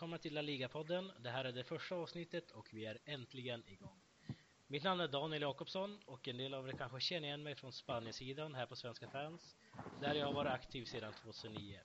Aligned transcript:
välkomna 0.00 0.18
till 0.18 0.34
La 0.34 0.42
Liga-podden. 0.42 1.12
Det 1.22 1.30
här 1.30 1.44
är 1.44 1.52
det 1.52 1.64
första 1.64 1.94
avsnittet 1.94 2.50
och 2.50 2.68
vi 2.72 2.86
är 2.86 2.98
äntligen 3.04 3.62
igång. 3.66 4.00
Mitt 4.66 4.84
namn 4.84 5.00
är 5.00 5.08
Daniel 5.08 5.42
Jakobsson 5.42 5.98
och 6.06 6.28
en 6.28 6.36
del 6.36 6.54
av 6.54 6.68
er 6.68 6.72
kanske 6.72 7.00
känner 7.00 7.28
igen 7.28 7.42
mig 7.42 7.54
från 7.54 7.72
Spaniensidan 7.72 8.54
här 8.54 8.66
på 8.66 8.76
Svenska 8.76 9.08
fans, 9.08 9.56
där 10.00 10.14
jag 10.14 10.26
har 10.26 10.32
varit 10.32 10.52
aktiv 10.52 10.84
sedan 10.84 11.12
2009. 11.12 11.80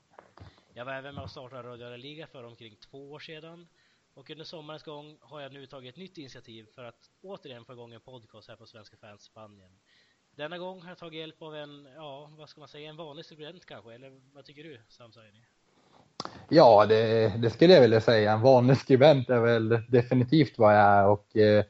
Jag 0.74 0.86
var 0.86 0.94
även 0.94 1.16
med 1.16 1.24
och 1.24 1.32
startade 1.32 1.70
Radio 1.70 1.90
La 1.90 1.98
Liga 1.98 2.28
för 2.28 2.44
omkring 2.44 2.76
två 2.76 3.12
år 3.12 3.20
sedan 3.20 3.68
och 4.14 4.30
under 4.30 4.46
sommarens 4.46 4.84
gång 4.84 5.18
har 5.22 5.42
jag 5.42 5.54
nu 5.54 5.68
tagit 5.68 5.94
ett 5.94 6.00
nytt 6.00 6.18
initiativ 6.18 6.66
för 6.66 6.84
att 6.84 7.12
återigen 7.22 7.66
få 7.66 7.74
igång 7.74 7.94
en 7.94 8.02
podcast 8.02 8.48
här 8.48 8.56
på 8.56 8.66
Svenska 8.66 8.98
fans 8.98 9.24
Spanien. 9.24 9.80
Denna 10.32 10.58
gång 10.58 10.82
har 10.82 10.90
jag 10.90 10.98
tagit 10.98 11.20
hjälp 11.20 11.42
av 11.42 11.56
en, 11.56 11.86
ja, 11.96 12.26
vad 12.26 12.50
ska 12.50 12.60
man 12.60 12.68
säga, 12.68 12.90
en 12.90 12.98
vanlig 12.98 13.26
student 13.26 13.66
kanske, 13.66 13.94
eller 13.94 14.22
vad 14.34 14.46
tycker 14.46 14.64
du, 14.64 14.82
Sam 14.90 15.12
Saini? 15.12 15.46
Ja, 16.50 16.86
det, 16.86 17.28
det, 17.38 17.50
skulle 17.50 17.74
jag 17.74 17.82
vilja 17.82 18.02
säga. 18.02 18.32
En 18.32 18.42
vanlig 18.42 18.78
skribent 18.78 19.30
är 19.30 19.40
väl 19.40 19.70
definitivt 19.88 20.58
vad 20.58 20.76
jag 20.76 20.82
är 20.82 21.08
och 21.08 21.38
eh, 21.38 21.66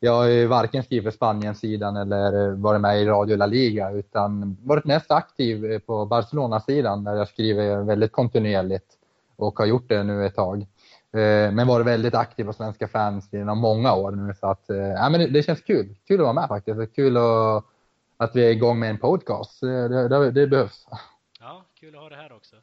jag 0.00 0.12
har 0.12 0.26
ju 0.26 0.46
varken 0.46 0.82
skrivit 0.82 1.04
för 1.04 1.10
Spanien-sidan 1.10 1.96
eller 1.96 2.50
varit 2.50 2.80
med 2.80 3.02
i 3.02 3.06
Radio 3.06 3.36
La 3.36 3.46
Liga 3.46 3.90
utan 3.90 4.56
varit 4.62 4.84
mest 4.84 5.10
aktiv 5.10 5.72
eh, 5.72 5.78
på 5.78 6.06
Barcelona-sidan 6.06 7.04
där 7.04 7.14
jag 7.14 7.28
skriver 7.28 7.82
väldigt 7.82 8.12
kontinuerligt 8.12 8.96
och 9.36 9.58
har 9.58 9.66
gjort 9.66 9.88
det 9.88 10.02
nu 10.02 10.26
ett 10.26 10.34
tag. 10.34 10.66
Eh, 11.12 11.52
men 11.52 11.66
varit 11.66 11.86
väldigt 11.86 12.14
aktiv 12.14 12.44
på 12.44 12.52
Svenska 12.52 12.88
fans 12.88 13.32
genom 13.32 13.58
många 13.58 13.94
år 13.94 14.10
nu 14.10 14.34
så 14.34 14.46
att, 14.46 14.70
eh, 14.70 14.76
ja, 14.76 15.08
men 15.08 15.20
det, 15.20 15.26
det 15.26 15.42
känns 15.42 15.62
kul. 15.62 15.96
Kul 16.06 16.20
att 16.20 16.24
vara 16.24 16.32
med 16.32 16.48
faktiskt. 16.48 16.94
Kul 16.94 17.16
att, 17.16 17.64
att 18.16 18.36
vi 18.36 18.44
är 18.44 18.50
igång 18.50 18.78
med 18.78 18.90
en 18.90 18.98
podcast. 18.98 19.62
Eh, 19.62 19.68
det, 19.68 20.08
det, 20.08 20.30
det 20.30 20.46
behövs. 20.46 20.86
Ja, 21.40 21.64
kul 21.80 21.94
att 21.94 22.02
ha 22.02 22.08
det 22.08 22.16
här 22.16 22.32
också. 22.32 22.56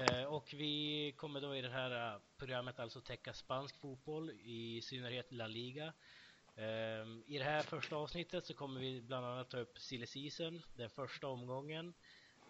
Eh, 0.00 0.24
och 0.24 0.54
vi 0.54 1.14
kommer 1.16 1.40
då 1.40 1.56
i 1.56 1.60
det 1.60 1.70
här 1.70 2.14
eh, 2.14 2.20
programmet 2.38 2.78
alltså 2.78 3.00
täcka 3.00 3.32
spansk 3.32 3.76
fotboll, 3.80 4.30
i 4.30 4.82
synnerhet 4.82 5.32
La 5.32 5.46
Liga. 5.46 5.92
Ehm, 6.56 7.24
I 7.26 7.38
det 7.38 7.44
här 7.44 7.62
första 7.62 7.96
avsnittet 7.96 8.46
så 8.46 8.54
kommer 8.54 8.80
vi 8.80 9.00
bland 9.00 9.26
annat 9.26 9.50
ta 9.50 9.58
upp 9.58 9.78
silly 9.78 10.06
season, 10.06 10.62
den 10.76 10.90
första 10.90 11.26
omgången. 11.28 11.94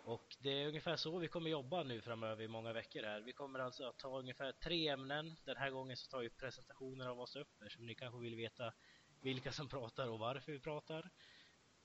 Och 0.04 0.36
det 0.38 0.50
är 0.50 0.68
ungefär 0.68 0.96
så 0.96 1.18
vi 1.18 1.28
kommer 1.28 1.50
jobba 1.50 1.82
nu 1.82 2.00
framöver 2.00 2.44
i 2.44 2.48
många 2.48 2.72
veckor 2.72 3.02
här. 3.02 3.20
Vi 3.20 3.32
kommer 3.32 3.58
alltså 3.58 3.84
att 3.84 3.98
ta 3.98 4.18
ungefär 4.18 4.52
tre 4.52 4.88
ämnen. 4.88 5.36
Den 5.44 5.56
här 5.56 5.70
gången 5.70 5.96
så 5.96 6.10
tar 6.10 6.20
vi 6.20 6.30
presentationer 6.30 7.06
av 7.06 7.20
oss 7.20 7.36
upp 7.36 7.62
eftersom 7.62 7.86
ni 7.86 7.94
kanske 7.94 8.20
vill 8.20 8.36
veta 8.36 8.72
vilka 9.20 9.52
som 9.52 9.68
pratar 9.68 10.08
och 10.08 10.18
varför 10.18 10.52
vi 10.52 10.60
pratar. 10.60 11.10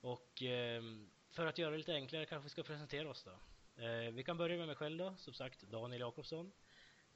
Och 0.00 0.42
ehm, 0.42 1.10
för 1.30 1.46
att 1.46 1.58
göra 1.58 1.70
det 1.70 1.78
lite 1.78 1.94
enklare 1.94 2.26
kanske 2.26 2.44
vi 2.44 2.50
ska 2.50 2.62
presentera 2.62 3.10
oss 3.10 3.24
då. 3.24 3.38
Eh, 3.78 4.12
vi 4.12 4.22
kan 4.24 4.36
börja 4.36 4.58
med 4.58 4.66
mig 4.66 4.76
själv 4.76 4.98
då, 4.98 5.14
som 5.16 5.34
sagt 5.34 5.62
Daniel 5.62 6.00
Jakobsson. 6.00 6.52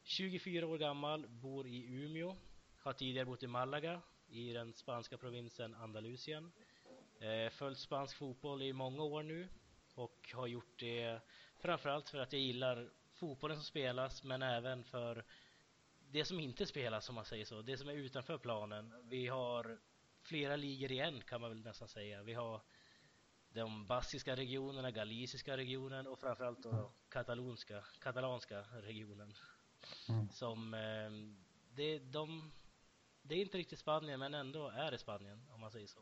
24 0.03 0.67
år 0.67 0.79
gammal, 0.79 1.29
bor 1.29 1.67
i 1.67 1.87
Umeå. 1.87 2.37
Har 2.79 2.93
tidigare 2.93 3.27
bott 3.27 3.43
i 3.43 3.47
Malaga 3.47 4.01
i 4.29 4.53
den 4.53 4.73
spanska 4.73 5.19
provinsen 5.19 5.75
Andalusien. 5.75 6.53
Eh, 7.21 7.51
följt 7.51 7.79
spansk 7.79 8.17
fotboll 8.17 8.63
i 8.63 8.73
många 8.73 9.03
år 9.03 9.23
nu 9.23 9.49
och 9.95 10.31
har 10.35 10.47
gjort 10.47 10.79
det 10.79 11.21
framförallt 11.59 12.09
för 12.09 12.19
att 12.19 12.33
jag 12.33 12.43
gillar 12.43 12.91
fotbollen 13.13 13.57
som 13.57 13.65
spelas 13.65 14.23
men 14.25 14.43
även 14.43 14.85
för 14.85 15.25
det 16.11 16.25
som 16.25 16.41
inte 16.41 16.67
spelas 16.67 17.09
om 17.09 17.15
man 17.15 17.25
säger 17.25 17.45
så, 17.45 17.63
det 17.63 17.79
som 17.79 17.89
är 17.89 17.95
utanför 17.95 18.39
planen. 18.39 19.09
Vi 19.09 19.27
har 19.27 19.79
flera 20.23 20.57
ligor 20.57 20.93
igen 20.93 21.23
kan 21.27 21.41
man 21.41 21.51
väl 21.51 21.65
nästan 21.65 21.89
säga. 21.89 22.23
Vi 22.23 22.35
har 22.35 22.61
de 23.53 23.87
baskiska 23.87 24.37
regionerna, 24.37 24.91
galiciska 24.91 25.57
regionen 25.57 26.07
och 26.07 26.19
framförallt 26.19 26.63
då 26.63 26.93
katalonska, 27.09 27.85
katalanska 28.01 28.61
regionen. 28.61 29.35
Mm. 30.09 30.29
Som 30.31 30.75
eh, 30.75 31.11
det, 31.75 31.99
de, 31.99 32.53
det 33.23 33.35
är 33.35 33.43
inte 33.43 33.59
riktigt 33.59 33.79
Spanien 33.79 34.21
men 34.21 34.35
ändå 34.35 34.69
är 34.69 34.91
det 34.91 34.99
Spanien 34.99 35.47
om 35.55 35.61
man 35.61 35.71
säger 35.71 35.87
så. 35.87 36.01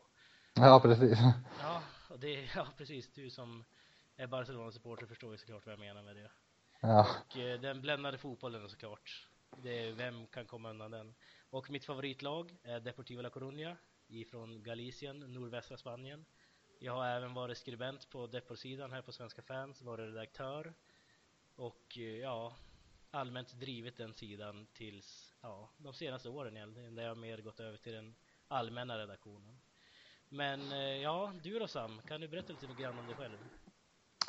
Ja, 0.54 0.81
precis. 0.81 1.19
Ja, 1.60 1.82
och 2.08 2.19
det, 2.19 2.48
ja 2.54 2.66
precis. 2.76 3.12
Du 3.12 3.31
som 3.31 3.64
är 4.16 4.26
Barcelona-supporter 4.26 5.06
förstår 5.06 5.32
ju 5.32 5.38
såklart 5.38 5.66
vad 5.66 5.72
jag 5.72 5.81
menar 5.81 6.03
med 6.03 6.16
det. 6.16 6.31
Ja. 6.81 7.06
Och 7.20 7.37
eh, 7.37 7.60
den 7.60 7.81
bländade 7.81 8.19
fotbollen 8.19 8.69
såklart. 8.69 9.28
Det 9.62 9.92
vem 9.92 10.26
kan 10.26 10.47
komma 10.47 10.70
undan 10.70 10.91
den? 10.91 11.14
Och 11.50 11.70
mitt 11.70 11.84
favoritlag 11.84 12.56
är 12.62 12.81
Deportivo 12.81 13.22
La 13.22 13.28
Coruña 13.28 13.76
ifrån 14.08 14.62
Galicien, 14.62 15.19
nordvästra 15.19 15.76
Spanien. 15.76 16.25
Jag 16.81 16.93
har 16.93 17.06
även 17.06 17.34
varit 17.34 17.59
skribent 17.59 18.11
på 18.11 18.27
Depor-sidan 18.27 18.93
här 18.93 19.03
på 19.03 19.12
Svenska 19.12 19.43
fans, 19.43 19.83
varit 19.83 20.15
redaktör 20.15 20.72
och 21.56 21.97
eh, 21.97 22.03
ja, 22.03 22.53
allmänt 23.11 23.61
drivit 23.61 23.97
den 23.97 24.15
sidan 24.15 24.66
tills 24.77 25.34
ja, 25.43 25.69
de 25.78 25.93
senaste 25.94 26.28
åren 26.28 26.56
egentligen, 26.56 26.94
där 26.94 27.03
jag 27.03 27.19
mer 27.19 27.38
gått 27.38 27.61
över 27.61 27.77
till 27.78 27.93
den 27.93 28.15
allmänna 28.49 28.99
redaktionen. 28.99 29.59
Men 30.28 30.72
eh, 30.72 31.03
ja, 31.03 31.33
du 31.43 31.59
då 31.59 31.67
Sam, 31.67 32.00
kan 32.09 32.21
du 32.21 32.28
berätta 32.28 32.53
lite 32.53 32.83
grann 32.83 32.99
om 32.99 33.06
dig 33.06 33.17
själv? 33.17 33.37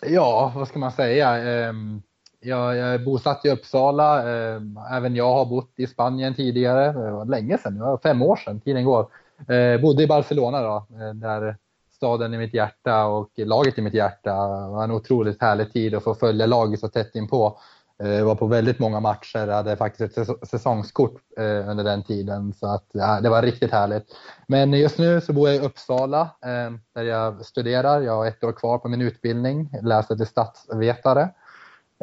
Ja, 0.02 0.54
vad 0.56 0.68
ska 0.68 0.80
man 0.80 0.92
säga? 0.92 1.38
Ehm, 1.38 2.02
jag, 2.40 2.80
är 2.80 2.98
bosatt 3.00 3.46
i 3.46 3.50
Uppsala. 3.50 4.30
Ehm, 4.30 4.80
även 4.92 5.16
jag 5.16 5.34
har 5.34 5.46
bott 5.46 5.74
i 5.76 5.88
Spanien 5.88 6.36
tidigare. 6.36 6.92
Det 6.92 7.12
var 7.12 7.26
länge 7.26 7.58
sedan, 7.58 7.76
det 7.76 7.84
var 7.84 7.98
fem 7.98 8.22
år 8.22 8.36
sedan, 8.36 8.62
tiden 8.62 8.86
går. 8.86 9.12
Eh, 9.48 9.82
bodde 9.82 10.04
i 10.04 10.08
Barcelona 10.08 10.62
då, 10.62 10.88
där 11.14 11.58
staden 12.00 12.34
i 12.34 12.38
mitt 12.38 12.54
hjärta 12.54 13.06
och 13.06 13.30
laget 13.38 13.78
i 13.78 13.82
mitt 13.82 13.94
hjärta. 13.94 14.32
Det 14.48 14.70
var 14.70 14.84
en 14.84 14.92
otroligt 14.92 15.42
härlig 15.42 15.74
tid 15.74 15.96
att 15.96 16.04
få 16.04 16.16
följa 16.16 16.46
laget 16.46 16.80
så 16.80 16.88
tätt 16.88 17.16
inpå. 17.16 17.60
Eh, 18.04 18.10
jag 18.10 18.26
var 18.26 18.36
på 18.36 18.48
väldigt 18.48 18.80
många 18.80 19.00
matcher, 19.00 19.48
jag 19.48 19.56
hade 19.56 19.78
faktiskt 19.78 20.18
ett 20.18 20.50
säsongskort 20.50 21.22
eh, 21.38 21.70
under 21.70 21.84
den 21.84 22.04
tiden. 22.04 22.54
Så 22.54 22.68
att, 22.68 22.86
ja, 22.92 23.22
det 23.22 23.30
var 23.30 23.42
riktigt 23.42 23.72
härligt. 23.72 24.04
Men 24.48 24.74
just 24.74 24.98
nu 24.98 25.22
så 25.22 25.34
bor 25.34 25.50
jag 25.50 25.58
i 25.58 25.66
Uppsala 25.66 26.22
eh, 26.22 26.72
där 26.96 27.04
jag 27.04 27.46
studerar. 27.46 28.02
Jag 28.02 28.16
har 28.16 28.26
ett 28.26 28.44
år 28.44 28.52
kvar 28.52 28.78
på 28.78 28.88
min 28.88 29.02
utbildning, 29.02 29.70
läser 29.82 30.16
till 30.16 30.28
statsvetare. 30.28 31.30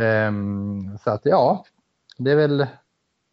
Ehm, 0.00 0.98
så 1.04 1.10
att 1.10 1.24
ja, 1.24 1.64
det 2.18 2.30
är 2.30 2.36
väl 2.36 2.66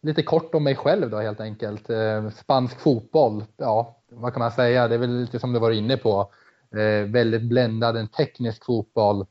lite 0.02 0.22
kort 0.22 0.54
om 0.54 0.64
mig 0.64 0.76
själv 0.76 1.10
då 1.10 1.20
helt 1.20 1.40
enkelt. 1.40 1.90
Spansk 2.34 2.80
fotboll, 2.80 3.44
ja 3.56 3.96
vad 4.16 4.32
kan 4.32 4.40
man 4.40 4.52
säga? 4.52 4.88
Det 4.88 4.94
är 4.94 4.98
väl 4.98 5.20
lite 5.20 5.38
som 5.38 5.52
du 5.52 5.58
var 5.58 5.70
inne 5.70 5.96
på. 5.96 6.30
Eh, 6.76 7.06
väldigt 7.06 7.42
bländad, 7.42 7.96
en 7.96 8.08
teknisk 8.08 8.64
fotboll. 8.64 9.26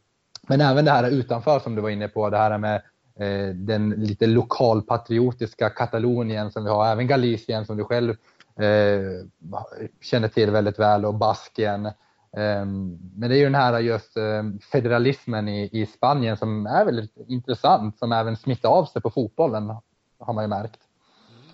Men 0.48 0.62
även 0.62 0.86
det 0.86 0.92
här 0.92 1.12
utanför 1.12 1.59
som 1.59 1.76
du 1.76 1.81
var 1.81 1.90
inne 1.90 2.08
på, 2.08 2.30
det 2.30 2.38
här 2.38 2.58
med 2.58 2.81
Eh, 3.16 3.50
den 3.56 3.90
lite 3.90 4.28
lokalpatriotiska 4.28 5.70
Katalonien 5.70 6.52
som 6.52 6.64
vi 6.64 6.70
har, 6.70 6.88
även 6.88 7.08
Galicien 7.08 7.66
som 7.66 7.78
du 7.78 7.84
själv 7.84 8.09
eh, 8.56 9.28
känner 10.02 10.28
till 10.28 10.52
väldigt 10.52 10.80
väl 10.80 11.06
och 11.06 11.16
Baskien. 11.16 11.86
Eh, 11.86 12.66
men 13.16 13.30
det 13.30 13.36
är 13.36 13.38
ju 13.38 13.44
den 13.44 13.56
här 13.56 13.80
just 13.80 14.18
eh, 14.18 14.44
federalismen 14.72 15.48
i, 15.48 15.86
Spanien 15.96 16.38
som 16.38 16.66
är 16.66 16.86
väldigt 16.86 17.18
intressant, 17.28 18.00
som 18.00 18.12
även 18.12 18.38
smittar 18.38 18.70
av 18.70 18.86
sig 18.86 19.02
på 19.02 19.10
fotbollen, 19.10 19.75
har 20.20 20.34
man 20.34 20.44
ju 20.44 20.48
märkt. 20.48 20.80
Mm, 21.30 21.54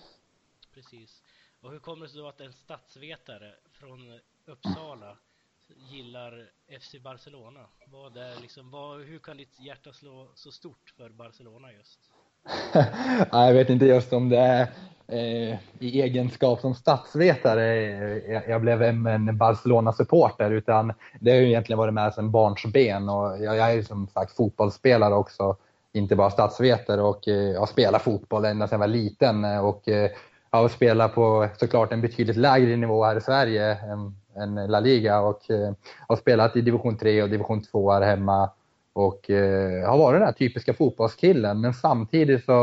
precis. 0.74 1.22
Och 1.62 1.72
hur 1.72 1.80
kommer 1.80 2.06
det 2.06 2.12
sig 2.12 2.22
då 2.22 2.28
att 2.28 2.42
en 2.42 2.54
statsvetare 2.54 3.52
från 3.80 4.00
Uppsala 4.48 5.18
gillar 5.76 6.50
FC 6.80 6.96
Barcelona? 7.04 7.60
Vad 7.86 8.18
är 8.18 8.42
liksom, 8.42 8.72
vad, 8.72 9.02
hur 9.02 9.20
kan 9.20 9.38
ditt 9.38 9.60
hjärta 9.60 9.94
slå 9.94 10.32
så 10.36 10.52
stort 10.52 10.94
för 10.98 11.10
Barcelona 11.10 11.74
just? 11.74 12.00
jag 13.32 13.54
vet 13.54 13.70
inte 13.70 13.86
just 13.86 14.14
om 14.14 14.30
det 14.30 14.38
är 14.38 14.62
eh, 15.08 15.58
i 15.80 16.02
egenskap 16.02 16.60
som 16.60 16.76
statsvetare 16.76 17.76
eh, 17.76 18.34
jag, 18.34 18.50
jag 18.50 18.62
blev 18.62 18.84
en 18.84 19.38
Barcelona-supporter 19.38 20.52
utan 20.52 20.94
det 21.20 21.32
har 21.32 21.38
ju 21.38 21.48
egentligen 21.48 21.78
varit 21.78 21.94
med 21.94 22.14
sedan 22.14 22.32
barnsben 22.32 23.10
och 23.10 23.44
jag, 23.44 23.58
jag 23.58 23.74
är 23.74 23.84
som 23.84 24.08
sagt 24.08 24.36
fotbollsspelare 24.36 25.14
också, 25.14 25.58
inte 25.94 26.16
bara 26.16 26.30
statsvetare 26.30 27.02
och 27.02 27.28
eh, 27.28 27.34
jag 27.34 27.70
spelar 27.70 28.00
fotboll 28.00 28.46
ända 28.46 28.68
sedan 28.68 28.82
jag 28.82 28.88
var 28.88 28.94
liten 28.94 29.46
eh, 29.46 29.66
och 29.66 29.88
eh, 29.88 30.12
jag 30.52 30.60
har 30.60 30.70
spelat 30.70 31.16
på 31.16 31.48
såklart 31.58 31.92
en 31.92 32.02
betydligt 32.02 32.38
lägre 32.38 32.76
nivå 32.76 33.04
här 33.04 33.16
i 33.16 33.22
Sverige 33.22 33.72
än 33.72 34.16
La 34.68 34.80
Liga 34.80 35.20
och 35.20 35.52
eh, 35.52 35.74
har 36.08 36.16
spelat 36.16 36.56
i 36.56 36.62
division 36.62 36.98
3 36.98 37.24
och 37.24 37.30
division 37.30 37.62
2 37.62 37.92
här 37.92 38.02
hemma 38.02 38.50
och 38.94 39.30
eh, 39.30 39.90
har 39.90 39.98
varit 39.98 40.20
den 40.20 40.26
här 40.26 40.34
typiska 40.34 40.74
fotbollskillen 40.74 41.62
men 41.62 41.74
samtidigt 41.74 42.46
så 42.46 42.54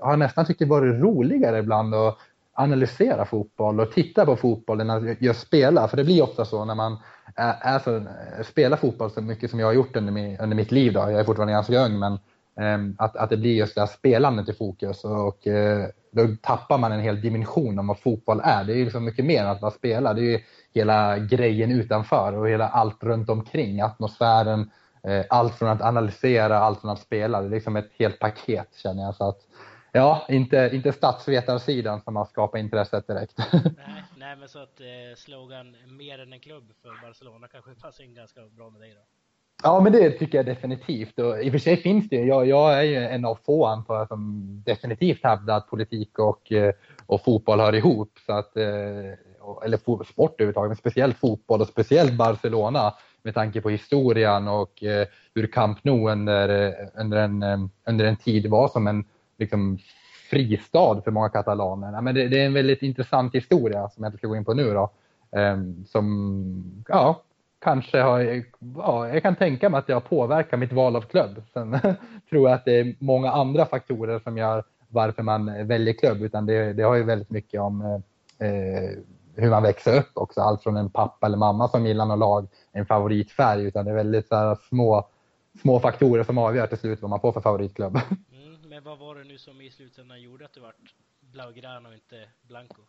har 0.00 0.10
jag 0.10 0.18
nästan 0.18 0.46
tyckt 0.46 0.58
det 0.58 0.64
varit 0.64 1.02
roligare 1.02 1.58
ibland 1.58 1.94
att 1.94 2.18
analysera 2.52 3.24
fotboll 3.24 3.80
och 3.80 3.92
titta 3.92 4.26
på 4.26 4.36
fotboll 4.36 4.80
än 4.80 4.90
att 4.90 5.22
just 5.22 5.40
spela. 5.40 5.88
För 5.88 5.96
det 5.96 6.04
blir 6.04 6.22
ofta 6.22 6.44
så 6.44 6.64
när 6.64 6.74
man 6.74 6.96
är, 7.34 7.54
är 7.60 7.78
så, 7.78 8.02
spelar 8.44 8.76
fotboll 8.76 9.10
så 9.10 9.20
mycket 9.22 9.50
som 9.50 9.60
jag 9.60 9.66
har 9.66 9.72
gjort 9.72 9.96
under, 9.96 10.12
min, 10.12 10.36
under 10.40 10.56
mitt 10.56 10.72
liv. 10.72 10.92
Då. 10.92 11.00
Jag 11.00 11.12
är 11.12 11.24
fortfarande 11.24 11.52
ganska 11.52 11.84
ung 11.84 11.98
men 11.98 12.18
Ehm, 12.60 12.96
att, 12.98 13.16
att 13.16 13.30
det 13.30 13.36
blir 13.36 13.54
just 13.54 13.74
det 13.74 13.80
här 13.80 13.86
spelandet 13.86 14.48
i 14.48 14.52
fokus. 14.52 15.04
Och, 15.04 15.46
eh, 15.46 15.88
då 16.10 16.36
tappar 16.42 16.78
man 16.78 16.92
en 16.92 17.00
hel 17.00 17.20
dimension 17.20 17.78
om 17.78 17.86
vad 17.86 17.98
fotboll 17.98 18.40
är. 18.44 18.64
Det 18.64 18.72
är 18.72 18.76
ju 18.76 18.84
liksom 18.84 19.04
mycket 19.04 19.24
mer 19.24 19.42
än 19.42 19.50
att 19.50 19.60
bara 19.60 19.70
spela. 19.70 20.14
Det 20.14 20.20
är 20.20 20.30
ju 20.30 20.40
hela 20.74 21.18
grejen 21.18 21.70
utanför 21.70 22.36
och 22.36 22.48
hela 22.48 22.68
allt 22.68 23.02
runt 23.02 23.30
omkring. 23.30 23.80
Atmosfären, 23.80 24.70
eh, 25.02 25.24
allt 25.30 25.54
från 25.54 25.68
att 25.68 25.82
analysera, 25.82 26.58
allt 26.58 26.80
från 26.80 26.90
att 26.90 27.00
spela. 27.00 27.40
Det 27.40 27.46
är 27.46 27.50
liksom 27.50 27.76
ett 27.76 27.90
helt 27.98 28.18
paket 28.18 28.74
känner 28.74 29.02
jag. 29.02 29.14
Så 29.14 29.28
att, 29.28 29.38
ja, 29.92 30.26
inte, 30.28 30.70
inte 30.72 30.92
statsvetarsidan 30.92 32.00
som 32.00 32.16
har 32.16 32.24
skapat 32.24 32.60
intresset 32.60 33.06
direkt. 33.06 33.38
nej, 33.52 34.04
nej, 34.16 34.36
men 34.36 34.48
så 34.48 34.58
att 34.58 34.80
eh, 34.80 35.16
slogan 35.16 35.76
mer 35.98 36.18
än 36.18 36.32
en 36.32 36.40
klubb 36.40 36.72
för 36.82 37.06
Barcelona 37.06 37.48
kanske 37.48 37.74
passar 37.74 38.04
in 38.04 38.14
ganska 38.14 38.40
bra 38.56 38.70
med 38.70 38.80
dig 38.80 38.94
då. 38.94 39.17
Ja, 39.62 39.80
men 39.80 39.92
det 39.92 40.10
tycker 40.10 40.38
jag 40.38 40.46
definitivt. 40.46 41.18
Och 41.18 41.42
I 41.42 41.48
och 41.48 41.52
för 41.52 41.58
sig 41.58 41.76
finns 41.76 42.08
det 42.08 42.16
jag, 42.16 42.46
jag 42.46 42.78
är 42.78 42.82
ju 42.82 42.96
en 42.96 43.24
av 43.24 43.38
få 43.46 43.66
antar 43.66 43.94
jag 43.94 44.08
som 44.08 44.44
definitivt 44.66 45.24
hävdar 45.24 45.56
att 45.56 45.70
politik 45.70 46.18
och, 46.18 46.52
eh, 46.52 46.72
och 47.06 47.24
fotboll 47.24 47.60
hör 47.60 47.74
ihop. 47.74 48.12
Så 48.26 48.32
att, 48.32 48.56
eh, 48.56 48.64
eller 49.64 50.04
sport 50.04 50.34
överhuvudtaget, 50.34 50.68
men 50.68 50.76
speciellt 50.76 51.16
fotboll 51.16 51.60
och 51.60 51.66
speciellt 51.66 52.12
Barcelona 52.12 52.94
med 53.22 53.34
tanke 53.34 53.60
på 53.60 53.70
historien 53.70 54.48
och 54.48 54.82
eh, 54.82 55.06
hur 55.34 55.46
Camp 55.46 55.84
Nou 55.84 56.10
under, 56.10 56.74
under, 56.94 57.16
en, 57.16 57.70
under 57.84 58.04
en 58.04 58.16
tid 58.16 58.50
var 58.50 58.68
som 58.68 58.86
en 58.86 59.04
liksom, 59.38 59.78
fristad 60.30 61.02
för 61.04 61.10
många 61.10 61.28
katalaner. 61.28 62.00
Men 62.00 62.14
det, 62.14 62.28
det 62.28 62.40
är 62.42 62.46
en 62.46 62.54
väldigt 62.54 62.82
intressant 62.82 63.34
historia 63.34 63.88
som 63.88 64.04
jag 64.04 64.08
inte 64.08 64.18
ska 64.18 64.26
gå 64.26 64.36
in 64.36 64.44
på 64.44 64.54
nu 64.54 64.74
då. 64.74 64.90
Ehm, 65.32 65.84
som, 65.84 66.84
ja, 66.88 67.22
kanske 67.58 68.00
har, 68.00 68.44
ja, 68.76 69.08
jag 69.08 69.22
kan 69.22 69.36
tänka 69.36 69.68
mig 69.68 69.78
att 69.78 69.86
det 69.86 69.92
har 69.92 70.00
påverkat 70.00 70.60
mitt 70.60 70.72
val 70.72 70.96
av 70.96 71.00
klubb. 71.00 71.42
Sen 71.52 71.78
tror 72.30 72.48
jag 72.48 72.52
att 72.52 72.64
det 72.64 72.80
är 72.80 72.94
många 72.98 73.30
andra 73.30 73.66
faktorer 73.66 74.18
som 74.18 74.38
gör 74.38 74.64
varför 74.88 75.22
man 75.22 75.66
väljer 75.66 75.94
klubb, 75.94 76.22
utan 76.22 76.46
det, 76.46 76.72
det 76.72 76.82
har 76.82 76.94
ju 76.94 77.02
väldigt 77.02 77.30
mycket 77.30 77.60
om 77.60 78.02
eh, 78.38 78.98
hur 79.34 79.50
man 79.50 79.62
växer 79.62 79.98
upp 79.98 80.10
också. 80.14 80.40
Allt 80.40 80.62
från 80.62 80.76
en 80.76 80.90
pappa 80.90 81.26
eller 81.26 81.36
mamma 81.36 81.68
som 81.68 81.86
gillar 81.86 82.06
något 82.06 82.18
lag, 82.18 82.48
en 82.72 82.86
favoritfärg, 82.86 83.64
utan 83.64 83.84
det 83.84 83.90
är 83.90 83.94
väldigt 83.94 84.28
så 84.28 84.36
här, 84.36 84.58
små, 84.68 85.08
små 85.62 85.80
faktorer 85.80 86.24
som 86.24 86.38
avgör 86.38 86.66
till 86.66 86.78
slut 86.78 87.02
vad 87.02 87.10
man 87.10 87.20
får 87.20 87.32
för 87.32 87.40
favoritklubb. 87.40 87.98
Mm, 88.32 88.70
men 88.70 88.84
vad 88.84 88.98
var 88.98 89.14
det 89.14 89.24
nu 89.24 89.38
som 89.38 89.60
i 89.60 89.70
slutändan 89.70 90.22
gjorde 90.22 90.44
att 90.44 90.52
du 90.52 90.60
vart 90.60 90.94
blaugrana 91.20 91.88
och 91.88 91.94
inte 91.94 92.28
blanco? 92.42 92.82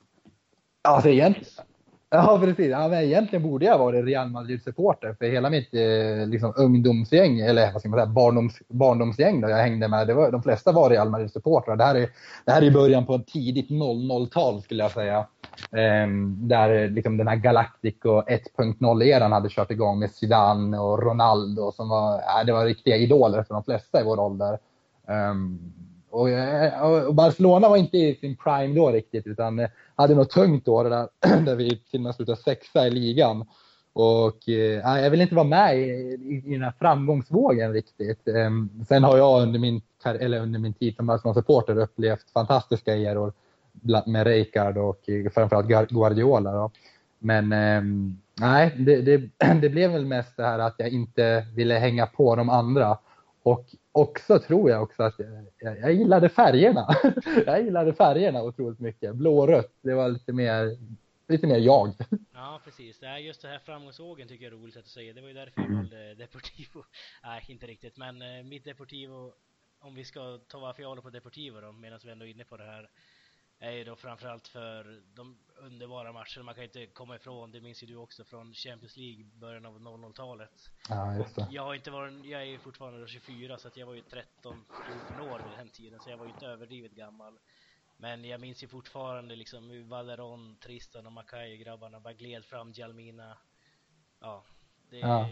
Alltså 0.82 1.10
egentligen, 1.10 1.66
Ja, 2.12 2.40
precis. 2.42 2.72
Ja, 2.72 2.88
men 2.88 3.04
egentligen 3.04 3.44
borde 3.44 3.66
jag 3.66 3.78
vara 3.78 4.02
Real 4.02 4.30
Madrid-supporter 4.30 5.16
för 5.20 5.26
hela 5.26 5.50
mitt 5.50 5.74
eh, 5.74 6.28
liksom, 6.28 6.54
ungdomsgäng, 6.58 7.40
eller 7.40 7.72
vad 7.72 7.82
ska 7.82 7.90
man 7.90 8.00
säga, 8.00 8.06
barndoms, 8.06 8.60
barndomsgäng 8.68 9.42
då 9.42 9.50
jag 9.50 9.58
hängde 9.58 9.88
med, 9.88 10.08
det 10.08 10.14
var, 10.14 10.32
de 10.32 10.44
flesta 10.44 10.72
var 10.72 10.90
Real 10.90 11.10
Madrid-supportrar. 11.10 11.76
Det, 11.76 11.84
här 11.84 11.96
är, 11.96 12.10
det 12.46 12.52
här 12.52 12.62
är 12.62 12.72
början 12.72 13.06
på 13.06 13.16
ett 13.16 13.28
tidigt 13.28 13.70
00-tal 13.70 14.62
skulle 14.62 14.84
jag 14.84 14.92
säga. 14.92 15.28
Ehm, 15.72 16.48
där 16.48 16.90
liksom, 16.90 17.18
den 17.18 17.28
här 17.28 17.36
Galactico 17.36 18.22
1.0-eran 18.22 19.32
hade 19.32 19.50
kört 19.50 19.72
igång 19.72 20.00
med 20.00 20.12
Zidane 20.12 20.80
och 20.80 21.04
Ronaldo 21.04 21.72
som 21.72 21.90
var, 21.90 22.22
ja, 22.26 22.44
det 22.44 22.52
var 22.52 22.66
riktiga 22.66 22.98
idoler 22.98 23.44
för 23.44 23.54
de 23.54 23.64
flesta 23.64 24.02
i 24.02 24.04
vår 24.04 24.20
ålder. 24.20 24.60
Ehm, 25.08 25.60
Eh, 26.14 26.84
och, 26.84 27.08
och, 27.08 27.16
Barcelona 27.16 27.70
var 27.70 27.78
inte 27.78 27.98
i 27.98 28.16
sin 28.16 28.36
prime 28.36 28.76
då 28.76 28.90
riktigt 28.90 29.28
utan 29.28 29.60
eh, 29.60 29.70
hade 29.96 30.16
något 30.16 30.30
tungt 30.30 30.68
år 30.68 30.84
där, 30.84 31.08
där 31.46 31.56
vi 31.56 31.70
till 31.70 32.00
och 32.00 32.02
med 32.02 32.16
slutade 32.16 32.38
sexa 32.38 32.88
i 32.88 32.92
ligan. 32.92 33.46
Och 33.94 34.50
eh, 34.50 35.02
jag 35.02 35.10
vill 35.10 35.22
inte 35.22 35.36
vara 35.36 35.48
med 35.48 35.78
i, 35.78 35.82
i, 35.82 36.44
i 36.46 36.52
den 36.52 36.64
här 36.64 36.74
framgångsvågen 36.80 37.74
riktigt. 37.74 38.28
Eh, 38.28 38.50
sen 38.88 39.04
har 39.04 39.18
jag 39.18 39.42
under 39.42 39.60
min, 39.60 39.82
eller 40.06 40.40
under 40.40 40.60
min 40.60 40.74
tid 40.74 40.96
som 40.96 41.08
Barcelona-supporter 41.08 41.78
upplevt 41.78 42.30
fantastiska 42.34 42.96
eror 42.96 43.34
med 44.06 44.28
Rijkaard 44.28 44.78
och 44.78 45.10
eh, 45.10 45.32
framförallt 45.32 45.68
Guardiola. 45.90 46.52
Då. 46.52 46.72
Men 47.20 47.52
eh, 47.52 47.82
nej, 48.40 48.76
det, 48.78 49.02
det, 49.02 49.18
det, 49.62 49.70
blev 49.70 49.92
väl 49.92 50.06
mest 50.06 50.38
det 50.38 50.44
här 50.44 50.60
att 50.60 50.76
jag 50.78 50.90
inte 50.90 51.46
ville 51.56 51.74
hänga 51.74 52.06
på 52.06 52.36
de 52.36 52.50
andra. 52.50 52.98
Och 53.44 53.66
också 54.02 54.40
tror 54.40 54.70
jag 54.70 54.84
också 54.84 55.04
att 55.04 55.16
jag, 55.60 55.80
jag, 55.80 55.94
gillade 55.94 56.30
färgerna. 56.30 56.88
jag 57.46 57.64
gillade 57.64 57.94
färgerna 57.94 58.44
otroligt 58.44 58.80
mycket. 58.80 59.16
Blå 59.16 59.40
och 59.40 59.48
rött, 59.48 59.74
det 59.82 59.94
var 59.94 60.10
lite 60.10 60.34
mer, 60.34 60.78
lite 61.28 61.48
mer 61.48 61.58
jag. 61.58 61.94
Ja, 62.34 62.62
precis. 62.64 63.02
Nej, 63.02 63.26
just 63.26 63.42
det 63.42 63.48
här 63.48 63.60
framgångsvågen 63.60 64.28
tycker 64.28 64.46
jag 64.46 64.54
är 64.54 64.58
roligt 64.58 64.78
att 64.78 64.88
säga. 64.88 65.14
Det 65.14 65.22
var 65.22 65.28
ju 65.28 65.34
därför 65.34 65.62
jag 65.62 65.76
valde 65.76 66.16
Deportivo. 66.16 66.84
Nej, 67.24 67.46
inte 67.48 67.68
riktigt, 67.68 67.98
men 67.98 68.22
eh, 68.22 68.44
mitt 68.44 68.66
Deportivo, 68.66 69.34
om 69.80 69.96
vi 69.96 70.04
ska 70.04 70.40
ta 70.48 70.60
varför 70.60 70.82
jag 70.82 70.90
håller 70.90 71.02
på 71.02 71.10
Deportivo 71.10 71.62
då, 71.62 71.72
medan 71.72 72.00
vi 72.04 72.12
ändå 72.12 72.26
är 72.26 72.30
inne 72.30 72.44
på 72.44 72.58
det 72.58 72.64
här 72.64 72.90
är 73.60 73.72
ju 73.72 73.84
då 73.84 73.96
framförallt 73.96 74.48
för 74.48 75.02
de 75.14 75.38
underbara 75.58 76.12
matcherna. 76.12 76.44
Man 76.44 76.56
kan 76.56 76.64
inte 76.64 76.86
komma 76.86 77.16
ifrån, 77.16 77.52
det 77.52 77.62
minns 77.62 77.84
ju 77.84 77.88
du 77.88 77.96
också, 77.96 78.24
från 78.24 78.54
Champions 78.54 78.98
League 78.98 79.24
början 79.24 79.66
av 79.66 79.80
00-talet. 79.80 80.70
Ja, 80.90 81.16
just 81.16 81.36
det. 81.36 81.48
Jag 81.52 81.64
har 81.64 81.76
inte 81.76 81.92
varit, 81.92 82.26
jag 82.26 82.42
är 82.42 82.46
ju 82.46 82.60
fortfarande 82.60 83.08
24 83.08 83.58
så 83.58 83.68
att 83.68 83.78
jag 83.78 83.86
var 83.86 83.94
ju 83.94 84.02
13, 84.02 84.66
14 85.10 85.30
år 85.30 85.40
vid 85.50 85.58
den 85.58 85.70
tiden 85.70 86.00
så 86.00 86.10
jag 86.10 86.18
var 86.18 86.26
ju 86.26 86.32
inte 86.32 86.46
överdrivet 86.46 86.92
gammal. 86.92 87.40
Men 87.98 88.26
jag 88.26 88.42
minns 88.42 88.64
ju 88.64 88.68
fortfarande 88.68 89.36
liksom 89.36 89.70
hur 89.70 89.84
Valeron, 89.84 90.58
Tristan 90.60 91.06
och 91.06 91.12
Mackay 91.12 91.58
grabbarna 91.58 92.00
bara 92.00 92.14
gled 92.14 92.46
fram 92.46 92.72
Jalmina. 92.72 93.38
Ja, 94.20 94.44
det, 94.90 95.00
ja. 95.00 95.30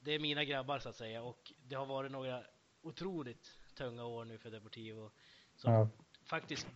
det 0.00 0.12
är 0.12 0.18
mina 0.18 0.44
grabbar 0.44 0.78
så 0.78 0.88
att 0.88 0.96
säga 0.96 1.22
och 1.22 1.52
det 1.62 1.74
har 1.74 1.86
varit 1.86 2.10
några 2.10 2.44
otroligt 2.82 3.58
tunga 3.74 4.04
år 4.04 4.24
nu 4.24 4.38
för 4.38 4.50
Deportivo. 4.50 5.10
Som 5.56 5.72
ja. 5.72 5.88
faktiskt 6.24 6.66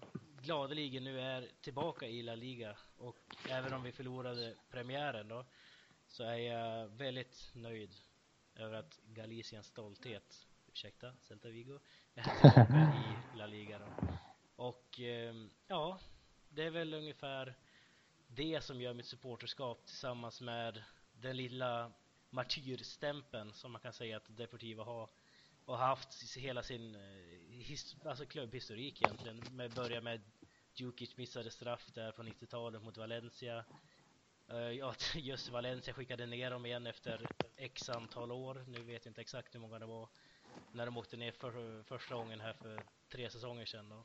gladeligen 0.45 1.05
nu 1.05 1.21
är 1.21 1.51
tillbaka 1.61 2.07
i 2.07 2.23
La 2.23 2.35
Liga 2.35 2.77
och 2.97 3.37
även 3.49 3.73
om 3.73 3.83
vi 3.83 3.93
förlorade 3.93 4.55
premiären 4.71 5.29
då 5.29 5.45
så 6.07 6.25
är 6.25 6.37
jag 6.37 6.89
väldigt 6.89 7.51
nöjd 7.55 7.95
över 8.55 8.75
att 8.75 9.01
Galiciens 9.07 9.67
stolthet, 9.67 10.47
ursäkta, 10.67 11.13
Celta 11.21 11.49
Vigo, 11.49 11.81
är 12.15 12.23
tillbaka 12.23 12.93
i 13.35 13.39
La 13.39 13.47
Liga 13.47 13.79
då. 13.79 13.87
Och 14.57 15.01
ehm, 15.01 15.51
ja, 15.67 15.99
det 16.49 16.63
är 16.63 16.71
väl 16.71 16.95
ungefär 16.95 17.55
det 18.27 18.61
som 18.61 18.81
gör 18.81 18.95
mitt 18.95 19.07
supporterskap 19.07 19.87
tillsammans 19.87 20.41
med 20.41 20.83
den 21.13 21.37
lilla 21.37 21.93
martyrstämpeln 22.31 23.53
som 23.53 23.73
man 23.73 23.81
kan 23.81 23.93
säga 23.93 24.17
att 24.17 24.37
Deportiva 24.37 24.85
har 24.85 25.11
och 25.65 25.79
haft 25.79 26.37
hela 26.37 26.63
sin 26.63 26.95
eh, 26.95 27.01
his, 27.51 27.97
alltså 28.05 28.27
klubbhistorik 28.27 29.03
egentligen. 29.03 29.43
Med 29.51 29.75
börja 29.75 30.01
med 30.01 30.21
Djukic 30.75 31.17
missade 31.17 31.51
straff 31.51 31.91
där 31.95 32.13
på 32.13 32.23
90-talet 32.23 32.83
mot 32.83 32.97
Valencia. 32.97 33.65
Uh, 34.53 34.59
ja, 34.59 34.95
just 35.15 35.49
Valencia 35.49 35.95
skickade 35.95 36.27
ner 36.27 36.51
dem 36.51 36.67
igen 36.67 36.87
efter 36.87 37.27
x 37.57 37.89
antal 37.89 38.33
år. 38.33 38.65
Nu 38.69 38.83
vet 38.83 39.05
jag 39.05 39.11
inte 39.11 39.21
exakt 39.21 39.55
hur 39.55 39.61
många 39.61 39.79
det 39.79 39.87
var 39.87 40.09
när 40.73 40.87
de 40.87 40.97
åkte 40.97 41.17
ner 41.17 41.33
för, 41.33 41.83
första 41.83 42.15
gången 42.15 42.41
här 42.41 42.53
för 42.53 42.83
tre 43.09 43.31
säsonger 43.31 43.67
sedan. 43.67 43.89
Då. 43.89 44.05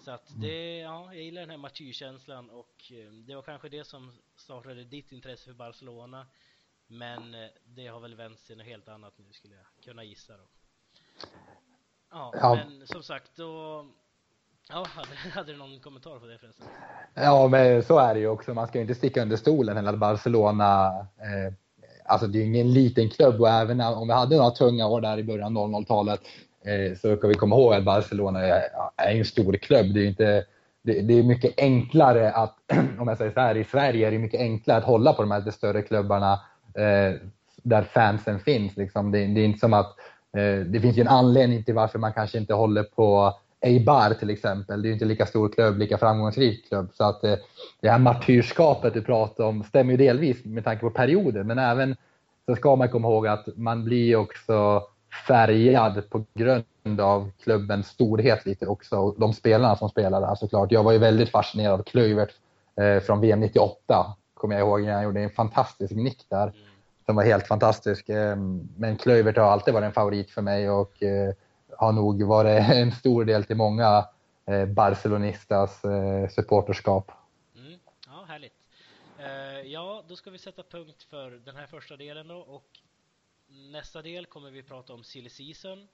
Så 0.00 0.10
att 0.10 0.40
det, 0.40 0.78
ja, 0.78 1.14
jag 1.14 1.24
gillar 1.24 1.40
den 1.40 1.50
här 1.50 1.56
martyrkänslan 1.56 2.50
och 2.50 2.92
uh, 2.92 3.12
det 3.12 3.34
var 3.34 3.42
kanske 3.42 3.68
det 3.68 3.84
som 3.84 4.12
startade 4.36 4.84
ditt 4.84 5.12
intresse 5.12 5.44
för 5.44 5.52
Barcelona. 5.52 6.26
Men 6.86 7.36
det 7.64 7.86
har 7.86 8.00
väl 8.00 8.14
vänt 8.14 8.40
sig 8.40 8.56
något 8.56 8.66
helt 8.66 8.88
annat 8.88 9.18
nu 9.18 9.32
skulle 9.32 9.54
jag 9.54 9.66
kunna 9.84 10.04
gissa 10.04 10.36
då. 10.36 10.48
Ja, 12.10 12.34
ja. 12.40 12.54
men 12.54 12.86
som 12.86 13.02
sagt 13.02 13.30
då 13.36 13.84
Ja, 14.68 14.86
hade, 14.88 15.08
hade 15.34 15.52
du 15.52 15.58
någon 15.58 15.80
kommentar 15.80 16.18
på 16.18 16.26
det 16.26 16.38
förresten? 16.38 16.66
Ja, 17.14 17.48
men 17.48 17.82
så 17.82 17.98
är 17.98 18.14
det 18.14 18.20
ju 18.20 18.28
också. 18.28 18.54
Man 18.54 18.66
ska 18.66 18.78
ju 18.78 18.82
inte 18.82 18.94
sticka 18.94 19.22
under 19.22 19.36
stolen 19.36 19.76
heller. 19.76 19.96
Barcelona, 19.96 20.88
eh, 21.18 21.52
alltså 22.04 22.26
det 22.26 22.38
är 22.38 22.40
ju 22.40 22.46
ingen 22.46 22.72
liten 22.72 23.10
klubb 23.10 23.40
och 23.40 23.48
även 23.48 23.80
om 23.80 24.08
vi 24.08 24.14
hade 24.14 24.36
några 24.36 24.50
tunga 24.50 24.86
år 24.86 25.00
där 25.00 25.18
i 25.18 25.24
början 25.24 25.56
av 25.56 25.68
00-talet 25.68 26.20
eh, 26.64 26.98
så 26.98 27.16
ska 27.16 27.28
vi 27.28 27.34
komma 27.34 27.56
ihåg 27.56 27.74
att 27.74 27.84
Barcelona 27.84 28.40
är, 28.40 28.62
är 28.96 29.16
en 29.16 29.24
stor 29.24 29.52
klubb. 29.52 29.94
Det 29.94 30.00
är 30.00 30.08
inte 30.08 30.44
det, 30.82 31.00
det, 31.00 31.18
är 31.18 31.22
mycket 31.22 31.54
enklare 31.56 32.32
att, 32.32 32.56
om 32.98 33.08
jag 33.08 33.18
säger 33.18 33.32
så 33.32 33.40
här, 33.40 33.56
i 33.56 33.64
Sverige 33.64 34.06
är 34.06 34.10
det 34.10 34.18
mycket 34.18 34.40
enklare 34.40 34.78
att 34.78 34.84
hålla 34.84 35.12
på 35.12 35.22
de 35.22 35.30
här 35.30 35.38
lite 35.38 35.52
större 35.52 35.82
klubbarna 35.82 36.32
eh, 36.74 37.20
där 37.62 37.82
fansen 37.82 38.40
finns. 38.40 38.76
Liksom. 38.76 39.12
Det, 39.12 39.26
det, 39.26 39.40
är 39.40 39.44
inte 39.44 39.58
som 39.58 39.72
att 39.72 39.96
Eh, 40.36 40.66
det 40.66 40.80
finns 40.80 40.96
ju 40.96 41.00
en 41.00 41.08
anledning 41.08 41.64
till 41.64 41.74
varför 41.74 41.98
man 41.98 42.12
kanske 42.12 42.38
inte 42.38 42.54
håller 42.54 42.82
på 42.82 43.34
Eibar 43.60 44.14
till 44.14 44.30
exempel, 44.30 44.82
det 44.82 44.86
är 44.86 44.88
ju 44.88 44.94
inte 44.94 45.04
lika 45.04 45.26
stor 45.26 45.48
klubb, 45.48 45.78
lika 45.78 45.98
framgångsrik 45.98 46.68
klubb. 46.68 46.90
Så 46.94 47.04
att 47.04 47.24
eh, 47.24 47.34
det 47.80 47.90
här 47.90 47.98
martyrskapet 47.98 48.94
du 48.94 49.02
pratar 49.02 49.44
om 49.44 49.64
stämmer 49.64 49.90
ju 49.90 49.96
delvis 49.96 50.44
med 50.44 50.64
tanke 50.64 50.80
på 50.80 50.90
perioden, 50.90 51.46
men 51.46 51.58
även 51.58 51.96
så 52.46 52.56
ska 52.56 52.76
man 52.76 52.88
komma 52.88 53.08
ihåg 53.08 53.26
att 53.26 53.46
man 53.56 53.84
blir 53.84 54.16
också 54.16 54.82
färgad 55.26 56.10
på 56.10 56.24
grund 56.34 57.00
av 57.00 57.30
klubbens 57.42 57.86
storhet 57.86 58.46
lite 58.46 58.66
också. 58.66 58.96
Och 58.96 59.14
de 59.18 59.32
spelarna 59.32 59.76
som 59.76 59.88
spelar 59.88 60.20
där 60.20 60.34
såklart. 60.34 60.72
Jag 60.72 60.82
var 60.82 60.92
ju 60.92 60.98
väldigt 60.98 61.30
fascinerad 61.30 61.80
av 61.80 61.82
Kluivert 61.82 62.30
eh, 62.80 63.02
från 63.02 63.20
VM 63.20 63.40
98, 63.40 64.16
kommer 64.34 64.54
jag 64.54 64.68
ihåg. 64.68 64.82
när 64.82 64.92
Jag 64.92 65.04
gjorde 65.04 65.20
en 65.20 65.30
fantastisk 65.30 65.94
nick 65.94 66.26
där. 66.28 66.42
Mm. 66.42 66.54
Som 67.06 67.16
var 67.16 67.24
helt 67.24 67.46
fantastisk. 67.46 68.08
Eh, 68.08 68.36
men 68.76 68.96
Klövert 68.96 69.36
har 69.36 69.44
alltid 69.44 69.74
varit 69.74 69.86
en 69.86 69.92
favorit 69.92 70.30
för 70.30 70.42
mig 70.42 70.70
och 70.70 71.02
eh, 71.02 71.34
har 71.76 71.92
nog 71.92 72.22
varit 72.22 72.70
en 72.70 72.92
stor 72.92 73.24
del 73.24 73.44
till 73.44 73.56
många 73.56 74.08
eh, 74.46 74.66
Barcelonistas 74.66 75.82
supporterskap. 76.30 77.12
Mm, 77.56 77.80
ja, 78.06 78.24
härligt. 78.28 78.52
Ja, 79.64 80.04
då 80.08 80.16
ska 80.16 80.30
vi 80.30 80.38
sätta 80.38 80.62
punkt 80.62 81.02
för 81.02 81.30
den 81.30 81.56
här 81.56 81.66
första 81.66 81.96
delen 81.96 82.28
då 82.28 82.36
och 82.36 82.80
nästa 83.46 84.02
del 84.02 84.26
kommer 84.26 84.50
vi 84.50 84.62
prata 84.62 84.92
om 84.92 85.04
silly 85.04 85.30
season 85.30 85.88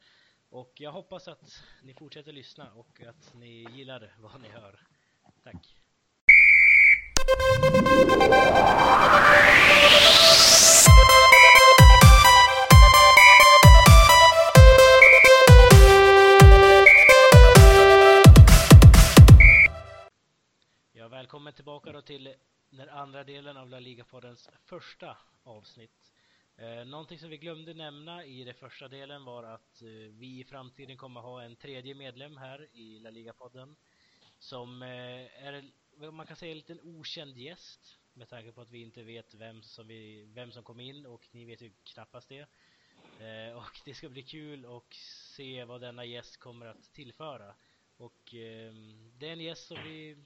Och 0.51 0.73
jag 0.75 0.93
hoppas 0.93 1.29
att 1.29 1.63
ni 1.83 1.95
fortsätter 1.95 2.33
lyssna 2.33 2.73
och 2.73 3.03
att 3.09 3.35
ni 3.35 3.67
gillar 3.71 4.17
vad 4.19 4.41
ni 4.41 4.49
hör. 4.49 4.81
Tack! 5.45 5.77
Tillbaka 21.81 21.93
då 21.93 22.03
till 22.03 22.35
den 22.71 22.89
andra 22.89 23.25
delen 23.25 23.57
av 23.57 23.69
La 23.69 23.81
Liga-poddens 23.81 24.51
första 24.65 25.17
avsnitt. 25.43 26.13
Eh, 26.57 26.85
någonting 26.85 27.19
som 27.19 27.31
vi 27.31 27.37
glömde 27.37 27.75
nämna 27.75 28.25
i 28.25 28.45
den 28.45 28.55
första 28.55 28.89
delen 28.89 29.25
var 29.25 29.45
att 29.45 29.83
eh, 29.83 29.89
vi 30.11 30.41
i 30.41 30.45
framtiden 30.45 30.97
kommer 30.97 31.21
ha 31.21 31.43
en 31.43 31.57
tredje 31.57 31.95
medlem 31.95 32.37
här 32.37 32.69
i 32.73 32.99
La 32.99 33.11
Liga-podden 33.11 33.77
som 34.39 34.83
eh, 34.83 35.47
är, 35.47 35.71
man 36.11 36.27
kan 36.27 36.37
säga, 36.37 36.53
en 36.53 36.59
liten 36.59 36.81
okänd 36.81 37.37
gäst 37.37 37.99
med 38.13 38.29
tanke 38.29 38.53
på 38.53 38.61
att 38.61 38.71
vi 38.71 38.83
inte 38.83 39.03
vet 39.03 39.35
vem 39.35 39.63
som, 39.63 39.87
vi, 39.87 40.25
vem 40.35 40.53
som 40.53 40.65
kom 40.65 40.81
in 40.81 41.07
och 41.07 41.29
ni 41.31 41.45
vet 41.45 41.63
ju 41.63 41.73
knappast 41.85 42.29
det. 42.29 42.47
Eh, 43.21 43.57
och 43.57 43.81
det 43.85 43.95
ska 43.95 44.09
bli 44.09 44.23
kul 44.23 44.67
att 44.67 44.95
se 45.37 45.65
vad 45.65 45.81
denna 45.81 46.05
gäst 46.05 46.37
kommer 46.37 46.67
att 46.67 46.93
tillföra. 46.93 47.55
Och 47.97 48.35
eh, 48.35 48.73
det 49.19 49.29
är 49.29 49.33
en 49.33 49.41
gäst 49.41 49.67
som 49.67 49.77
vi 49.85 50.17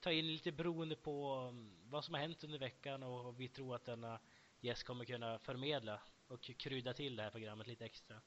Ta 0.00 0.12
in 0.12 0.26
lite 0.26 0.52
beroende 0.52 0.96
på 0.96 1.34
um, 1.34 1.76
vad 1.90 2.04
som 2.04 2.14
har 2.14 2.20
hänt 2.20 2.44
under 2.44 2.58
veckan 2.58 3.02
och 3.02 3.40
vi 3.40 3.48
tror 3.48 3.74
att 3.74 3.84
denna 3.84 4.20
gäst 4.60 4.84
kommer 4.84 5.04
kunna 5.04 5.38
förmedla 5.38 6.00
och 6.28 6.42
krydda 6.42 6.92
till 6.92 7.16
det 7.16 7.22
här 7.22 7.30
programmet 7.30 7.66
lite 7.66 7.84
extra. 7.84 8.20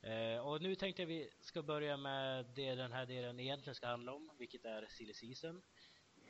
Eh, 0.00 0.38
och 0.38 0.62
nu 0.62 0.74
tänkte 0.74 1.02
jag 1.02 1.06
vi 1.06 1.30
ska 1.40 1.62
börja 1.62 1.96
med 1.96 2.46
det 2.54 2.74
den 2.74 2.92
här 2.92 3.06
delen 3.06 3.40
egentligen 3.40 3.74
ska 3.74 3.86
handla 3.86 4.12
om, 4.12 4.30
vilket 4.38 4.64
är 4.64 4.86
silly 4.88 5.14
season. 5.14 5.62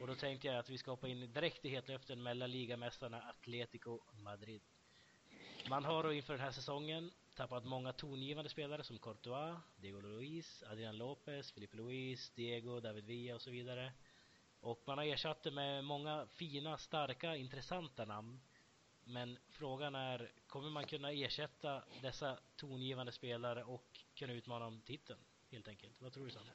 Och 0.00 0.06
då 0.06 0.14
tänkte 0.14 0.46
jag 0.46 0.56
att 0.56 0.70
vi 0.70 0.78
ska 0.78 0.90
hoppa 0.90 1.08
in 1.08 1.32
direkt 1.32 1.64
i 1.64 1.68
hetluften 1.68 2.22
mellan 2.22 2.50
ligamästarna 2.50 3.22
Atletico 3.22 4.00
Madrid. 4.12 4.62
Man 5.68 5.84
har 5.84 6.02
då 6.02 6.12
inför 6.12 6.32
den 6.32 6.42
här 6.42 6.52
säsongen 6.52 7.10
tappat 7.34 7.64
många 7.64 7.92
tongivande 7.92 8.50
spelare 8.50 8.84
som 8.84 8.98
Courtois, 8.98 9.58
Diego 9.76 10.00
Luis, 10.00 10.62
Adrian 10.62 10.98
Lopez, 10.98 11.52
Felipe 11.52 11.76
Luis, 11.76 12.30
Diego, 12.30 12.80
David 12.80 13.04
Villa 13.04 13.34
och 13.34 13.42
så 13.42 13.50
vidare. 13.50 13.92
Och 14.60 14.82
man 14.86 14.98
har 14.98 15.04
ersatt 15.04 15.42
det 15.42 15.50
med 15.50 15.84
många 15.84 16.26
fina, 16.34 16.78
starka, 16.78 17.36
intressanta 17.36 18.04
namn. 18.04 18.40
Men 19.04 19.38
frågan 19.50 19.94
är, 19.94 20.30
kommer 20.46 20.70
man 20.70 20.84
kunna 20.84 21.12
ersätta 21.12 21.82
dessa 22.02 22.36
tongivande 22.56 23.12
spelare 23.12 23.64
och 23.64 23.86
kunna 24.18 24.32
utmana 24.32 24.66
om 24.66 24.80
titeln? 24.86 25.18
Helt 25.52 25.68
enkelt. 25.68 25.92
Vad 26.00 26.12
tror 26.12 26.24
du 26.24 26.30
Sanne? 26.30 26.50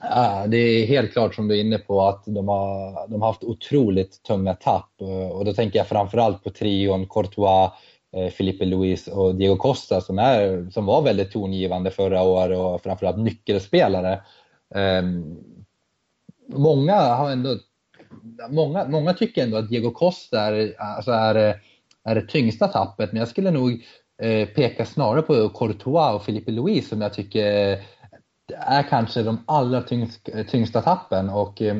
Ja, 0.00 0.46
det 0.46 0.56
är 0.56 0.86
helt 0.86 1.12
klart 1.12 1.34
som 1.34 1.48
du 1.48 1.56
är 1.56 1.60
inne 1.60 1.78
på 1.78 2.02
att 2.02 2.24
de 2.26 2.48
har, 2.48 3.08
de 3.08 3.22
har 3.22 3.28
haft 3.28 3.44
otroligt 3.44 4.22
tunga 4.22 4.54
tapp. 4.54 4.92
Och 5.32 5.44
då 5.44 5.52
tänker 5.52 5.78
jag 5.78 5.88
framförallt 5.88 6.44
på 6.44 6.50
trion 6.50 7.06
Courtois, 7.06 7.70
eh, 8.12 8.28
Filipe 8.28 8.64
Luis 8.64 9.08
och 9.08 9.34
Diego 9.34 9.56
Costa 9.56 10.00
som, 10.00 10.18
är, 10.18 10.70
som 10.70 10.86
var 10.86 11.02
väldigt 11.02 11.32
tongivande 11.32 11.90
förra 11.90 12.22
året 12.22 12.58
och 12.58 12.82
framförallt 12.82 13.18
nyckelspelare. 13.18 14.22
Ehm, 14.74 15.36
Många 16.46 16.94
har 16.94 17.30
ändå 17.30 17.56
Många, 18.50 18.88
många 18.88 19.12
tycker 19.12 19.42
ändå 19.42 19.56
att 19.56 19.68
Diego 19.68 19.90
Costa 19.90 20.40
är, 20.40 20.74
alltså 20.80 21.10
är, 21.10 21.60
är 22.04 22.14
det 22.14 22.28
tyngsta 22.28 22.68
tappet, 22.68 23.12
men 23.12 23.18
jag 23.18 23.28
skulle 23.28 23.50
nog 23.50 23.84
eh, 24.22 24.48
peka 24.48 24.86
snarare 24.86 25.22
på 25.22 25.48
Courtois 25.48 26.14
och 26.14 26.24
Felipe 26.24 26.50
Luis 26.50 26.88
som 26.88 27.00
jag 27.00 27.14
tycker 27.14 27.78
är 28.54 28.82
kanske 28.82 29.22
de 29.22 29.44
allra 29.46 29.82
tyngst, 29.82 30.28
tyngsta 30.48 30.82
tappen 30.82 31.30
och 31.30 31.62
eh, 31.62 31.76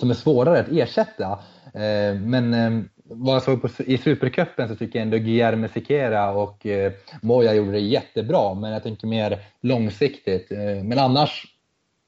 som 0.00 0.10
är 0.10 0.14
svårare 0.14 0.60
att 0.60 0.68
ersätta. 0.68 1.38
Eh, 1.74 2.14
men 2.20 2.54
eh, 2.54 2.84
vad 3.04 3.34
jag 3.34 3.42
såg 3.42 3.62
på, 3.62 3.68
i 3.86 3.98
Supercupen 3.98 4.68
så 4.68 4.76
tycker 4.76 4.98
jag 4.98 5.04
ändå 5.04 5.16
Guillermo 5.16 5.68
Siqueira 5.68 6.30
och 6.30 6.66
eh, 6.66 6.92
Moya 7.22 7.54
gjorde 7.54 7.72
det 7.72 7.78
jättebra, 7.78 8.54
men 8.54 8.72
jag 8.72 8.82
tänker 8.82 9.06
mer 9.06 9.38
långsiktigt. 9.60 10.52
Eh, 10.52 10.84
men 10.84 10.98
annars 10.98 11.57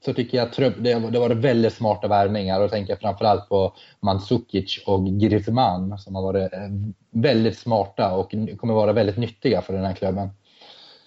så 0.00 0.14
tycker 0.14 0.38
jag 0.38 0.49
att 0.49 0.57
det, 0.57 1.11
det 1.11 1.19
var 1.19 1.30
väldigt 1.30 1.75
smarta 1.75 2.09
värvningar 2.09 2.57
och 2.57 2.62
då 2.62 2.69
tänker 2.69 2.92
jag 2.92 3.00
framförallt 3.00 3.49
på 3.49 3.75
Mandzukic 4.00 4.83
och 4.87 5.07
Griezmann 5.21 5.99
som 5.99 6.14
har 6.14 6.23
varit 6.23 6.52
eh, 6.52 6.69
väldigt 7.11 7.59
smarta 7.59 8.14
och 8.14 8.30
kommer 8.30 8.75
vara 8.75 8.92
väldigt 8.92 9.16
nyttiga 9.16 9.62
för 9.62 9.73
den 9.73 9.85
här 9.85 9.95
klubben. 9.95 10.30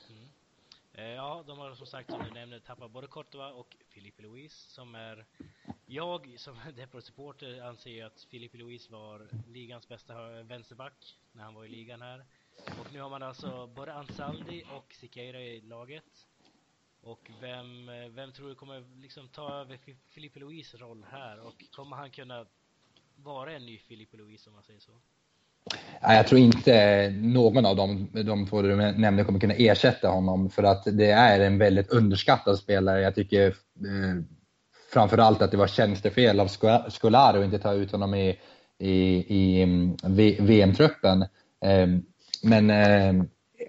Mm. 0.09 0.29
Eh, 0.93 1.15
ja, 1.15 1.43
de 1.47 1.59
har 1.59 1.75
som 1.75 1.87
sagt 1.87 2.11
som 2.11 2.19
du 2.29 2.39
nämnde 2.39 2.59
tappat 2.59 2.91
både 2.91 3.07
Courtois 3.07 3.53
och 3.53 3.75
Filipe 3.89 4.21
Luis 4.21 4.53
som 4.53 4.95
är 4.95 5.25
jag 5.85 6.35
som 6.37 6.55
Depor-supporter 6.75 7.61
anser 7.69 8.05
att 8.05 8.27
Filipe 8.31 8.57
Luis 8.57 8.91
var 8.91 9.27
ligans 9.47 9.87
bästa 9.87 10.13
vänsterback 10.43 11.17
när 11.31 11.43
han 11.43 11.53
var 11.53 11.65
i 11.65 11.69
ligan 11.69 12.01
här. 12.01 12.25
Och 12.81 12.93
nu 12.93 13.01
har 13.01 13.09
man 13.09 13.23
alltså 13.23 13.67
både 13.75 13.93
Ansaldi 13.93 14.63
och 14.77 14.93
Sikeira 14.93 15.39
i 15.41 15.61
laget. 15.61 16.27
Och 17.03 17.31
vem, 17.41 17.89
eh, 17.89 18.09
vem 18.15 18.31
tror 18.31 18.49
du 18.49 18.55
kommer 18.55 18.83
liksom 19.01 19.27
ta 19.27 19.61
över 19.61 19.79
Filipe 20.09 20.39
Louis 20.39 20.75
roll 20.75 21.05
här? 21.11 21.47
Och 21.47 21.63
kommer 21.75 21.95
han 21.95 22.09
kunna 22.09 22.45
vara 23.15 23.53
en 23.53 23.65
ny 23.65 23.77
Filipe 23.77 24.17
Louis 24.17 24.47
om 24.47 24.53
man 24.53 24.63
säger 24.63 24.79
så? 24.79 24.91
Jag 26.01 26.27
tror 26.27 26.41
inte 26.41 27.09
någon 27.09 27.65
av 27.65 27.75
de, 27.75 28.09
de 28.13 28.47
två 28.47 28.61
du 28.61 28.75
nämnde 28.75 29.23
kommer 29.23 29.39
kunna 29.39 29.53
ersätta 29.53 30.07
honom 30.07 30.49
för 30.49 30.63
att 30.63 30.83
det 30.85 31.11
är 31.11 31.39
en 31.39 31.57
väldigt 31.57 31.89
underskattad 31.91 32.57
spelare. 32.57 33.01
Jag 33.01 33.15
tycker 33.15 33.47
eh, 33.47 34.23
framförallt 34.93 35.41
att 35.41 35.51
det 35.51 35.57
var 35.57 35.67
tjänstefel 35.67 36.39
av 36.39 36.47
Scolaro 36.89 37.39
att 37.39 37.45
inte 37.45 37.59
ta 37.59 37.73
ut 37.73 37.91
honom 37.91 38.15
i, 38.15 38.39
i, 38.77 39.25
i 39.27 39.61
mm, 39.61 39.95
VM-truppen. 40.39 41.21
Eh, 41.65 41.87
men 42.43 42.69
eh, 42.69 43.25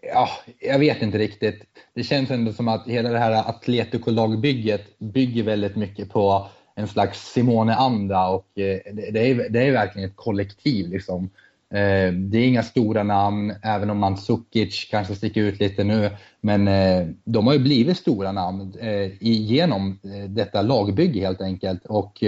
ja, 0.08 0.28
jag 0.60 0.78
vet 0.78 1.02
inte 1.02 1.18
riktigt. 1.18 1.62
Det 1.94 2.02
känns 2.02 2.30
ändå 2.30 2.52
som 2.52 2.68
att 2.68 2.88
hela 2.88 3.10
det 3.10 3.18
här 3.18 3.48
Atletico-lagbygget 3.48 4.98
bygger 4.98 5.42
väldigt 5.42 5.76
mycket 5.76 6.10
på 6.10 6.46
en 6.74 6.88
slags 6.88 7.32
Simone-anda 7.32 8.28
och 8.28 8.58
eh, 8.58 8.78
det 9.12 9.30
är, 9.30 9.48
det 9.50 9.62
är 9.62 9.72
verkligen 9.72 10.08
ett 10.08 10.16
kollektiv. 10.16 10.88
Liksom. 10.88 11.24
Eh, 11.74 12.12
det 12.12 12.38
är 12.38 12.46
inga 12.46 12.62
stora 12.62 13.02
namn, 13.02 13.54
även 13.62 13.90
om 13.90 13.98
Mandzukic 13.98 14.88
kanske 14.90 15.14
sticker 15.14 15.40
ut 15.40 15.60
lite 15.60 15.84
nu. 15.84 16.10
Men 16.40 16.68
eh, 16.68 17.06
de 17.24 17.46
har 17.46 17.54
ju 17.54 17.60
blivit 17.60 17.96
stora 17.96 18.32
namn 18.32 18.74
genom 19.20 19.98
detta 20.28 20.62
lagbygge 20.62 21.20
helt 21.20 21.40
enkelt. 21.40 21.86
Och 21.86 22.22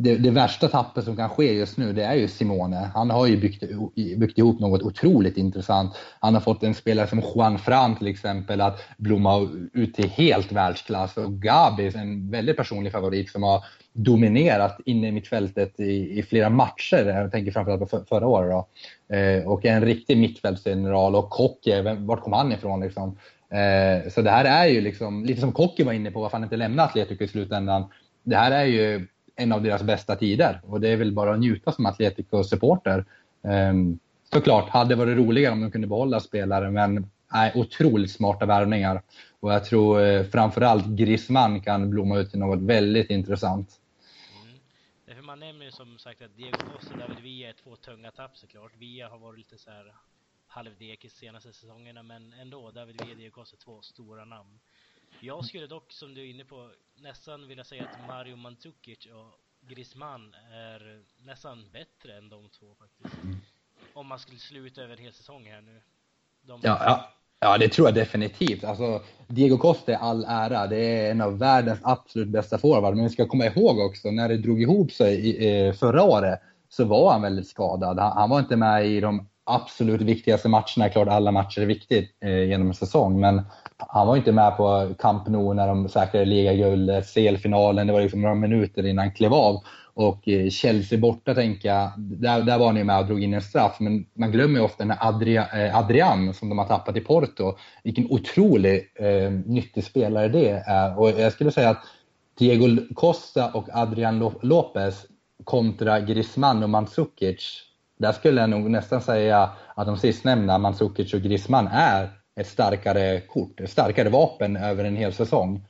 det, 0.00 0.16
det, 0.16 0.30
värsta 0.30 0.68
tappet 0.68 1.04
som 1.04 1.16
kan 1.16 1.28
ske 1.28 1.52
just 1.52 1.78
nu 1.78 1.92
det 1.92 2.04
är 2.04 2.14
ju 2.14 2.28
Simone. 2.28 2.90
Han 2.94 3.10
har 3.10 3.26
ju 3.26 3.36
byggt, 3.36 3.62
byggt 3.94 4.38
ihop 4.38 4.60
något 4.60 4.82
otroligt 4.82 5.36
intressant. 5.36 5.96
Han 6.20 6.34
har 6.34 6.40
fått 6.40 6.62
en 6.62 6.74
spelare 6.74 7.06
som 7.06 7.22
Juan 7.34 7.58
Fran 7.58 7.96
till 7.96 8.06
exempel 8.06 8.60
att 8.60 8.80
blomma 8.96 9.48
ut 9.72 9.94
till 9.94 10.08
helt 10.08 10.52
världsklass. 10.52 11.16
Och 11.16 11.32
Gabi, 11.32 11.92
en 11.94 12.30
väldigt 12.30 12.56
personlig 12.56 12.92
favorit 12.92 13.30
som 13.30 13.42
har 13.42 13.64
dominerat 13.92 14.80
inne 14.84 15.08
i 15.08 15.12
mittfältet 15.12 15.80
i, 15.80 16.18
i 16.18 16.22
flera 16.22 16.50
matcher. 16.50 17.04
Jag 17.04 17.32
tänker 17.32 17.52
framförallt 17.52 17.90
på 17.90 18.04
förra 18.08 18.26
året. 18.26 18.50
Då. 18.50 19.16
Eh, 19.16 19.48
och 19.48 19.64
är 19.64 19.72
en 19.72 19.84
riktig 19.84 20.18
mittfältsgeneral. 20.18 21.14
Och 21.14 21.30
Kocke, 21.30 21.96
vart 21.98 22.20
kom 22.20 22.32
han 22.32 22.52
ifrån 22.52 22.80
liksom? 22.80 23.18
Eh, 23.50 24.10
så 24.10 24.22
det 24.22 24.30
här 24.30 24.44
är 24.44 24.66
ju 24.66 24.80
liksom, 24.80 25.24
lite 25.24 25.40
som 25.40 25.52
Kocke 25.52 25.84
var 25.84 25.92
inne 25.92 26.10
på, 26.10 26.20
varför 26.20 26.36
han 26.36 26.44
inte 26.44 26.56
lämnar 26.56 26.84
Atletico 26.84 27.24
i 27.24 27.28
slutändan. 27.28 27.84
Det 28.24 28.36
här 28.36 28.52
är 28.52 28.64
ju 28.64 29.06
en 29.38 29.52
av 29.52 29.62
deras 29.62 29.82
bästa 29.82 30.16
tider. 30.16 30.60
Och 30.64 30.80
det 30.80 30.88
är 30.88 30.96
väl 30.96 31.12
bara 31.12 31.32
att 31.32 31.40
njuta 31.40 31.72
som 31.72 31.86
Atletico-supporter. 31.86 33.04
Ehm, 33.42 33.98
såklart, 34.32 34.68
hade 34.68 34.94
varit 34.94 35.16
roligare 35.16 35.52
om 35.52 35.60
de 35.60 35.70
kunde 35.70 35.86
behålla 35.86 36.20
spelare, 36.20 36.70
men 36.70 37.10
nej, 37.32 37.52
otroligt 37.54 38.10
smarta 38.10 38.46
värvningar. 38.46 39.02
Och 39.40 39.52
jag 39.52 39.64
tror 39.64 40.00
eh, 40.00 40.22
framförallt 40.24 40.86
Griezmann 40.86 41.60
kan 41.60 41.90
blomma 41.90 42.18
ut 42.18 42.30
till 42.30 42.38
något 42.38 42.62
väldigt 42.62 43.10
intressant. 43.10 43.80
Mm. 45.08 45.26
man 45.26 45.40
nämner 45.40 45.64
ju 45.64 45.70
som 45.70 45.98
sagt 45.98 46.22
att 46.22 46.36
Diego 46.36 46.58
Costa 46.72 46.94
och 46.94 46.98
David 46.98 47.22
Villa 47.22 47.48
är 47.48 47.52
två 47.52 47.76
tunga 47.76 48.10
tapp 48.10 48.36
såklart. 48.36 48.72
Villa 48.78 49.08
har 49.08 49.18
varit 49.18 49.38
lite 49.38 49.58
så 49.58 49.70
här 49.70 49.94
halvdekis 50.46 51.12
senaste 51.12 51.52
säsongerna, 51.52 52.02
men 52.02 52.32
ändå. 52.40 52.70
David 52.70 53.00
Villa 53.00 53.12
och 53.12 53.18
Diego 53.18 53.30
Costa, 53.30 53.56
två 53.56 53.82
stora 53.82 54.24
namn. 54.24 54.58
Jag 55.20 55.44
skulle 55.44 55.66
dock, 55.66 55.92
som 55.92 56.14
du 56.14 56.20
är 56.20 56.26
inne 56.26 56.44
på, 56.44 56.70
nästan 56.96 57.48
vilja 57.48 57.64
säga 57.64 57.82
att 57.82 58.08
Mario 58.08 58.36
Mandzukic 58.36 59.06
och 59.06 59.68
Griezmann 59.68 60.34
är 60.52 61.02
nästan 61.18 61.64
bättre 61.72 62.18
än 62.18 62.28
de 62.28 62.48
två 62.48 62.74
faktiskt. 62.74 63.22
Mm. 63.22 63.36
Om 63.94 64.06
man 64.06 64.18
skulle 64.18 64.38
sluta 64.38 64.82
över 64.82 64.96
en 64.96 65.02
hel 65.02 65.12
säsong 65.12 65.46
här 65.46 65.60
nu. 65.60 65.80
De 66.42 66.60
ja, 66.62 66.78
ja, 66.84 67.12
ja, 67.40 67.58
det 67.58 67.68
tror 67.68 67.88
jag 67.88 67.94
definitivt. 67.94 68.64
Alltså, 68.64 69.02
Diego 69.26 69.58
Costa 69.58 69.92
är 69.92 69.96
all 69.96 70.24
ära. 70.28 70.66
Det 70.66 70.76
är 70.76 71.10
en 71.10 71.20
av 71.20 71.38
världens 71.38 71.80
absolut 71.82 72.28
bästa 72.28 72.58
forward. 72.58 72.94
Men 72.94 73.04
vi 73.04 73.10
ska 73.10 73.28
komma 73.28 73.46
ihåg 73.46 73.78
också, 73.78 74.10
när 74.10 74.28
det 74.28 74.36
drog 74.36 74.62
ihop 74.62 74.92
sig 74.92 75.14
i, 75.14 75.48
i, 75.48 75.72
förra 75.72 76.02
året 76.02 76.40
så 76.68 76.84
var 76.84 77.12
han 77.12 77.22
väldigt 77.22 77.48
skadad. 77.48 77.98
Han, 77.98 78.12
han 78.12 78.30
var 78.30 78.38
inte 78.38 78.56
med 78.56 78.86
i 78.86 79.00
de 79.00 79.28
absolut 79.48 80.00
viktigaste 80.00 80.48
matcherna. 80.48 80.88
Klart 80.92 81.08
alla 81.08 81.30
matcher 81.30 81.60
är 81.60 81.66
viktigt 81.66 82.10
eh, 82.24 82.44
genom 82.44 82.68
en 82.68 82.74
säsong, 82.74 83.20
men 83.20 83.42
han 83.76 84.06
var 84.06 84.16
inte 84.16 84.32
med 84.32 84.56
på 84.56 84.94
Camp 84.98 85.28
Nou 85.28 85.54
när 85.54 85.66
de 85.66 85.88
säkrade 85.88 86.24
ligaguldet, 86.24 87.14
CL-finalen. 87.14 87.86
Det 87.86 87.92
var 87.92 88.00
liksom 88.00 88.22
några 88.22 88.34
minuter 88.34 88.86
innan 88.86 89.04
han 89.04 89.14
klev 89.14 89.34
av. 89.34 89.62
Och 89.94 90.28
eh, 90.28 90.50
Chelsea 90.50 90.98
borta, 90.98 91.34
tänker 91.34 91.68
jag, 91.68 91.90
där, 91.96 92.42
där 92.42 92.58
var 92.58 92.66
han 92.66 92.76
ju 92.76 92.84
med 92.84 92.98
och 92.98 93.06
drog 93.06 93.22
in 93.22 93.34
en 93.34 93.42
straff. 93.42 93.76
Men 93.80 94.06
man 94.14 94.32
glömmer 94.32 94.58
ju 94.58 94.64
ofta 94.64 94.84
den 94.84 94.90
här 94.90 95.08
Adria, 95.08 95.66
eh, 95.66 95.78
Adrian 95.78 96.34
som 96.34 96.48
de 96.48 96.58
har 96.58 96.66
tappat 96.66 96.96
i 96.96 97.00
Porto. 97.00 97.56
Vilken 97.84 98.06
otrolig 98.10 98.92
eh, 98.94 99.30
nyttig 99.30 99.84
spelare 99.84 100.28
det 100.28 100.50
är. 100.66 100.98
Och 100.98 101.10
jag 101.10 101.32
skulle 101.32 101.50
säga 101.50 101.70
att 101.70 101.84
Diego 102.38 102.94
Costa 102.94 103.50
och 103.50 103.68
Adrian 103.72 104.32
Lopez 104.42 105.06
kontra 105.44 106.00
Griezmann 106.00 106.62
och 106.62 106.70
Mandzukic. 106.70 107.67
Där 107.98 108.12
skulle 108.12 108.40
jag 108.40 108.50
nog 108.50 108.70
nästan 108.70 109.02
säga 109.02 109.50
att 109.74 109.86
de 109.86 109.96
sistnämnda, 109.96 110.58
Mandzukic 110.58 111.14
och 111.14 111.20
Griezmann, 111.20 111.68
är 111.72 112.08
ett 112.36 112.46
starkare 112.46 113.20
kort, 113.20 113.60
ett 113.60 113.70
starkare 113.70 114.08
vapen 114.08 114.56
över 114.56 114.84
en 114.84 114.96
hel 114.96 115.12
säsong. 115.12 115.64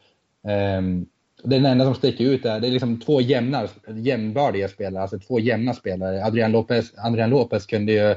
Um, 0.79 1.07
den 1.43 1.67
enda 1.67 1.85
som 1.85 1.95
sticker 1.95 2.25
ut 2.25 2.45
är, 2.45 2.61
det 2.61 2.67
är 2.67 2.71
liksom 2.71 3.01
två 3.01 3.21
jämna, 3.21 3.69
jämnbördiga 3.89 4.69
spelare, 4.69 5.03
alltså 5.03 5.19
två 5.19 5.41
jämna 5.41 5.75
spelare. 5.75 6.25
Adrian 6.25 6.53
Lopez, 6.53 6.93
Adrian 6.99 7.31
Lopez 7.31 7.67
kunde 7.67 7.93
ju, 7.93 8.11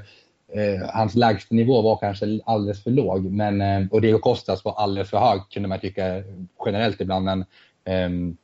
eh, 0.53 0.89
hans 0.93 1.15
lägstanivå 1.15 1.81
var 1.81 1.97
kanske 1.97 2.39
alldeles 2.45 2.83
för 2.83 2.91
låg, 2.91 3.31
men, 3.31 3.61
eh, 3.61 3.87
och 3.91 4.01
Diego 4.01 4.19
Costas 4.19 4.65
var 4.65 4.73
alldeles 4.73 5.09
för 5.09 5.17
hög 5.17 5.41
kunde 5.53 5.69
man 5.69 5.79
tycka 5.79 6.23
generellt 6.65 7.01
ibland. 7.01 7.25
Men 7.25 7.39
eh, 7.85 8.35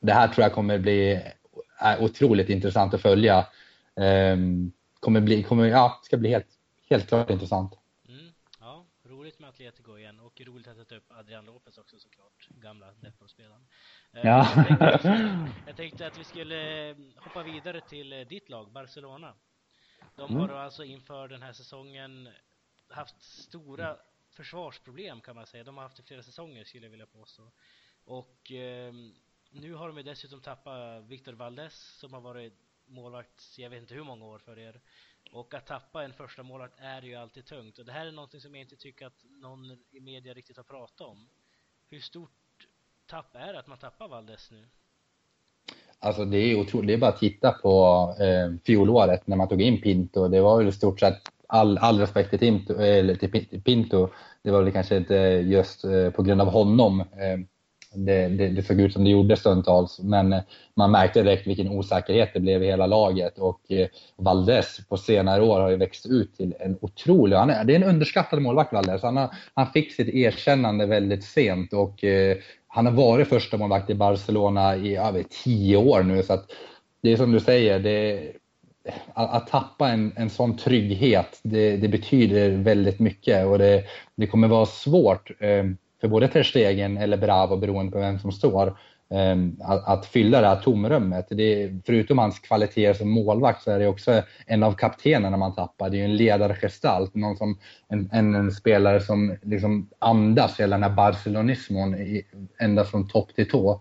det 0.00 0.12
här 0.12 0.28
tror 0.28 0.42
jag 0.42 0.52
kommer 0.52 0.78
bli 0.78 1.12
eh, 1.82 2.04
otroligt 2.04 2.48
intressant 2.48 2.94
att 2.94 3.00
följa. 3.00 3.46
Um, 3.96 4.72
kommer 5.02 5.20
bli, 5.20 5.42
kommer, 5.42 5.66
ja, 5.66 6.00
ska 6.02 6.16
bli 6.16 6.30
helt, 6.30 6.58
helt 6.88 7.08
klart 7.08 7.30
intressant. 7.30 7.78
Mm, 8.08 8.32
ja, 8.60 8.86
roligt 9.02 9.38
med 9.38 9.48
Atletico 9.48 9.98
igen 9.98 10.20
och 10.20 10.40
roligt 10.40 10.68
att 10.68 10.88
ta 10.88 10.94
upp 10.94 11.12
Adrian 11.12 11.44
Lopez 11.44 11.78
också 11.78 11.98
såklart, 11.98 12.48
gamla 12.48 12.92
Depor-spelaren. 12.92 13.66
Eh, 14.12 14.20
ja. 14.24 14.48
jag, 14.56 14.78
tänkte, 14.78 15.52
jag 15.66 15.76
tänkte 15.76 16.06
att 16.06 16.18
vi 16.18 16.24
skulle 16.24 16.90
eh, 16.90 16.96
hoppa 17.16 17.42
vidare 17.42 17.80
till 17.80 18.12
eh, 18.12 18.20
ditt 18.20 18.48
lag, 18.48 18.72
Barcelona. 18.72 19.34
De 20.16 20.36
har 20.36 20.44
mm. 20.44 20.56
alltså 20.56 20.84
inför 20.84 21.28
den 21.28 21.42
här 21.42 21.52
säsongen 21.52 22.28
haft 22.88 23.22
stora 23.22 23.96
försvarsproblem 24.30 25.20
kan 25.20 25.36
man 25.36 25.46
säga. 25.46 25.64
De 25.64 25.76
har 25.76 25.84
haft 25.84 25.96
det 25.96 26.02
flera 26.02 26.22
säsonger 26.22 26.64
skulle 26.64 26.86
jag 26.86 26.90
vilja 26.90 27.06
påstå. 27.06 27.50
Och 28.04 28.52
eh, 28.52 28.94
nu 29.50 29.74
har 29.74 29.92
de 29.92 30.02
dessutom 30.02 30.40
tappat 30.40 31.04
Victor 31.04 31.32
Valdes 31.32 31.98
som 31.98 32.12
har 32.12 32.20
varit 32.20 32.61
målvakt 32.92 33.58
jag 33.58 33.70
vet 33.70 33.80
inte 33.80 33.94
hur 33.94 34.04
många 34.04 34.24
år 34.24 34.38
för 34.38 34.58
er. 34.58 34.80
Och 35.32 35.54
att 35.54 35.66
tappa 35.66 36.04
en 36.04 36.12
första 36.12 36.42
målvakt 36.42 36.74
är 36.78 37.02
ju 37.02 37.14
alltid 37.14 37.46
tungt. 37.46 37.78
Och 37.78 37.84
det 37.84 37.92
här 37.92 38.06
är 38.06 38.12
någonting 38.12 38.40
som 38.40 38.54
jag 38.54 38.62
inte 38.62 38.76
tycker 38.76 39.06
att 39.06 39.24
någon 39.40 39.70
i 39.90 40.00
media 40.00 40.34
riktigt 40.34 40.56
har 40.56 40.64
pratat 40.64 41.00
om. 41.00 41.28
Hur 41.88 42.00
stort 42.00 42.30
tapp 43.06 43.34
är 43.34 43.52
det 43.52 43.58
att 43.58 43.66
man 43.66 43.78
tappar 43.78 44.08
Valdes 44.08 44.50
nu? 44.50 44.68
Alltså 45.98 46.24
det 46.24 46.38
är 46.38 46.60
otroligt. 46.60 46.86
Det 46.86 46.92
är 46.92 46.98
bara 46.98 47.10
att 47.10 47.18
titta 47.18 47.52
på 47.52 47.74
eh, 48.20 48.64
fjolåret 48.66 49.26
när 49.26 49.36
man 49.36 49.48
tog 49.48 49.62
in 49.62 49.80
Pinto. 49.80 50.28
Det 50.28 50.40
var 50.40 50.58
väl 50.58 50.68
i 50.68 50.72
stort 50.72 51.00
sett 51.00 51.22
all, 51.46 51.78
all 51.78 51.98
respekt 51.98 52.30
till, 52.30 52.38
Pinto, 52.38 52.74
eller 52.74 53.14
till 53.14 53.62
Pinto. 53.62 54.08
Det 54.42 54.50
var 54.50 54.62
väl 54.62 54.72
kanske 54.72 54.96
inte 54.96 55.14
just 55.44 55.84
eh, 55.84 56.10
på 56.10 56.22
grund 56.22 56.40
av 56.40 56.48
honom. 56.48 57.00
Eh, 57.00 57.38
det, 57.94 58.28
det, 58.28 58.48
det, 58.48 58.62
såg 58.62 58.80
ut 58.80 58.92
som 58.92 59.04
det 59.04 59.10
gjorde 59.10 59.36
stundtals. 59.36 60.00
Men 60.02 60.32
eh, 60.32 60.40
man 60.74 60.90
märkte 60.90 61.22
direkt 61.22 61.46
vilken 61.46 61.68
osäkerhet 61.68 62.30
det 62.34 62.40
blev 62.40 62.62
i 62.62 62.66
hela 62.66 62.86
laget. 62.86 63.38
Och 63.38 63.72
eh, 63.72 63.88
Valdes 64.16 64.88
på 64.88 64.96
senare 64.96 65.42
år 65.42 65.60
har 65.60 65.70
ju 65.70 65.76
växt 65.76 66.06
ut 66.06 66.36
till 66.36 66.54
en 66.60 66.78
otrolig... 66.80 67.36
Han 67.36 67.50
är, 67.50 67.64
det 67.64 67.72
är 67.72 67.80
en 67.80 67.88
underskattad 67.88 68.42
målvakt, 68.42 68.72
Valdes. 68.72 69.02
Han, 69.02 69.16
har, 69.16 69.34
han 69.54 69.66
fick 69.66 69.92
sitt 69.92 70.08
erkännande 70.08 70.86
väldigt 70.86 71.24
sent 71.24 71.72
och 71.72 72.04
eh, 72.04 72.36
han 72.66 72.86
har 72.86 72.92
varit 72.92 73.28
första 73.28 73.56
målvakt 73.56 73.90
i 73.90 73.94
Barcelona 73.94 74.76
i 74.76 74.96
över 74.96 75.24
tio 75.44 75.76
år 75.76 76.02
nu. 76.02 76.22
Så 76.22 76.32
att 76.32 76.50
det 77.02 77.12
är 77.12 77.16
som 77.16 77.32
du 77.32 77.40
säger, 77.40 77.78
det, 77.78 78.32
att, 79.14 79.34
att 79.34 79.46
tappa 79.46 79.88
en, 79.88 80.12
en 80.16 80.30
sån 80.30 80.56
trygghet, 80.56 81.40
det, 81.42 81.76
det, 81.76 81.88
betyder 81.88 82.50
väldigt 82.50 82.98
mycket 82.98 83.46
och 83.46 83.58
det, 83.58 83.84
det 84.14 84.26
kommer 84.26 84.48
vara 84.48 84.66
svårt. 84.66 85.30
Eh, 85.40 85.64
för 86.02 86.08
både 86.08 86.28
Ter 86.28 86.42
Stegen 86.42 86.98
eller 86.98 87.16
Bravo, 87.16 87.56
beroende 87.56 87.92
på 87.92 87.98
vem 87.98 88.18
som 88.18 88.32
står, 88.32 88.78
ehm, 89.10 89.56
att, 89.60 89.88
att 89.88 90.06
fylla 90.06 90.40
det 90.40 90.46
här 90.46 90.56
tomrummet. 90.56 91.26
Det 91.30 91.62
är, 91.62 91.80
förutom 91.86 92.18
hans 92.18 92.38
kvaliteter 92.38 92.98
som 92.98 93.10
målvakt 93.10 93.62
så 93.62 93.70
är 93.70 93.78
det 93.78 93.86
också 93.86 94.22
en 94.46 94.62
av 94.62 94.72
kaptenerna 94.72 95.36
man 95.36 95.54
tappar. 95.54 95.90
Det 95.90 95.96
är 95.96 95.98
ju 95.98 96.04
en 96.04 96.16
ledargestalt, 96.16 97.14
någon 97.14 97.36
som, 97.36 97.58
en, 97.88 98.10
en, 98.12 98.34
en, 98.34 98.50
spelare 98.50 99.00
som 99.00 99.36
liksom 99.42 99.88
andas 99.98 100.60
hela 100.60 100.76
den 100.76 100.82
här 100.82 100.96
barcelonismon 100.96 101.96
ända 102.58 102.84
från 102.84 103.08
topp 103.08 103.34
till 103.34 103.50
tå. 103.50 103.80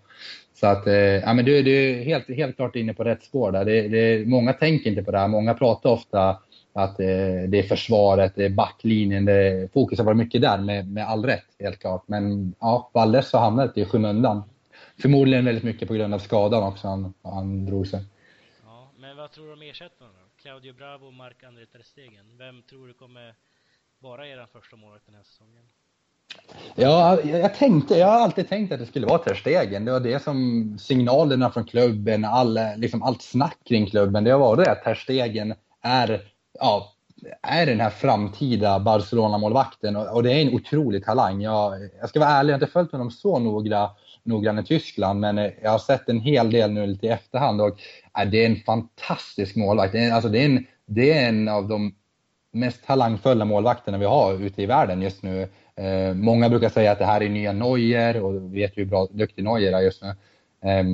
Så 0.54 0.68
att, 0.68 0.88
eh, 0.88 0.94
ja, 0.96 1.34
men 1.34 1.46
du, 1.46 1.62
du 1.62 1.72
är 1.72 2.04
helt, 2.04 2.30
helt 2.30 2.56
klart 2.56 2.76
inne 2.76 2.94
på 2.94 3.04
rätt 3.04 3.24
spår 3.24 3.52
där. 3.52 3.66
Det, 3.66 3.88
det, 3.88 4.28
många 4.28 4.54
tänker 4.54 4.90
inte 4.90 5.04
på 5.04 5.12
det 5.12 5.20
här. 5.20 5.28
Många 5.28 5.54
pratar 5.54 5.90
ofta 5.90 6.38
att 6.74 7.00
eh, 7.00 7.06
det 7.48 7.60
är 7.60 7.64
försvaret, 7.64 8.36
det 8.36 8.46
är 8.46 8.50
backlinjen, 8.50 9.26
det, 9.26 9.74
fokus 9.74 10.00
har 10.00 10.06
varit 10.06 10.18
mycket 10.18 10.42
där 10.42 10.58
med, 10.58 10.92
med 10.92 11.08
all 11.08 11.26
rätt 11.26 11.46
helt 11.60 11.80
klart. 11.80 12.04
Men 12.08 12.56
ja, 12.60 12.90
Valles 12.94 13.34
har 13.34 13.40
hamnat 13.40 13.78
i 13.78 13.86
skymundan. 13.86 14.44
Förmodligen 15.02 15.46
väldigt 15.46 15.64
mycket 15.64 15.88
på 15.88 15.94
grund 15.94 16.14
av 16.14 16.20
skadan 16.20 16.64
också 16.64 16.88
han, 16.88 17.14
han 17.22 17.66
drog 17.66 17.88
sig. 17.88 18.04
Ja, 18.66 18.92
men 18.98 19.18
vad 19.18 19.32
tror 19.32 19.48
du 19.48 19.54
om 19.54 19.62
ersättarna 19.62 20.12
då? 20.12 20.42
Claudio 20.42 20.74
Bravo 20.74 21.06
och 21.06 21.14
Marc-André 21.14 21.66
Ter 21.66 21.82
Stegen. 21.84 22.38
Vem 22.38 22.62
tror 22.62 22.88
du 22.88 22.94
kommer 22.94 23.36
vara 24.00 24.28
er 24.28 24.48
första 24.54 24.76
målvakt 24.76 25.06
den 25.06 25.16
här 25.16 25.24
säsongen? 25.24 25.64
Ja, 26.76 27.22
jag, 27.22 27.56
tänkte, 27.56 27.98
jag 27.98 28.08
har 28.08 28.20
alltid 28.20 28.50
tänkt 28.50 28.72
att 28.72 28.80
det 28.80 28.86
skulle 28.86 29.08
vara 29.08 29.18
Ter 29.18 29.34
Stegen. 29.34 29.86
Det 29.86 29.92
var 29.92 30.00
det 30.00 30.24
som 30.24 30.78
signalerna 30.80 31.52
från 31.52 31.66
klubben, 31.66 32.26
all, 32.26 32.60
liksom 32.78 33.04
allt 33.04 33.22
snack 33.22 33.58
kring 33.66 33.86
klubben, 33.86 34.24
det 34.24 34.32
har 34.32 34.40
varit 34.40 34.68
att 34.68 34.84
Ter 34.84 34.96
Stegen 34.96 35.54
är 35.82 36.31
ja, 36.62 36.94
är 37.42 37.66
den 37.66 37.80
här 37.80 37.90
framtida 37.90 38.80
Barcelona-målvakten 38.80 39.96
och, 39.96 40.16
och, 40.16 40.24
det 40.24 40.32
är 40.32 40.42
en 40.42 40.54
otrolig 40.54 41.06
talang. 41.06 41.42
Jag, 41.42 41.74
jag 42.00 42.10
ska 42.10 42.20
vara 42.20 42.30
ärlig, 42.30 42.54
jag 42.54 42.58
har 42.58 42.62
inte 42.64 42.74
följt 42.74 42.92
honom 42.92 43.12
så 43.12 43.40
noga, 43.40 43.90
noggrant 44.24 44.60
i 44.60 44.64
Tyskland, 44.64 45.20
men 45.20 45.38
eh, 45.38 45.52
jag 45.64 45.72
har 45.72 45.80
sett 45.80 46.10
en 46.10 46.20
hel 46.20 46.52
del 46.52 46.72
nu 46.72 46.88
lite 46.88 47.06
i 47.06 47.10
efterhand 47.10 47.62
och 47.62 47.80
äh, 48.20 48.30
det 48.30 48.46
är 48.46 48.50
en 48.50 48.56
fantastisk 48.56 49.56
målvakt. 49.56 49.92
Det 49.92 50.00
är, 50.00 50.12
alltså, 50.12 50.30
det, 50.30 50.40
är 50.40 50.46
en, 50.46 50.66
det 50.86 51.14
är 51.14 51.30
en 51.30 51.48
av 51.48 51.68
de 51.68 51.96
mest 52.52 52.86
talangfulla 52.86 53.46
målvakterna 53.46 53.98
vi 53.98 54.06
har 54.06 54.34
ute 54.34 54.62
i 54.62 54.66
världen 54.66 55.02
just 55.02 55.24
nu. 55.24 55.50
Eh, 55.76 56.14
många 56.14 56.50
brukar 56.50 56.70
säga 56.70 56.92
att 56.92 57.00
det 57.00 57.06
här 57.06 57.24
är 57.24 57.30
nya 57.30 57.54
Neuer 57.54 58.24
och 58.24 58.36
vi 58.36 58.60
vet 58.60 58.78
hur 58.78 58.86
bra, 58.86 59.08
duktig 59.12 59.44
Neuer 59.44 59.74
är 59.74 59.82
just 59.82 60.02
nu. 60.02 60.10
Eh, 60.70 60.86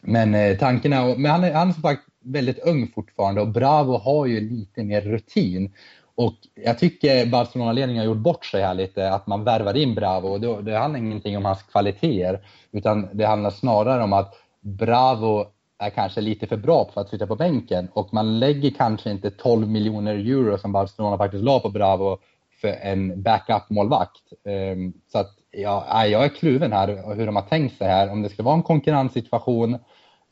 men 0.00 0.34
eh, 0.34 0.56
tanken 0.58 0.92
är, 0.92 1.16
men 1.16 1.30
han 1.30 1.42
han 1.42 1.68
är 1.68 1.72
som 1.72 1.82
sagt 1.82 2.02
väldigt 2.24 2.58
ung 2.58 2.88
fortfarande 2.94 3.40
och 3.40 3.48
Bravo 3.48 3.96
har 3.96 4.26
ju 4.26 4.40
lite 4.40 4.84
mer 4.84 5.00
rutin. 5.00 5.72
Och 6.14 6.34
jag 6.54 6.78
tycker 6.78 7.26
Barcelona-ledningen 7.26 8.00
har 8.00 8.14
gjort 8.14 8.22
bort 8.22 8.44
sig 8.44 8.62
här 8.62 8.74
lite, 8.74 9.10
att 9.10 9.26
man 9.26 9.44
värvar 9.44 9.76
in 9.76 9.94
Bravo. 9.94 10.38
Det, 10.38 10.62
det 10.62 10.78
handlar 10.78 11.00
ingenting 11.00 11.36
om 11.36 11.44
hans 11.44 11.62
kvaliteter, 11.62 12.46
utan 12.72 13.08
det 13.12 13.24
handlar 13.24 13.50
snarare 13.50 14.02
om 14.02 14.12
att 14.12 14.34
Bravo 14.60 15.46
är 15.78 15.90
kanske 15.90 16.20
lite 16.20 16.46
för 16.46 16.56
bra 16.56 16.90
för 16.94 17.00
att 17.00 17.08
sitta 17.08 17.26
på 17.26 17.36
bänken 17.36 17.88
och 17.92 18.14
man 18.14 18.38
lägger 18.38 18.70
kanske 18.70 19.10
inte 19.10 19.30
12 19.30 19.68
miljoner 19.68 20.14
euro 20.14 20.58
som 20.58 20.72
Barcelona 20.72 21.18
faktiskt 21.18 21.44
la 21.44 21.60
på 21.60 21.68
Bravo 21.68 22.18
för 22.60 22.68
en 22.68 23.22
backup-målvakt. 23.22 24.22
Ehm, 24.44 24.92
så 25.12 25.18
att 25.18 25.30
ja, 25.50 26.06
jag 26.06 26.24
är 26.24 26.28
kluven 26.28 26.72
här 26.72 27.14
hur 27.14 27.26
de 27.26 27.36
har 27.36 27.42
tänkt 27.42 27.78
sig 27.78 27.88
här. 27.88 28.10
Om 28.10 28.22
det 28.22 28.28
ska 28.28 28.42
vara 28.42 28.54
en 28.54 28.62
konkurrenssituation 28.62 29.78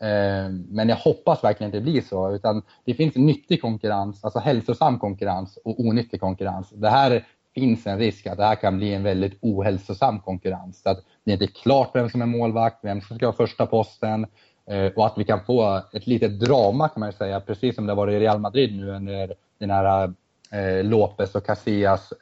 Eh, 0.02 0.50
men 0.68 0.88
jag 0.88 0.96
hoppas 0.96 1.44
verkligen 1.44 1.68
inte 1.68 1.78
det 1.78 1.90
blir 1.90 2.00
så, 2.00 2.34
utan 2.34 2.62
det 2.84 2.94
finns 2.94 3.16
nyttig 3.16 3.60
konkurrens, 3.62 4.24
alltså 4.24 4.38
hälsosam 4.38 4.98
konkurrens 4.98 5.58
och 5.64 5.80
onyttig 5.80 6.20
konkurrens. 6.20 6.70
Det 6.70 6.88
här 6.88 7.26
finns 7.54 7.86
en 7.86 7.98
risk 7.98 8.26
att 8.26 8.36
det 8.36 8.44
här 8.44 8.54
kan 8.54 8.76
bli 8.76 8.94
en 8.94 9.02
väldigt 9.02 9.38
ohälsosam 9.40 10.20
konkurrens. 10.20 10.82
Så 10.82 10.90
att 10.90 10.98
det 11.24 11.30
är 11.30 11.32
inte 11.32 11.46
klart 11.46 11.90
vem 11.94 12.08
som 12.08 12.22
är 12.22 12.26
målvakt, 12.26 12.78
vem 12.82 13.00
som 13.00 13.16
ska 13.16 13.26
ha 13.26 13.32
första 13.32 13.66
posten 13.66 14.26
eh, 14.66 14.86
och 14.86 15.06
att 15.06 15.18
vi 15.18 15.24
kan 15.24 15.44
få 15.44 15.82
ett 15.92 16.06
litet 16.06 16.40
drama 16.40 16.88
kan 16.88 17.00
man 17.00 17.12
säga, 17.12 17.40
precis 17.40 17.74
som 17.74 17.86
det 17.86 17.94
var 17.94 18.10
i 18.10 18.20
Real 18.20 18.38
Madrid 18.38 18.76
nu 18.76 18.90
under 18.90 19.34
den 19.58 19.70
här 19.70 20.12
eh, 20.50 20.84
Lopez 20.84 21.34
och 21.34 21.46
Casillas 21.46 22.12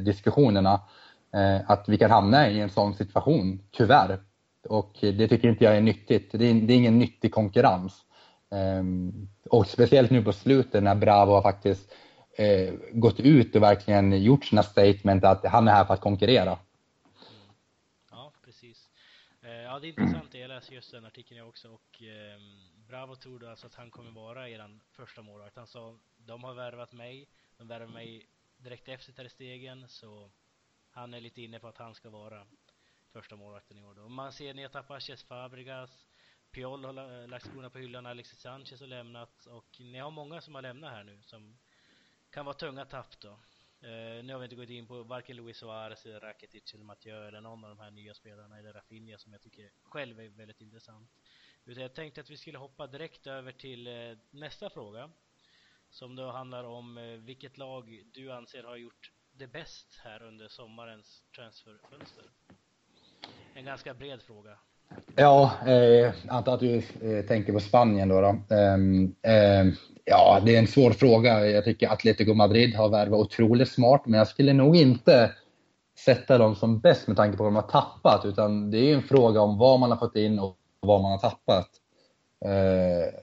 diskussionerna. 0.00 0.80
Att 1.66 1.88
vi 1.88 1.98
kan 1.98 2.10
hamna 2.10 2.48
i 2.50 2.60
en 2.60 2.70
sån 2.70 2.94
situation, 2.94 3.62
tyvärr, 3.70 4.18
och 4.68 4.92
det 5.00 5.28
tycker 5.28 5.48
inte 5.48 5.64
jag 5.64 5.76
är 5.76 5.80
nyttigt. 5.80 6.32
Det 6.32 6.46
är, 6.46 6.54
det 6.54 6.72
är 6.72 6.76
ingen 6.76 6.98
nyttig 6.98 7.32
konkurrens. 7.32 8.04
Um, 8.50 9.28
och 9.50 9.66
speciellt 9.66 10.10
nu 10.10 10.22
på 10.22 10.32
slutet 10.32 10.82
när 10.82 10.94
Bravo 10.94 11.32
har 11.32 11.42
faktiskt 11.42 11.94
uh, 12.40 12.74
gått 12.92 13.20
ut 13.20 13.56
och 13.56 13.62
verkligen 13.62 14.22
gjort 14.22 14.44
sina 14.44 14.62
statement 14.62 15.24
att 15.24 15.46
han 15.46 15.68
är 15.68 15.72
här 15.72 15.84
för 15.84 15.94
att 15.94 16.00
konkurrera. 16.00 16.58
Ja, 18.10 18.32
precis. 18.44 18.90
Uh, 19.44 19.50
ja, 19.50 19.78
det 19.78 19.86
är 19.86 19.88
intressant. 19.88 20.34
Jag 20.34 20.48
läser 20.48 20.74
just 20.74 20.92
den 20.92 21.04
artikeln 21.04 21.38
jag 21.38 21.48
också 21.48 21.68
och 21.68 22.02
um, 22.36 22.68
Bravo 22.88 23.16
tror 23.16 23.48
alltså 23.48 23.66
att 23.66 23.74
han 23.74 23.90
kommer 23.90 24.10
vara 24.10 24.48
er 24.48 24.78
första 24.92 25.22
målvakt. 25.22 25.56
Han 25.56 25.66
sa 25.66 25.94
de 26.26 26.44
har 26.44 26.54
värvat 26.54 26.92
mig 26.92 27.28
De 27.58 27.68
värvar 27.68 27.86
mig 27.86 28.26
direkt 28.56 28.88
efter 28.88 29.12
Ter 29.12 29.28
Stegen 29.28 29.88
så 29.88 30.30
han 30.90 31.14
är 31.14 31.20
lite 31.20 31.42
inne 31.42 31.58
på 31.58 31.68
att 31.68 31.78
han 31.78 31.94
ska 31.94 32.10
vara 32.10 32.46
första 33.12 33.36
målvakten 33.36 33.78
i 33.78 33.82
år 33.82 33.94
då. 33.94 34.08
Man 34.08 34.32
ser 34.32 34.54
ni 34.54 34.62
har 34.62 34.68
tappat 34.68 35.02
Ches 35.02 35.24
Fabregas, 35.24 36.06
Piol 36.50 36.84
har 36.84 37.26
lagt 37.26 37.46
skorna 37.46 37.70
på 37.70 37.78
hyllan, 37.78 38.06
Alexis 38.06 38.40
Sanchez 38.40 38.80
har 38.80 38.86
lämnat 38.86 39.46
och 39.46 39.80
ni 39.80 39.98
har 39.98 40.10
många 40.10 40.40
som 40.40 40.54
har 40.54 40.62
lämnat 40.62 40.90
här 40.90 41.04
nu 41.04 41.22
som 41.22 41.58
kan 42.30 42.44
vara 42.44 42.56
tunga 42.56 42.84
tapp 42.84 43.20
då. 43.20 43.40
Uh, 43.82 44.24
nu 44.24 44.32
har 44.32 44.38
vi 44.38 44.44
inte 44.44 44.56
gått 44.56 44.68
in 44.68 44.86
på 44.86 45.02
varken 45.02 45.36
Luis 45.36 45.56
Suarez, 45.56 46.06
eller 46.06 46.20
Rakitic 46.20 46.74
eller 46.74 46.84
Mathieu 46.84 47.28
eller 47.28 47.40
någon 47.40 47.64
av 47.64 47.70
de 47.70 47.78
här 47.78 47.90
nya 47.90 48.14
spelarna 48.14 48.58
eller 48.58 48.72
Rafinha 48.72 49.18
som 49.18 49.32
jag 49.32 49.42
tycker 49.42 49.70
själv 49.82 50.20
är 50.20 50.28
väldigt 50.28 50.60
intressant. 50.60 51.10
Utan 51.64 51.82
jag 51.82 51.94
tänkte 51.94 52.20
att 52.20 52.30
vi 52.30 52.36
skulle 52.36 52.58
hoppa 52.58 52.86
direkt 52.86 53.26
över 53.26 53.52
till 53.52 53.88
uh, 53.88 54.18
nästa 54.30 54.70
fråga. 54.70 55.10
Som 55.90 56.16
då 56.16 56.30
handlar 56.30 56.64
om 56.64 56.98
uh, 56.98 57.18
vilket 57.18 57.58
lag 57.58 58.02
du 58.12 58.32
anser 58.32 58.64
har 58.64 58.76
gjort 58.76 59.12
det 59.32 59.46
bäst 59.46 60.00
här 60.04 60.22
under 60.22 60.48
sommarens 60.48 61.24
transferfönster. 61.34 62.24
En 63.58 63.64
ganska 63.64 63.94
bred 63.94 64.22
fråga. 64.22 64.50
Ja, 65.16 65.52
eh, 65.66 66.12
antar 66.28 66.54
att 66.54 66.60
du 66.60 66.76
eh, 66.76 67.24
tänker 67.28 67.52
på 67.52 67.60
Spanien 67.60 68.08
då. 68.08 68.20
då. 68.20 68.28
Eh, 68.28 68.74
eh, 69.34 69.66
ja, 70.04 70.40
det 70.44 70.54
är 70.54 70.58
en 70.58 70.66
svår 70.66 70.90
fråga. 70.90 71.46
Jag 71.46 71.64
tycker 71.64 71.88
Atletico 71.88 72.34
Madrid 72.34 72.74
har 72.74 72.88
värvat 72.88 73.20
otroligt 73.20 73.68
smart, 73.68 74.02
men 74.04 74.18
jag 74.18 74.28
skulle 74.28 74.52
nog 74.52 74.76
inte 74.76 75.32
sätta 76.04 76.38
dem 76.38 76.54
som 76.54 76.80
bäst 76.80 77.06
med 77.06 77.16
tanke 77.16 77.36
på 77.36 77.42
vad 77.42 77.52
de 77.52 77.56
har 77.56 77.62
tappat, 77.62 78.24
utan 78.24 78.70
det 78.70 78.78
är 78.78 78.94
en 78.94 79.02
fråga 79.02 79.40
om 79.40 79.58
vad 79.58 79.80
man 79.80 79.90
har 79.90 79.98
fått 79.98 80.16
in 80.16 80.38
och 80.38 80.56
vad 80.80 81.02
man 81.02 81.10
har 81.10 81.18
tappat. 81.18 81.68
Eh, 82.44 83.14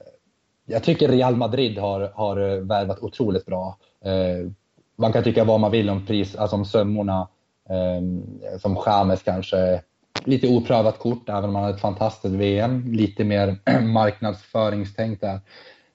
jag 0.66 0.82
tycker 0.82 1.08
Real 1.08 1.36
Madrid 1.36 1.78
har, 1.78 2.12
har 2.14 2.36
eh, 2.36 2.60
värvat 2.60 3.00
otroligt 3.00 3.46
bra. 3.46 3.78
Eh, 4.04 4.50
man 4.96 5.12
kan 5.12 5.24
tycka 5.24 5.44
vad 5.44 5.60
man 5.60 5.70
vill 5.70 5.90
om 5.90 6.06
pris, 6.06 6.36
alltså 6.36 6.56
om 6.56 6.64
sömmorna, 6.64 7.28
eh, 7.68 8.58
som 8.58 8.82
James 8.86 9.22
kanske 9.22 9.82
lite 10.26 10.48
oprövat 10.48 10.98
kort, 10.98 11.28
även 11.28 11.44
om 11.44 11.54
han 11.54 11.64
hade 11.64 11.74
ett 11.74 11.80
fantastiskt 11.80 12.34
VM. 12.34 12.92
Lite 12.92 13.24
mer 13.24 13.56
marknadsföringstänk 13.80 15.20
där. 15.20 15.40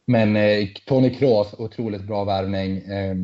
Men 0.06 0.36
eh, 0.36 0.67
Tony 0.86 1.10
Kroos, 1.10 1.54
otroligt 1.58 2.04
bra 2.04 2.24
värvning. 2.24 2.78
Eh, 2.78 3.15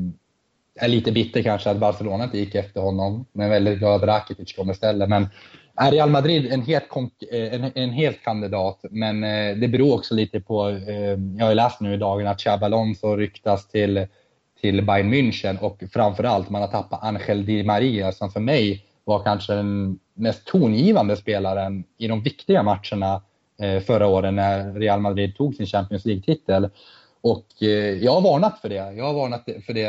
är 0.80 0.88
lite 0.88 1.12
bitter 1.12 1.44
kanske 1.44 1.70
att 1.70 1.78
Barcelona 1.78 2.24
inte 2.24 2.38
gick 2.38 2.56
efter 2.56 2.82
honom, 2.82 3.26
men 3.32 3.50
väldigt 3.50 3.80
glad 3.80 3.96
att 3.96 4.08
Rakitic 4.08 4.54
kom 4.54 4.72
istället. 4.72 5.10
Men 5.10 5.28
är 5.76 5.92
Real 5.92 6.10
Madrid 6.10 6.52
en 6.52 6.62
helt, 6.62 6.86
eh, 7.32 7.54
en, 7.54 7.72
en 7.76 7.90
helt 7.90 8.24
kandidat, 8.24 8.80
men 8.92 9.24
eh, 9.24 9.56
det 9.56 9.68
beror 9.68 9.96
också 9.96 10.14
lite 10.14 10.40
på, 10.40 10.70
eh, 10.70 11.18
jag 11.38 11.46
har 11.46 11.50
ju 11.50 11.56
läst 11.56 11.82
nu 11.82 11.94
i 11.94 11.98
dagarna 11.98 12.32
att 12.32 12.40
Xabi 12.40 12.66
Alonso 12.66 13.16
ryktas 13.16 13.68
till, 13.68 14.08
till 14.62 14.86
Bayern 14.86 15.14
München 15.14 15.60
och 15.60 15.84
framförallt 15.94 16.50
man 16.50 16.62
har 16.62 16.70
tappat 16.70 17.04
Angel 17.04 17.46
Di 17.46 17.64
Maria 17.64 18.12
som 18.12 18.32
för 18.32 18.40
mig 18.40 18.84
var 19.08 19.24
kanske 19.24 19.54
den 19.54 20.00
mest 20.14 20.46
tongivande 20.46 21.16
spelaren 21.16 21.84
i 21.98 22.08
de 22.08 22.24
viktiga 22.24 22.64
matcherna 22.64 23.22
eh, 23.62 23.80
förra 23.80 24.08
året 24.08 24.34
när 24.34 24.74
Real 24.74 25.00
Madrid 25.00 25.36
tog 25.36 25.56
sin 25.56 25.66
Champions 25.66 26.06
League-titel. 26.06 26.70
Och 27.22 27.64
eh, 27.64 28.04
jag 28.04 28.12
har 28.12 28.22
varnat 28.22 28.60
för 28.62 28.70
det. 28.70 28.94
Jag 28.94 29.06
har 29.06 29.14
varnat 29.14 29.50
för 29.66 29.74
det 29.74 29.88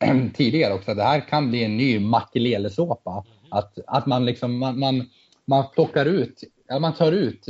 eh, 0.00 0.14
tidigare 0.34 0.74
också. 0.74 0.94
Det 0.94 1.02
här 1.02 1.20
kan 1.20 1.50
bli 1.50 1.64
en 1.64 1.76
ny 1.76 1.98
makelelesåpa. 1.98 3.10
Mm. 3.10 3.24
Att, 3.50 3.78
att 3.86 4.06
man 4.06 4.24
liksom, 4.24 4.58
man, 4.58 4.78
man, 4.78 5.08
man 5.44 5.64
plockar 5.74 6.06
ut, 6.06 6.42
man 6.80 6.94
tar 6.94 7.12
ut 7.12 7.46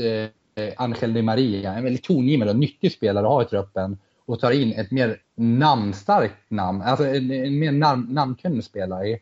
Angel 0.76 1.12
Di 1.12 1.22
Maria, 1.22 1.74
en 1.74 1.84
väldigt 1.84 2.04
tongivande 2.04 2.52
och 2.52 2.58
nyttig 2.58 2.92
spelare 2.92 3.26
att 3.26 3.32
ha 3.32 3.42
i 3.42 3.46
truppen 3.46 3.98
och 4.26 4.40
tar 4.40 4.50
in 4.50 4.72
ett 4.72 4.90
mer 4.90 5.16
namnstarkt 5.36 6.50
namn, 6.50 6.82
alltså 6.82 7.06
en, 7.06 7.30
en 7.30 7.58
mer 7.58 7.72
nam, 7.72 8.06
namnkunnig 8.10 8.64
spelare 8.64 9.18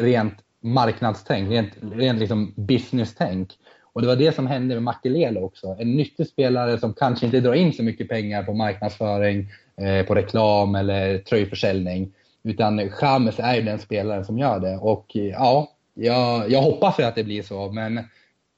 rent 0.00 0.34
marknadstänk, 0.62 1.50
rent, 1.50 1.72
rent 1.92 2.18
liksom 2.18 2.54
business-tänk. 2.56 3.48
Och 3.92 4.02
det 4.02 4.08
var 4.08 4.16
det 4.16 4.34
som 4.34 4.46
hände 4.46 4.74
med 4.74 4.82
Makelele 4.82 5.40
också. 5.40 5.76
En 5.78 5.96
nyttig 5.96 6.26
spelare 6.26 6.78
som 6.78 6.94
kanske 6.94 7.26
inte 7.26 7.40
drar 7.40 7.54
in 7.54 7.72
så 7.72 7.82
mycket 7.82 8.08
pengar 8.08 8.42
på 8.42 8.54
marknadsföring, 8.54 9.48
eh, 9.76 10.06
på 10.06 10.14
reklam 10.14 10.74
eller 10.74 11.18
tröjförsäljning. 11.18 12.12
Utan 12.44 12.90
Chamez 12.90 13.38
är 13.38 13.54
ju 13.54 13.62
den 13.62 13.78
spelaren 13.78 14.24
som 14.24 14.38
gör 14.38 14.60
det. 14.60 14.76
Och 14.76 15.16
eh, 15.16 15.22
ja, 15.22 15.70
jag, 15.94 16.50
jag 16.50 16.62
hoppas 16.62 16.98
att 16.98 17.14
det 17.14 17.24
blir 17.24 17.42
så. 17.42 17.72
Men 17.72 18.00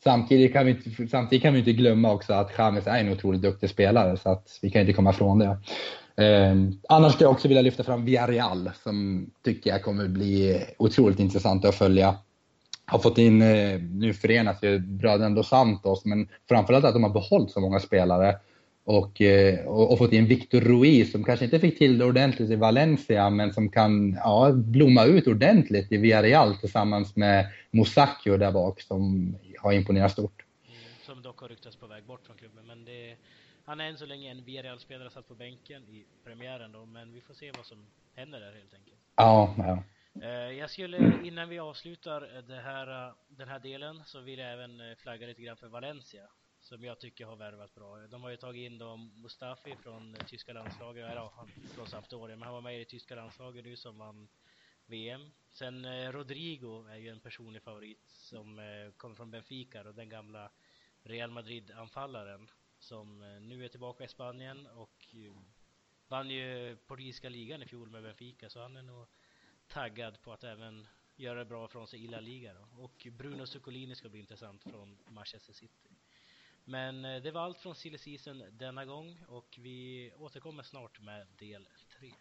samtidigt 0.05 0.53
kan 0.53 0.66
vi 0.66 0.70
inte, 0.70 1.09
samtidigt 1.09 1.42
kan 1.42 1.53
vi 1.53 1.59
inte 1.59 1.72
glömma 1.72 2.12
också 2.12 2.33
att 2.33 2.53
Chamez 2.53 2.87
är 2.87 2.98
en 2.98 3.12
otroligt 3.12 3.42
duktig 3.42 3.70
spelare. 3.70 4.16
Så 4.16 4.31
att 4.31 4.59
vi 4.62 4.70
kan 4.70 4.81
inte 4.81 4.92
komma 4.92 5.11
ifrån 5.11 5.38
det. 5.38 5.57
Eh, 6.16 6.55
annars 6.88 7.12
skulle 7.12 7.24
jag 7.24 7.33
också 7.33 7.48
vilja 7.48 7.62
lyfta 7.62 7.85
fram 7.85 8.05
Villarreal 8.05 8.70
som 8.83 9.27
tycker 9.42 9.70
jag 9.70 9.83
kommer 9.83 10.09
bli 10.09 10.64
otroligt 10.79 11.20
intressant 11.20 11.64
att 11.64 11.74
följa. 11.74 12.16
Har 12.87 12.98
fått 12.98 13.18
in, 13.18 13.42
eh, 13.42 13.81
nu 13.81 14.14
förenas 14.14 14.62
ju 14.62 14.79
bröderna 14.79 15.35
Dos 15.35 15.48
Santos, 15.48 16.05
men 16.05 16.29
framförallt 16.48 16.85
att 16.85 16.94
de 16.94 17.03
har 17.03 17.11
behållit 17.11 17.50
så 17.50 17.61
många 17.61 17.81
spelare. 17.81 18.37
Och, 18.87 19.20
eh, 19.20 19.66
och, 19.66 19.92
och, 19.92 19.98
fått 19.98 20.12
in 20.12 20.27
Victor 20.27 20.61
Ruiz 20.61 21.12
som 21.12 21.24
kanske 21.24 21.44
inte 21.44 21.59
fick 21.59 21.79
till 21.79 21.98
det 21.98 22.05
ordentligt 22.05 22.50
i 22.50 22.57
Valencia, 22.57 23.31
men 23.31 23.53
som 23.53 23.68
kan 23.68 24.12
ja, 24.12 24.53
blomma 24.53 25.05
ut 25.05 25.27
ordentligt 25.27 25.92
i 25.92 25.96
Villarreal 25.96 26.57
tillsammans 26.57 27.16
med 27.16 27.46
Musacchio 27.70 28.37
där 28.37 28.53
bak 28.53 28.81
som 28.81 29.35
har 29.59 29.72
imponerat 29.72 30.12
stort. 30.12 30.44
Mm, 30.66 30.79
som 31.07 31.22
dock 31.22 31.40
har 31.40 31.48
ryktats 31.48 31.77
på 31.77 31.87
väg 31.87 32.05
bort 32.05 32.27
från 32.27 32.37
klubben, 32.37 32.64
men 32.66 32.85
det 32.85 33.16
han 33.64 33.81
är 33.81 33.85
än 33.88 33.98
så 33.98 34.07
länge 34.07 34.31
en 34.31 34.44
VRL-spelare 34.44 35.11
satt 35.11 35.29
på 35.29 35.35
bänken 35.35 35.88
i 35.88 36.07
premiären 36.24 36.72
då, 36.72 36.87
men 36.87 37.12
vi 37.12 37.20
får 37.20 37.35
se 37.35 37.53
vad 37.53 37.66
som 37.66 37.87
händer 38.14 38.40
där 38.40 38.53
helt 38.53 38.74
enkelt. 38.74 38.98
Ja, 39.16 39.55
ja. 39.59 39.83
Eh, 40.22 40.31
jag 40.31 40.70
skulle, 40.70 41.27
innan 41.27 41.48
vi 41.48 41.59
avslutar 41.59 42.42
det 42.42 42.61
här, 42.61 43.09
eh, 43.09 43.14
den 43.29 43.48
här 43.48 43.59
delen, 43.59 44.03
så 44.05 44.20
vill 44.20 44.38
jag 44.38 44.53
även 44.53 44.81
eh, 44.81 44.96
flagga 44.96 45.27
lite 45.27 45.42
grann 45.42 45.57
för 45.57 45.68
Valencia, 45.68 46.22
som 46.61 46.85
jag 46.85 46.98
tycker 46.98 47.27
har 47.27 47.37
värvat 47.37 47.74
bra. 47.74 47.96
De 47.96 48.22
har 48.22 48.31
ju 48.31 48.37
tagit 48.37 48.66
in 48.72 48.79
då 48.79 48.96
Mustafi 48.96 49.77
från 49.77 50.16
tyska 50.27 50.53
landslaget, 50.53 51.05
eller 51.05 51.16
ja, 51.16 51.33
han 51.37 51.48
från 51.74 51.87
Sampdoria, 51.87 52.37
men 52.37 52.42
han 52.42 52.55
var 52.55 52.61
med 52.61 52.77
i 52.77 52.79
det 52.79 52.85
tyska 52.85 53.14
landslaget 53.14 53.64
nu 53.64 53.77
som 53.77 53.98
vann 53.98 54.29
VM. 54.87 55.31
Sen 55.50 56.12
Rodrigo 56.12 56.87
är 56.88 56.96
ju 56.96 57.09
en 57.09 57.20
personlig 57.20 57.62
favorit 57.62 58.03
som 58.07 58.61
kommer 58.96 59.14
från 59.14 59.31
Benfica 59.31 59.88
och 59.88 59.94
den 59.94 60.09
gamla 60.09 60.50
Real 61.03 61.31
Madrid-anfallaren 61.31 62.48
som 62.85 63.23
eh, 63.23 63.40
nu 63.40 63.64
är 63.64 63.68
tillbaka 63.68 64.05
i 64.05 64.09
Spanien 64.09 64.66
och 64.66 65.07
eh, 65.12 65.33
vann 66.09 66.31
ju 66.31 66.77
portugisiska 66.77 67.29
ligan 67.29 67.62
i 67.62 67.66
fjol 67.66 67.90
med 67.90 68.03
Benfica 68.03 68.51
så 68.51 68.61
han 68.61 68.77
är 68.77 68.83
nog 68.83 69.07
taggad 69.66 70.23
på 70.23 70.33
att 70.33 70.44
även 70.44 70.87
göra 71.16 71.38
det 71.38 71.44
bra 71.44 71.68
från 71.68 71.87
sig 71.87 72.05
i 72.05 72.07
La 72.07 72.20
Liga 72.20 72.55
då. 72.55 72.83
Och 72.83 73.07
Bruno 73.12 73.47
Zuccolini 73.47 73.94
ska 73.94 74.09
bli 74.09 74.20
intressant 74.20 74.62
från 74.62 74.99
Manchester 75.09 75.53
City. 75.53 75.88
Men 76.64 77.05
eh, 77.05 77.23
det 77.23 77.31
var 77.31 77.40
allt 77.40 77.59
från 77.59 77.75
Silly 77.75 77.99
Season 77.99 78.44
denna 78.51 78.85
gång 78.85 79.25
och 79.29 79.59
vi 79.61 80.12
återkommer 80.16 80.62
snart 80.62 81.01
med 81.01 81.27
del 81.38 81.68
3. 81.99 82.12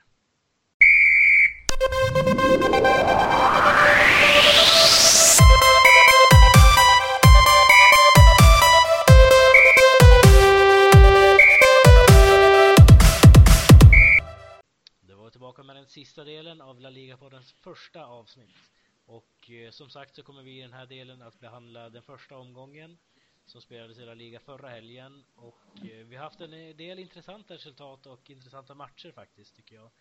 Första 17.73 18.05
avsnitt. 18.05 18.71
Och 19.05 19.49
eh, 19.49 19.71
som 19.71 19.89
sagt 19.89 20.15
så 20.15 20.23
kommer 20.23 20.43
vi 20.43 20.57
i 20.57 20.61
den 20.61 20.73
här 20.73 20.85
delen 20.85 21.21
att 21.21 21.39
behandla 21.39 21.89
den 21.89 22.03
första 22.03 22.37
omgången 22.37 22.97
som 23.45 23.61
spelades 23.61 23.97
i 23.97 24.05
La 24.05 24.13
Liga 24.13 24.39
förra 24.39 24.69
helgen 24.69 25.23
och 25.35 25.85
eh, 25.85 26.05
vi 26.05 26.15
har 26.15 26.23
haft 26.23 26.41
en 26.41 26.53
eh, 26.53 26.75
del 26.75 26.99
intressanta 26.99 27.53
resultat 27.53 28.05
och 28.05 28.29
intressanta 28.29 28.75
matcher 28.75 29.11
faktiskt 29.11 29.55
tycker 29.55 29.75
jag. 29.75 29.91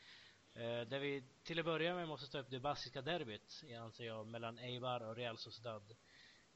Eh, 0.55 0.89
där 0.89 0.99
vi 0.99 1.25
till 1.43 1.59
att 1.59 1.65
börja 1.65 1.95
med 1.95 2.09
måste 2.09 2.31
ta 2.31 2.39
upp 2.39 2.51
det 2.51 2.61
baskiska 2.61 3.03
derbyt, 3.03 3.65
anser 3.81 4.05
jag, 4.05 4.27
mellan 4.27 4.59
Eibar 4.59 5.01
och 5.01 5.17
Real 5.17 5.39
Sociedad. 5.39 5.97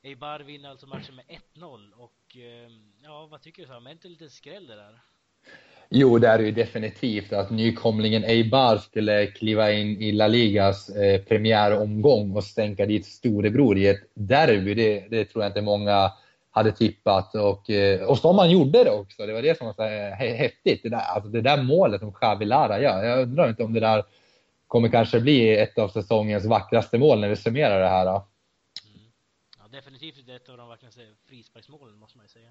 Eibar 0.03 0.41
vinner 0.41 0.69
alltså 0.69 0.87
matchen 0.87 1.15
med 1.15 1.27
1-0 1.55 1.93
och 1.93 2.37
eh, 2.37 2.71
ja, 3.03 3.27
vad 3.27 3.43
tycker 3.43 3.63
du 3.63 3.69
Sam? 3.69 3.87
Är 3.87 3.91
inte 3.91 4.09
en 4.09 4.13
liten 4.13 4.31
skräll 4.31 4.67
det 4.67 4.77
där? 4.77 5.01
Jo, 5.89 6.19
det 6.19 6.29
är 6.29 6.39
det 6.39 6.45
ju 6.45 6.53
definitivt 6.53 7.33
att 7.33 7.51
nykomlingen 7.51 8.25
Eibar 8.25 8.77
skulle 8.77 9.27
kliva 9.27 9.73
in 9.73 10.03
i 10.03 10.13
La 10.13 10.27
Ligas 10.29 10.89
eh, 10.89 11.21
premiäromgång 11.23 12.37
och 12.37 12.45
stänka 12.45 12.87
dit 12.87 13.07
storebror 13.07 13.79
i 13.79 13.87
ett 13.87 14.11
derby. 14.15 14.75
Det, 14.75 15.09
det 15.11 15.25
tror 15.25 15.45
jag 15.45 15.51
inte 15.51 15.63
många 15.63 16.13
hade 16.51 16.73
tippat 16.73 17.35
och, 17.35 17.71
eh, 17.71 18.03
och 18.03 18.19
som 18.19 18.37
man 18.37 18.51
gjorde 18.51 18.85
det 18.85 18.91
också. 18.91 19.27
Det 19.27 19.33
var 19.33 19.43
det 19.43 19.59
som 19.59 19.67
var 19.67 19.75
så 19.75 19.83
eh, 19.83 20.37
häftigt. 20.37 20.83
Det 20.83 20.89
där, 20.89 20.99
alltså 20.99 21.31
det 21.31 21.41
där 21.41 21.63
målet 21.63 22.01
som 22.01 22.13
Xavi 22.13 22.45
Lara 22.45 22.81
gör. 22.81 23.05
Jag 23.05 23.23
undrar 23.23 23.49
inte 23.49 23.65
om 23.65 23.73
det 23.73 23.81
där 23.81 24.05
kommer 24.67 24.89
kanske 24.89 25.21
bli 25.21 25.59
ett 25.59 25.79
av 25.79 25.89
säsongens 25.89 26.47
vackraste 26.47 26.99
mål 26.99 27.21
när 27.21 27.29
vi 27.29 27.37
summerar 27.37 27.81
det 27.81 27.89
här. 27.89 28.05
Då. 28.05 28.11
Mm. 28.11 29.11
Ja, 29.59 29.79
definitivt 29.79 30.29
ett 30.29 30.49
av 30.49 30.57
de 30.57 30.69
vackraste 30.69 31.01
frisparksmålen 31.29 31.99
måste 31.99 32.19
man 32.19 32.25
ju 32.25 32.29
säga. 32.29 32.51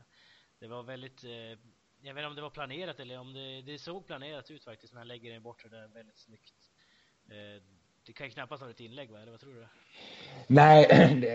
Det 0.59 0.67
var 0.67 0.83
väldigt 0.83 1.23
eh 1.23 1.57
jag 2.05 2.13
vet 2.13 2.21
inte 2.21 2.27
om 2.27 2.35
det 2.35 2.41
var 2.41 2.49
planerat 2.49 2.99
eller 2.99 3.19
om 3.19 3.33
det, 3.33 3.61
det 3.61 3.79
såg 3.79 4.07
planerat 4.07 4.51
ut 4.51 4.63
faktiskt 4.63 4.93
när 4.93 4.99
han 4.99 5.07
lägger 5.07 5.33
den 5.33 5.43
bort 5.43 5.63
där 5.71 5.87
väldigt 5.93 6.17
snyggt. 6.17 6.55
Eh, 7.29 7.61
det 8.05 8.13
kan 8.13 8.27
ju 8.27 8.31
knappast 8.31 8.61
vara 8.61 8.71
ett 8.71 8.79
inlägg 8.79 9.11
va, 9.11 9.21
eller 9.21 9.31
vad 9.31 9.39
tror 9.39 9.53
du? 9.53 9.65
Nej, 10.47 10.87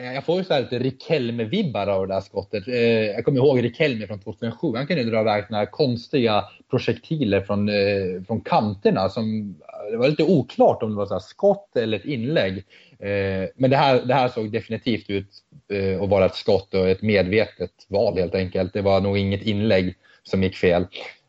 jag 0.15 0.25
får 0.25 0.39
ju 0.39 0.45
så 0.45 0.55
här 0.55 0.61
lite 0.61 0.79
Rikelme-vibbar 0.79 1.87
av 1.87 2.09
det 2.09 2.15
där 2.15 2.21
skottet. 2.21 2.69
Eh, 2.69 2.75
jag 2.75 3.25
kommer 3.25 3.39
ihåg 3.39 3.63
Rikelme 3.63 4.07
från 4.07 4.21
2007. 4.21 4.77
Han 4.77 4.87
kunde 4.87 5.05
dra 5.05 5.21
iväg 5.21 5.45
några 5.51 5.67
konstiga 5.67 6.45
projektiler 6.71 7.41
från, 7.41 7.69
eh, 7.69 8.23
från 8.27 8.41
kanterna. 8.41 9.09
Som, 9.09 9.55
det 9.91 9.97
var 9.97 10.09
lite 10.09 10.25
oklart 10.25 10.83
om 10.83 10.91
det 10.91 10.97
var 10.97 11.07
så 11.07 11.21
skott 11.21 11.77
eller 11.77 11.99
ett 11.99 12.05
inlägg. 12.05 12.65
Eh, 12.99 13.49
men 13.55 13.71
det 13.71 13.77
här, 13.77 14.03
det 14.05 14.15
här 14.15 14.29
såg 14.29 14.53
definitivt 14.53 15.11
ut 15.11 15.31
eh, 15.69 16.03
att 16.03 16.09
vara 16.09 16.27
ett 16.27 16.35
skott 16.35 16.75
och 16.75 16.89
ett 16.89 17.03
medvetet 17.03 17.87
val 17.89 18.19
helt 18.19 18.35
enkelt. 18.35 18.73
Det 18.73 18.83
var 18.83 19.01
nog 19.01 19.19
inget 19.19 19.43
inlägg 19.43 19.97
som 20.23 20.43
gick 20.43 20.57
fel. 20.57 20.83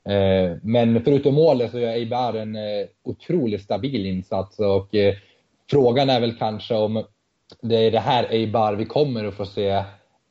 Eh, 0.06 0.58
men 0.64 1.04
förutom 1.04 1.36
målet 1.36 1.72
så 1.72 1.80
gör 1.80 1.90
Eibar 1.90 2.34
en 2.34 2.56
eh, 2.56 2.88
otroligt 3.04 3.62
stabil 3.62 4.06
insats 4.06 4.60
och 4.60 4.96
eh, 4.96 5.16
frågan 5.70 6.10
är 6.10 6.20
väl 6.20 6.38
kanske 6.38 6.76
om 6.76 7.04
det 7.62 7.76
är 7.76 7.92
det 7.92 8.00
här 8.00 8.32
Eibar 8.32 8.74
vi 8.74 8.86
kommer 8.86 9.26
att 9.26 9.34
få 9.34 9.46
se 9.46 9.84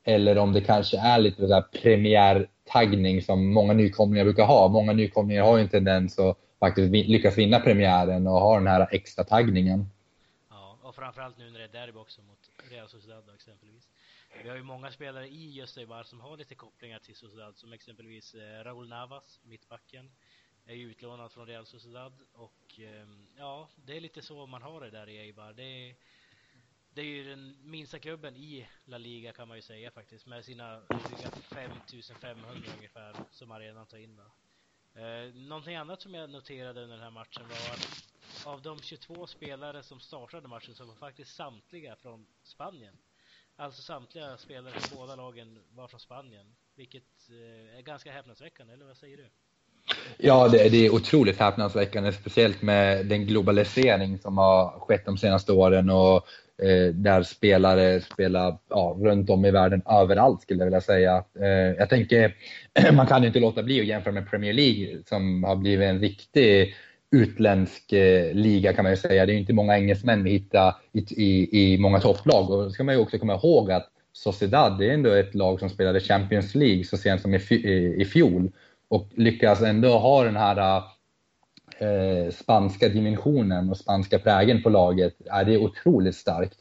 eller 0.03 0.37
om 0.37 0.53
det 0.53 0.61
kanske 0.61 0.97
är 0.97 1.19
lite 1.19 1.47
så 1.47 1.63
premiärtaggning 1.81 3.21
som 3.21 3.53
många 3.53 3.73
nykomlingar 3.73 4.25
brukar 4.25 4.45
ha. 4.45 4.67
Många 4.67 4.93
nykomlingar 4.93 5.43
har 5.43 5.57
ju 5.57 5.63
en 5.63 5.69
tendens 5.69 6.19
att 6.19 6.37
faktiskt 6.59 6.91
lyckas 6.91 7.37
vinna 7.37 7.59
premiären 7.59 8.27
och 8.27 8.33
ha 8.33 8.55
den 8.57 8.67
här 8.67 8.87
extra 8.91 9.23
taggningen. 9.23 9.89
Ja, 10.49 10.77
och 10.81 10.95
framförallt 10.95 11.37
nu 11.37 11.49
när 11.49 11.59
det 11.59 11.65
är 11.65 11.85
derby 11.85 11.99
också 11.99 12.21
mot 12.21 12.71
Real 12.71 12.87
Sociedad 12.89 13.23
exempelvis. 13.35 13.80
Vi 14.43 14.49
har 14.49 14.55
ju 14.55 14.63
många 14.63 14.91
spelare 14.91 15.27
i 15.27 15.51
just 15.51 15.77
Eibar 15.77 16.03
som 16.03 16.21
har 16.21 16.37
lite 16.37 16.55
kopplingar 16.55 16.99
till 16.99 17.15
Sociedad 17.15 17.57
som 17.57 17.73
exempelvis 17.73 18.35
eh, 18.35 18.63
Raúl 18.63 18.89
Navas, 18.89 19.39
mittbacken 19.43 20.11
är 20.65 20.75
ju 20.75 20.91
utlånad 20.91 21.31
från 21.31 21.47
Real 21.47 21.65
Sociedad 21.65 22.13
och 22.33 22.79
ehm, 22.79 23.27
ja, 23.37 23.69
det 23.75 23.97
är 23.97 24.01
lite 24.01 24.21
så 24.21 24.45
man 24.45 24.61
har 24.61 24.81
det 24.81 24.89
där 24.89 25.09
i 25.09 25.17
Eibar. 25.17 25.53
Det 25.53 25.63
är, 25.63 25.95
det 26.93 27.01
är 27.01 27.05
ju 27.05 27.23
den 27.23 27.57
minsta 27.61 27.99
klubben 27.99 28.35
i 28.35 28.67
La 28.85 28.97
Liga 28.97 29.33
kan 29.33 29.47
man 29.47 29.57
ju 29.57 29.61
säga 29.61 29.91
faktiskt 29.91 30.25
med 30.25 30.45
sina 30.45 30.81
5500 31.49 32.49
ungefär 32.77 33.15
som 33.31 33.51
arenan 33.51 33.85
tar 33.85 33.97
in 33.97 34.15
då. 34.15 34.31
Eh, 35.01 35.33
någonting 35.33 35.75
annat 35.75 36.01
som 36.01 36.13
jag 36.13 36.29
noterade 36.29 36.81
under 36.81 36.95
den 36.95 37.03
här 37.03 37.11
matchen 37.11 37.47
var 37.47 37.73
att 37.73 38.07
av 38.45 38.61
de 38.61 38.81
22 38.81 39.27
spelare 39.27 39.83
som 39.83 39.99
startade 39.99 40.47
matchen 40.47 40.75
så 40.75 40.85
var 40.85 40.95
faktiskt 40.95 41.35
samtliga 41.35 41.95
från 41.95 42.27
Spanien. 42.43 42.97
Alltså 43.55 43.81
samtliga 43.81 44.37
spelare 44.37 44.73
från 44.73 44.99
båda 44.99 45.15
lagen 45.15 45.59
var 45.75 45.87
från 45.87 45.99
Spanien, 45.99 46.45
vilket 46.75 47.03
eh, 47.29 47.77
är 47.77 47.81
ganska 47.81 48.11
häpnadsväckande, 48.11 48.73
eller 48.73 48.85
vad 48.85 48.97
säger 48.97 49.17
du? 49.17 49.25
Ja, 50.17 50.47
det, 50.47 50.69
det, 50.69 50.85
är 50.85 50.93
otroligt 50.93 51.39
häpnadsväckande, 51.39 52.11
speciellt 52.11 52.61
med 52.61 53.05
den 53.05 53.25
globalisering 53.25 54.17
som 54.17 54.37
har 54.37 54.79
skett 54.79 55.05
de 55.05 55.17
senaste 55.17 55.51
åren 55.51 55.89
och 55.89 56.15
eh, 56.65 56.93
där 56.93 57.23
spelare 57.23 58.01
spelar 58.01 58.57
ja, 58.69 58.97
runt 59.01 59.29
om 59.29 59.45
i 59.45 59.51
världen, 59.51 59.81
överallt 59.89 60.41
skulle 60.41 60.59
jag 60.59 60.65
vilja 60.65 60.81
säga. 60.81 61.23
Eh, 61.39 61.47
jag 61.49 61.89
tänker, 61.89 62.35
man 62.93 63.07
kan 63.07 63.21
ju 63.21 63.27
inte 63.27 63.39
låta 63.39 63.63
bli 63.63 63.81
att 63.81 63.87
jämföra 63.87 64.13
med 64.13 64.29
Premier 64.29 64.53
League 64.53 65.03
som 65.05 65.43
har 65.43 65.55
blivit 65.55 65.89
en 65.89 65.99
riktig 65.99 66.75
utländsk 67.11 67.93
eh, 67.93 68.33
liga 68.33 68.73
kan 68.73 68.83
man 68.83 68.91
ju 68.91 68.97
säga. 68.97 69.25
Det 69.25 69.33
är 69.33 69.37
inte 69.37 69.53
många 69.53 69.77
engelsmän 69.77 70.23
vi 70.23 70.31
hittar 70.31 70.75
i, 70.91 70.99
i, 70.99 71.73
i 71.73 71.77
många 71.77 71.99
topplag 71.99 72.49
och 72.51 72.63
då 72.63 72.69
ska 72.69 72.83
man 72.83 72.95
ju 72.95 73.01
också 73.01 73.19
komma 73.19 73.35
ihåg 73.35 73.71
att 73.71 73.87
Sociedad, 74.13 74.79
det 74.79 74.89
är 74.89 74.93
ändå 74.93 75.09
ett 75.09 75.35
lag 75.35 75.59
som 75.59 75.69
spelade 75.69 75.99
Champions 75.99 76.55
League 76.55 76.83
så 76.83 76.97
sent 76.97 77.21
som 77.21 77.33
i, 77.33 77.37
i, 77.49 77.63
eh, 77.63 78.01
i 78.01 78.05
fjol 78.05 78.51
och 78.87 79.07
lyckas 79.15 79.61
ändå 79.61 79.97
ha 79.97 80.23
den 80.23 80.35
här 80.35 80.83
eh, 81.77 82.31
spanska 82.31 82.89
dimensionen 82.89 83.69
och 83.69 83.77
spanska 83.77 84.19
prägen 84.19 84.63
på 84.63 84.69
laget. 84.69 85.15
Ja, 85.25 85.43
det 85.43 85.53
är 85.53 85.63
otroligt 85.63 86.15
starkt. 86.15 86.57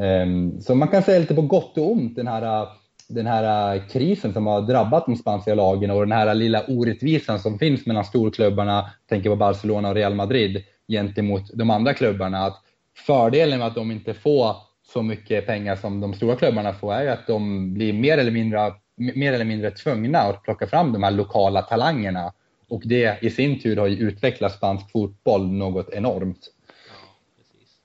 Eh, 0.00 0.60
så 0.60 0.74
man 0.74 0.88
kan 0.88 1.02
säga 1.02 1.18
lite 1.18 1.34
på 1.34 1.42
gott 1.42 1.78
och 1.78 1.92
ont 1.92 2.16
den 2.16 2.26
här, 2.26 2.68
den 3.08 3.26
här 3.26 3.74
äh, 3.74 3.86
krisen 3.86 4.32
som 4.32 4.46
har 4.46 4.60
drabbat 4.60 5.06
de 5.06 5.16
spanska 5.16 5.54
lagen 5.54 5.90
och 5.90 6.00
den 6.00 6.12
här 6.12 6.34
lilla 6.34 6.64
orättvisan 6.68 7.38
som 7.38 7.58
finns 7.58 7.86
mellan 7.86 8.04
storklubbarna, 8.04 8.90
tänker 9.08 9.30
på 9.30 9.36
Barcelona 9.36 9.88
och 9.88 9.94
Real 9.94 10.14
Madrid, 10.14 10.64
gentemot 10.88 11.42
de 11.54 11.70
andra 11.70 11.94
klubbarna. 11.94 12.38
Att 12.38 12.62
fördelen 13.06 13.58
med 13.58 13.68
att 13.68 13.74
de 13.74 13.90
inte 13.90 14.14
får 14.14 14.56
så 14.82 15.02
mycket 15.02 15.46
pengar 15.46 15.76
som 15.76 16.00
de 16.00 16.14
stora 16.14 16.36
klubbarna 16.36 16.72
får 16.72 16.94
är 16.94 17.02
ju 17.02 17.08
att 17.08 17.26
de 17.26 17.74
blir 17.74 17.92
mer 17.92 18.18
eller 18.18 18.30
mindre 18.30 18.72
mer 18.96 19.32
eller 19.32 19.44
mindre 19.44 19.70
tvungna 19.70 20.18
att 20.18 20.42
plocka 20.42 20.66
fram 20.66 20.92
de 20.92 21.02
här 21.02 21.10
lokala 21.10 21.62
talangerna. 21.62 22.32
Och 22.68 22.82
det 22.84 23.22
i 23.22 23.30
sin 23.30 23.60
tur 23.60 23.76
har 23.76 23.86
ju 23.86 23.96
utvecklat 23.96 24.52
spansk 24.52 24.90
fotboll 24.90 25.46
något 25.46 25.90
enormt. 25.90 26.52
Ja, 26.88 26.94
precis. 27.36 27.78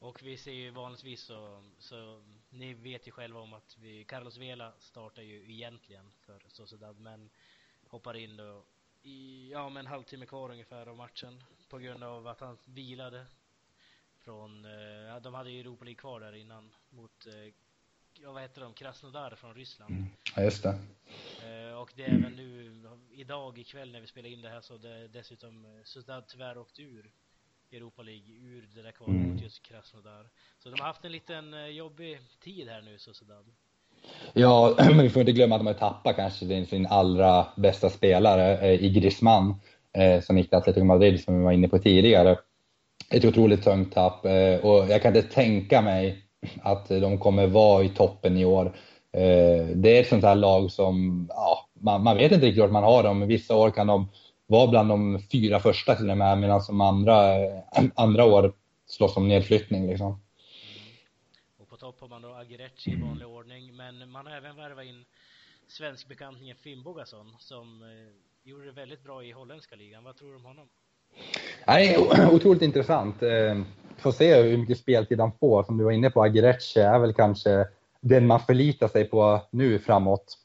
Och 0.00 0.20
vi 0.22 0.36
ser 0.36 0.52
ju 0.52 0.70
vanligtvis 0.70 1.20
så, 1.20 1.58
så 1.78 1.94
ni 2.52 2.74
vet 2.74 3.06
ju 3.06 3.10
själva 3.10 3.40
om 3.40 3.52
att 3.52 3.76
vi, 3.80 4.04
Carlos 4.04 4.36
Vela 4.36 4.72
startar 4.78 5.22
ju 5.22 5.52
egentligen 5.52 6.12
för 6.20 6.42
Sociedad, 6.48 7.00
men 7.00 7.30
hoppar 7.86 8.16
in 8.16 8.36
då 8.36 8.64
i, 9.02 9.50
ja 9.52 9.68
men 9.68 9.86
en 9.86 9.92
halvtimme 9.92 10.26
kvar 10.26 10.50
ungefär 10.50 10.86
av 10.86 10.96
matchen 10.96 11.42
på 11.68 11.78
grund 11.78 12.04
av 12.04 12.26
att 12.26 12.40
han 12.40 12.58
vilade 12.64 13.26
från, 14.18 14.64
eh, 14.64 15.16
de 15.22 15.34
hade 15.34 15.50
ju 15.50 15.60
Europa 15.60 15.84
League 15.84 15.98
kvar 16.00 16.20
där 16.20 16.32
innan 16.32 16.74
mot 16.90 17.26
eh, 17.26 17.54
ja, 18.20 18.32
vad 18.32 18.42
heter 18.42 18.60
de, 18.60 18.74
Krasnodar 18.74 19.34
från 19.34 19.54
Ryssland. 19.54 19.94
Mm. 19.94 20.06
Ja, 20.36 20.42
just 20.42 20.62
det. 20.62 20.78
Eh, 21.42 21.74
och 21.74 21.92
det 21.96 22.04
är 22.04 22.14
även 22.18 22.32
nu, 22.32 22.82
idag 23.10 23.58
ikväll 23.58 23.92
när 23.92 24.00
vi 24.00 24.06
spelar 24.06 24.28
in 24.28 24.42
det 24.42 24.48
här 24.48 24.60
så 24.60 24.76
det 24.76 25.08
dessutom 25.08 25.64
eh, 25.64 25.82
Sociedad 25.84 26.26
tyvärr 26.28 26.58
åkt 26.58 26.80
ur 26.80 27.10
Europa 27.76 28.02
League, 28.02 28.26
ur 28.42 28.68
det 28.74 28.82
där 28.82 28.92
kvalet 28.92 29.16
mm. 29.16 29.32
mot 29.32 29.42
just 29.42 29.62
Krasnodar. 29.62 30.26
Så 30.58 30.68
de 30.70 30.80
har 30.80 30.86
haft 30.86 31.04
en 31.04 31.12
liten 31.12 31.54
eh, 31.54 31.66
jobbig 31.66 32.18
tid 32.44 32.68
här 32.68 32.82
nu, 32.82 32.98
Sociedad. 32.98 33.44
Ja, 34.32 34.74
men 34.78 35.02
vi 35.02 35.10
får 35.10 35.20
inte 35.20 35.32
glömma 35.32 35.54
att 35.54 35.60
de 35.60 35.66
har 35.66 35.74
tappat 35.74 36.16
kanske 36.16 36.66
sin 36.66 36.86
allra 36.86 37.46
bästa 37.56 37.90
spelare 37.90 38.72
i 38.72 38.90
Griezmann 38.90 39.54
som 40.22 40.38
gick 40.38 40.48
till 40.48 40.58
Atletico 40.58 40.84
Madrid 40.84 41.24
som 41.24 41.38
vi 41.38 41.44
var 41.44 41.52
inne 41.52 41.68
på 41.68 41.78
tidigare. 41.78 42.38
Ett 43.10 43.24
otroligt 43.24 43.62
tungt 43.64 43.92
tapp 43.92 44.24
och 44.62 44.88
jag 44.88 45.02
kan 45.02 45.16
inte 45.16 45.28
tänka 45.28 45.82
mig 45.82 46.24
att 46.62 46.88
de 46.88 47.18
kommer 47.18 47.46
vara 47.46 47.84
i 47.84 47.88
toppen 47.88 48.36
i 48.36 48.44
år. 48.44 48.72
Eh, 49.12 49.66
det 49.74 49.96
är 49.96 50.00
ett 50.00 50.08
sånt 50.08 50.24
här 50.24 50.34
lag 50.34 50.70
som, 50.70 51.26
ja, 51.30 51.68
man, 51.80 52.02
man 52.02 52.16
vet 52.16 52.32
inte 52.32 52.46
riktigt 52.46 52.62
vart 52.62 52.72
man 52.72 52.84
har 52.84 53.02
dem. 53.02 53.26
Vissa 53.26 53.56
år 53.56 53.70
kan 53.70 53.86
de 53.86 54.08
vara 54.52 54.66
bland 54.66 54.88
de 54.88 55.18
fyra 55.32 55.60
första 55.60 55.94
till 55.94 56.10
och 56.10 56.18
med, 56.18 56.38
medan 56.38 56.62
som 56.62 56.80
andra, 56.80 57.34
andra 57.94 58.24
år 58.24 58.52
slåss 58.86 59.16
om 59.16 59.28
nedflyttning. 59.28 59.86
Liksom. 59.86 60.20
Och 61.58 61.68
på 61.68 61.76
topp 61.76 62.00
har 62.00 62.08
man 62.08 62.22
då 62.22 62.28
Agirecci 62.28 62.90
i 62.90 63.02
vanlig 63.02 63.26
ordning, 63.26 63.76
men 63.76 64.10
man 64.10 64.26
har 64.26 64.36
även 64.36 64.56
värvat 64.56 64.84
in 64.84 65.04
svenskbekantningen 65.68 66.56
Finnbogason 66.56 67.36
som 67.38 67.82
eh, 67.82 68.48
gjorde 68.50 68.64
det 68.64 68.72
väldigt 68.72 69.04
bra 69.04 69.24
i 69.24 69.32
holländska 69.32 69.76
ligan. 69.76 70.04
Vad 70.04 70.16
tror 70.16 70.30
du 70.30 70.36
om 70.36 70.44
honom? 70.44 70.68
Nej, 71.66 71.98
otroligt 72.32 72.62
intressant. 72.62 73.22
Eh, 73.22 73.62
får 73.98 74.12
se 74.12 74.42
hur 74.42 74.58
mycket 74.58 74.78
speltid 74.78 75.20
han 75.20 75.32
får. 75.40 75.62
Som 75.62 75.78
du 75.78 75.84
var 75.84 75.92
inne 75.92 76.10
på, 76.10 76.22
Agirecce 76.22 76.82
är 76.82 76.98
väl 76.98 77.14
kanske 77.14 77.68
den 78.00 78.26
man 78.26 78.40
förlitar 78.40 78.88
sig 78.88 79.04
på 79.04 79.40
nu 79.50 79.78
framåt. 79.78 80.38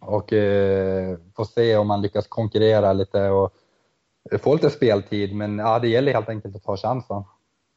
Och 0.00 0.32
eh, 0.32 1.18
får 1.36 1.44
se 1.44 1.76
om 1.76 1.86
man 1.86 2.02
lyckas 2.02 2.26
konkurrera 2.26 2.92
lite 2.92 3.28
och 3.28 3.54
få 4.40 4.54
lite 4.54 4.70
speltid. 4.70 5.34
Men 5.34 5.58
ja, 5.58 5.78
det 5.78 5.88
gäller 5.88 6.12
helt 6.12 6.28
enkelt 6.28 6.56
att 6.56 6.64
ta 6.64 6.76
chansen. 6.76 7.22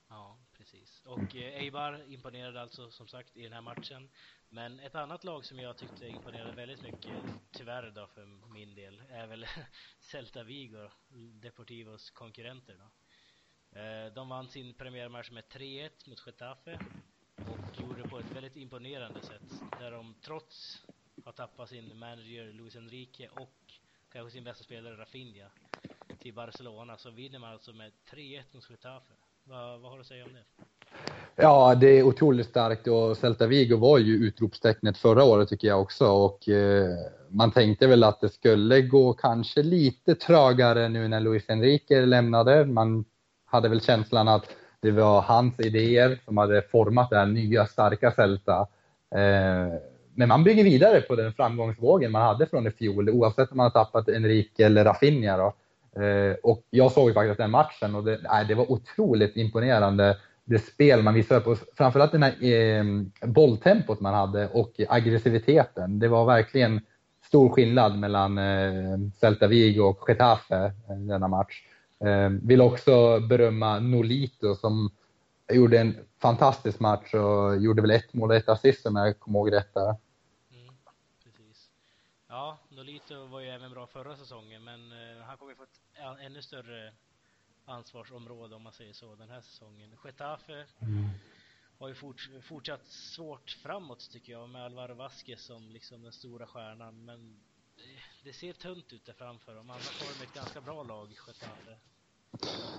Ja, 0.10 0.38
precis. 0.58 1.04
Och 1.06 1.36
eh, 1.36 1.62
Eibar 1.62 2.02
imponerade 2.08 2.62
alltså 2.62 2.92
som 2.92 3.08
sagt 3.08 3.38
i 3.38 3.44
den 3.44 3.54
här 3.54 3.62
matchen. 3.62 4.10
Men 4.50 4.80
ett 4.80 4.96
annat 4.96 5.24
lag 5.24 5.46
som 5.46 5.60
jag 5.60 5.78
tyckte 5.78 6.08
imponerade 6.08 6.52
väldigt 6.52 6.82
mycket, 6.82 7.12
tyvärr 7.52 7.92
då 7.96 8.08
för 8.08 8.26
min 8.54 8.76
del, 8.76 9.02
är 9.10 9.28
väl 9.28 9.46
Celta 10.00 10.44
Vigo, 10.44 10.90
Deportivos 11.42 12.10
konkurrenter 12.10 12.76
då. 12.80 12.90
Eh, 13.80 14.14
de 14.14 14.30
vann 14.30 14.48
sin 14.48 14.74
premiärmatch 14.74 15.32
med 15.32 15.44
3-1 15.44 15.90
mot 16.10 16.24
Getafe 16.26 16.80
och 17.36 17.82
gjorde 17.82 18.02
det 18.02 18.10
på 18.10 18.20
ett 18.20 18.32
väldigt 18.36 18.56
imponerande 18.56 19.22
sätt. 19.22 19.62
Där 19.80 19.92
de 19.92 20.16
trots 20.22 20.84
har 21.24 21.32
tappat 21.32 21.70
sin 21.70 22.00
manager 22.00 22.54
Luis 22.54 22.76
Enrique 22.76 23.28
och 23.28 23.50
kanske 24.14 24.32
sin 24.32 24.44
bästa 24.44 24.64
spelare 24.64 24.96
Rafinha 24.96 25.46
till 26.20 26.34
Barcelona 26.34 26.98
så 26.98 27.12
vinner 27.12 27.40
man 27.40 27.52
alltså 27.52 27.74
med 27.74 27.92
3-1 28.12 28.42
mot 28.52 28.70
Getafe. 28.70 29.14
Vad, 29.44 29.80
vad 29.80 29.92
har 29.92 29.98
du 29.98 30.02
att 30.02 30.08
säga 30.08 30.26
om 30.26 30.34
det? 30.34 30.66
Ja, 31.36 31.76
det 31.76 31.88
är 31.88 32.04
otroligt 32.04 32.48
starkt 32.48 32.88
och 32.88 33.18
Celta 33.18 33.48
Vigo 33.48 33.78
var 33.78 33.98
ju 33.98 34.14
utropstecknet 34.14 34.98
förra 34.98 35.24
året 35.24 35.50
tycker 35.50 35.68
jag 35.68 35.82
också 35.82 36.08
och 36.08 36.50
eh, 36.50 36.98
man 37.30 37.52
tänkte 37.52 37.88
väl 37.88 38.04
att 38.04 38.22
det 38.22 38.30
skulle 38.30 38.82
gå 38.82 39.14
kanske 39.14 39.64
lite 39.64 40.16
trögare 40.16 40.90
nu 40.90 41.08
när 41.08 41.20
Luis 41.20 41.50
Enrique 41.50 42.06
lämnade. 42.06 42.66
Man 42.66 43.06
hade 43.46 43.70
väl 43.70 43.82
känslan 43.82 44.28
att 44.28 44.56
det 44.80 44.92
var 44.92 45.22
hans 45.22 45.60
idéer 45.60 46.20
som 46.26 46.38
hade 46.38 46.62
format 46.62 47.10
det 47.10 47.18
här 47.18 47.26
nya 47.26 47.66
starka 47.66 48.12
Celta. 48.12 48.68
Eh, 49.16 49.93
men 50.16 50.28
man 50.30 50.44
bygger 50.44 50.64
vidare 50.64 51.02
på 51.02 51.16
den 51.16 51.34
framgångsvågen 51.34 52.12
man 52.12 52.22
hade 52.22 52.46
från 52.46 52.68
i 52.68 52.72
fjol, 52.72 53.10
oavsett 53.10 53.52
om 53.52 53.58
man 53.58 53.64
har 53.64 53.86
tappat 53.86 54.10
Enrique 54.10 54.66
eller 54.66 54.86
Rafinha. 54.86 55.38
Då. 55.38 55.54
Eh, 56.02 56.36
och 56.44 56.64
jag 56.70 56.92
såg 56.92 57.10
ju 57.10 57.14
faktiskt 57.14 57.38
den 57.38 57.52
matchen 57.52 57.96
och 57.96 58.04
det, 58.04 58.20
nej, 58.24 58.46
det 58.46 58.56
var 58.56 58.72
otroligt 58.72 59.38
imponerande 59.38 60.18
det 60.46 60.60
spel 60.60 61.04
man 61.04 61.14
visade 61.14 61.42
på, 61.42 61.56
framförallt 61.78 62.12
den 62.12 62.24
här 62.24 62.44
eh, 62.44 62.84
bolltempot 63.28 64.00
man 64.00 64.14
hade 64.14 64.48
och 64.48 64.72
aggressiviteten. 64.90 66.00
Det 66.00 66.08
var 66.08 66.26
verkligen 66.26 66.82
stor 67.26 67.50
skillnad 67.50 68.00
mellan 68.00 68.38
eh, 68.38 69.00
Celta 69.20 69.48
Vigo 69.48 69.82
och 69.82 70.06
Getafe 70.08 70.66
eh, 70.90 70.96
denna 70.96 71.28
match. 71.28 71.64
Eh, 72.06 72.30
vill 72.30 72.62
också 72.62 73.20
berömma 73.20 73.80
Nolito 73.80 74.56
som 74.56 74.90
gjorde 75.56 75.80
en 75.80 76.08
fantastisk 76.18 76.80
match 76.80 77.14
och 77.14 77.58
gjorde 77.58 77.82
väl 77.82 77.92
ett 77.92 78.14
mål 78.14 78.30
och 78.30 78.36
ett 78.36 78.50
assist 78.50 78.86
om 78.86 78.96
jag 78.96 79.20
kommer 79.20 79.40
ihåg 79.40 79.52
rätt 79.52 79.74
där. 79.74 79.96
Mm, 80.52 80.76
precis. 81.24 81.70
Ja, 82.28 82.58
Nolito 82.70 83.26
var 83.26 83.40
ju 83.40 83.50
även 83.50 83.72
bra 83.72 83.88
förra 83.88 84.16
säsongen 84.16 84.64
men 84.64 84.92
eh, 84.92 85.24
han 85.24 85.38
kommer 85.38 85.52
ju 85.52 85.56
få 85.56 85.64
ett 85.64 85.82
ännu 86.20 86.42
större 86.42 86.94
ansvarsområde 87.66 88.56
om 88.56 88.62
man 88.62 88.74
säger 88.74 88.94
så 88.94 89.16
den 89.16 89.30
här 89.30 89.42
säsongen. 89.42 89.96
Getafe 90.04 90.66
mm. 90.80 91.10
har 91.80 91.88
ju 91.88 91.96
fort, 91.96 92.30
fortsatt 92.44 92.88
svårt 92.88 93.52
framåt 93.52 94.10
tycker 94.12 94.32
jag 94.34 94.50
med 94.50 94.66
Alvaro 94.66 94.94
Vasquez 94.94 95.42
som 95.42 95.70
liksom 95.70 96.02
den 96.02 96.12
stora 96.12 96.48
stjärnan 96.48 97.06
men 97.06 97.40
det, 97.76 97.84
det 98.24 98.34
ser 98.34 98.54
tunt 98.54 98.94
ut 98.94 99.06
där 99.06 99.14
framför 99.14 99.56
dem. 99.56 99.70
Annars 99.70 100.02
har 100.02 100.20
de 100.20 100.26
ett 100.26 100.34
ganska 100.34 100.62
bra 100.62 100.84
lag, 100.84 101.12
Getafe. 101.28 101.78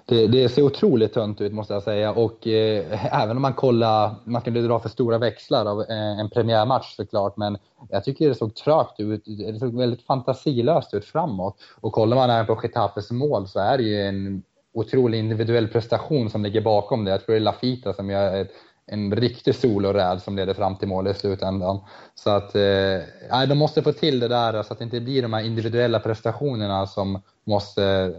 Det, 0.07 0.27
det, 0.27 0.49
ser 0.49 0.63
otroligt 0.63 1.15
tunt 1.15 1.41
ut 1.41 1.53
måste 1.53 1.75
jag 1.75 1.83
säga 1.83 2.13
och 2.13 2.47
eh, 2.47 3.23
även 3.23 3.37
om 3.37 3.43
man 3.43 3.55
kollar, 3.55 4.15
man 4.25 4.43
kan 4.43 4.55
dra 4.55 4.81
för 4.81 4.89
stora 4.89 5.19
växlar 5.19 5.67
av 5.67 5.81
eh, 5.81 6.21
en 6.21 6.31
premiärmatch 6.31 6.97
såklart 6.97 7.37
men 7.37 7.59
jag 7.91 8.05
tycker 8.05 8.29
det 8.29 8.35
såg 8.35 8.55
trögt 8.55 9.01
ut, 9.01 9.23
det 9.25 9.59
såg 9.59 9.79
väldigt 9.79 10.03
fantasilöst 10.03 10.95
ut 10.95 11.05
framåt 11.05 11.57
och 11.81 11.93
kollar 11.93 12.17
man 12.17 12.31
även 12.31 12.47
på 12.47 12.61
Getafes 12.63 13.11
mål 13.11 13.49
så 13.49 13.61
är 13.61 13.79
det 13.79 13.85
ju 13.85 14.03
en 14.03 14.43
otrolig 14.75 15.19
individuell 15.19 15.69
prestation 15.69 16.31
som 16.31 16.43
ligger 16.43 16.61
bakom 16.61 17.05
det. 17.05 17.11
Jag 17.11 17.27
tror 17.27 17.35
det 17.35 17.39
är 17.39 17.41
Lafita 17.41 17.95
som 17.95 18.11
gör 18.11 18.41
ett, 18.41 18.51
en 18.87 19.17
riktig 19.17 19.55
soloräd 19.55 20.23
som 20.23 20.37
leder 20.37 20.55
fram 20.55 20.77
till 20.77 20.89
mål 20.89 21.09
i 21.09 21.15
slutändan. 21.15 21.81
Så 22.15 22.31
att 22.31 22.55
eh, 22.55 23.49
de 23.49 23.55
måste 23.55 23.83
få 23.83 23.93
till 23.93 24.21
det 24.21 24.29
där 24.29 24.63
så 24.63 24.73
att 24.73 24.79
det 24.79 24.85
inte 24.85 25.01
blir 25.01 25.23
de 25.23 25.33
här 25.33 25.45
individuella 25.45 26.01
prestationerna 26.01 26.87
som 26.87 27.23
måste, 27.45 28.13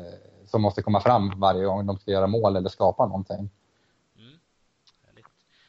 som 0.56 0.62
måste 0.62 0.82
komma 0.82 1.02
fram 1.02 1.39
varje 1.39 1.65
gång 1.65 1.86
de 1.86 1.98
ska 1.98 2.12
göra 2.12 2.28
mål 2.28 2.56
eller 2.56 2.70
skapa 2.70 3.06
någonting. 3.06 3.50
Mm. 4.18 4.39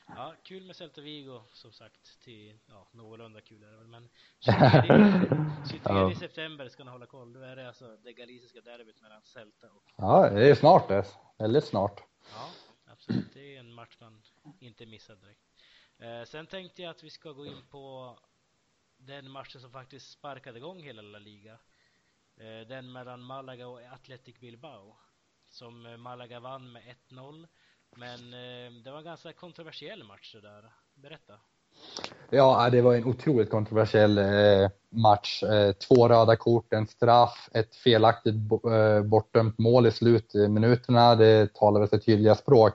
Ja, 0.06 0.34
kul 0.42 0.64
med 0.64 0.76
Celta 0.76 1.00
Vigo 1.00 1.40
som 1.52 1.72
sagt 1.72 2.20
till, 2.24 2.58
ja, 2.66 2.86
någorlunda 2.92 3.40
kul 3.40 3.62
är 3.62 3.70
det 3.70 3.76
väl, 3.76 3.86
men 3.86 4.08
23, 4.40 6.08
23 6.10 6.14
september 6.28 6.68
ska 6.68 6.84
ni 6.84 6.90
hålla 6.90 7.06
koll, 7.06 7.32
då 7.32 7.40
är 7.40 7.56
det 7.56 7.68
alltså 7.68 7.96
det 8.04 8.12
galiciska 8.12 8.60
derbyt 8.60 9.02
mellan 9.02 9.22
Celta 9.22 9.66
och... 9.66 9.92
Ja, 9.96 10.30
det 10.30 10.50
är 10.50 10.54
snart 10.54 10.88
det, 10.88 11.04
väldigt 11.38 11.64
snart. 11.64 12.02
Ja, 12.34 12.48
absolut, 12.92 13.34
det 13.34 13.56
är 13.56 13.60
en 13.60 13.72
match 13.72 13.96
man 14.00 14.22
inte 14.58 14.86
missar 14.86 15.16
direkt. 15.16 15.40
Eh, 15.98 16.24
sen 16.24 16.46
tänkte 16.46 16.82
jag 16.82 16.90
att 16.90 17.04
vi 17.04 17.10
ska 17.10 17.32
gå 17.32 17.46
in 17.46 17.62
på 17.70 18.16
den 18.96 19.30
matchen 19.30 19.60
som 19.60 19.70
faktiskt 19.70 20.10
sparkade 20.10 20.58
igång 20.58 20.82
hela 20.82 21.02
La 21.02 21.18
Liga. 21.18 21.58
Eh, 22.40 22.68
den 22.68 22.92
mellan 22.92 23.22
Malaga 23.22 23.66
och 23.66 23.80
Athletic 23.94 24.40
Bilbao. 24.40 24.96
Som 25.50 25.86
eh, 25.86 25.96
Malaga 25.96 26.40
vann 26.40 26.72
med 26.72 26.82
1-0. 27.10 27.46
Men 27.96 28.32
eh, 28.32 28.72
det 28.84 28.90
var 28.90 28.98
en 28.98 29.04
ganska 29.04 29.32
kontroversiell 29.32 30.04
match 30.04 30.34
det 30.34 30.40
där. 30.40 30.70
Berätta. 30.94 31.32
Ja, 32.30 32.66
äh, 32.66 32.72
det 32.72 32.82
var 32.82 32.94
en 32.94 33.04
otroligt 33.04 33.50
kontroversiell 33.50 34.20
match. 34.90 35.44
Två 35.88 36.08
röda 36.08 36.36
kort, 36.36 36.72
en 36.72 36.86
straff, 36.86 37.48
ett 37.52 37.76
felaktigt 37.76 38.34
bortdömt 39.04 39.58
mål 39.58 39.86
i 39.86 39.90
slutminuterna. 39.90 41.14
Det 41.14 41.54
talar 41.54 41.80
väl 41.80 41.88
sitt 41.88 42.06
tydliga 42.06 42.34
språk. 42.34 42.72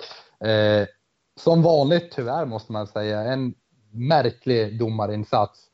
Som 1.36 1.64
vanligt, 1.64 2.12
tyvärr 2.12 2.46
måste 2.46 2.72
man 2.72 2.88
säga, 2.88 3.22
en 3.22 3.54
märklig 3.92 4.80
domarinsats 4.80 5.68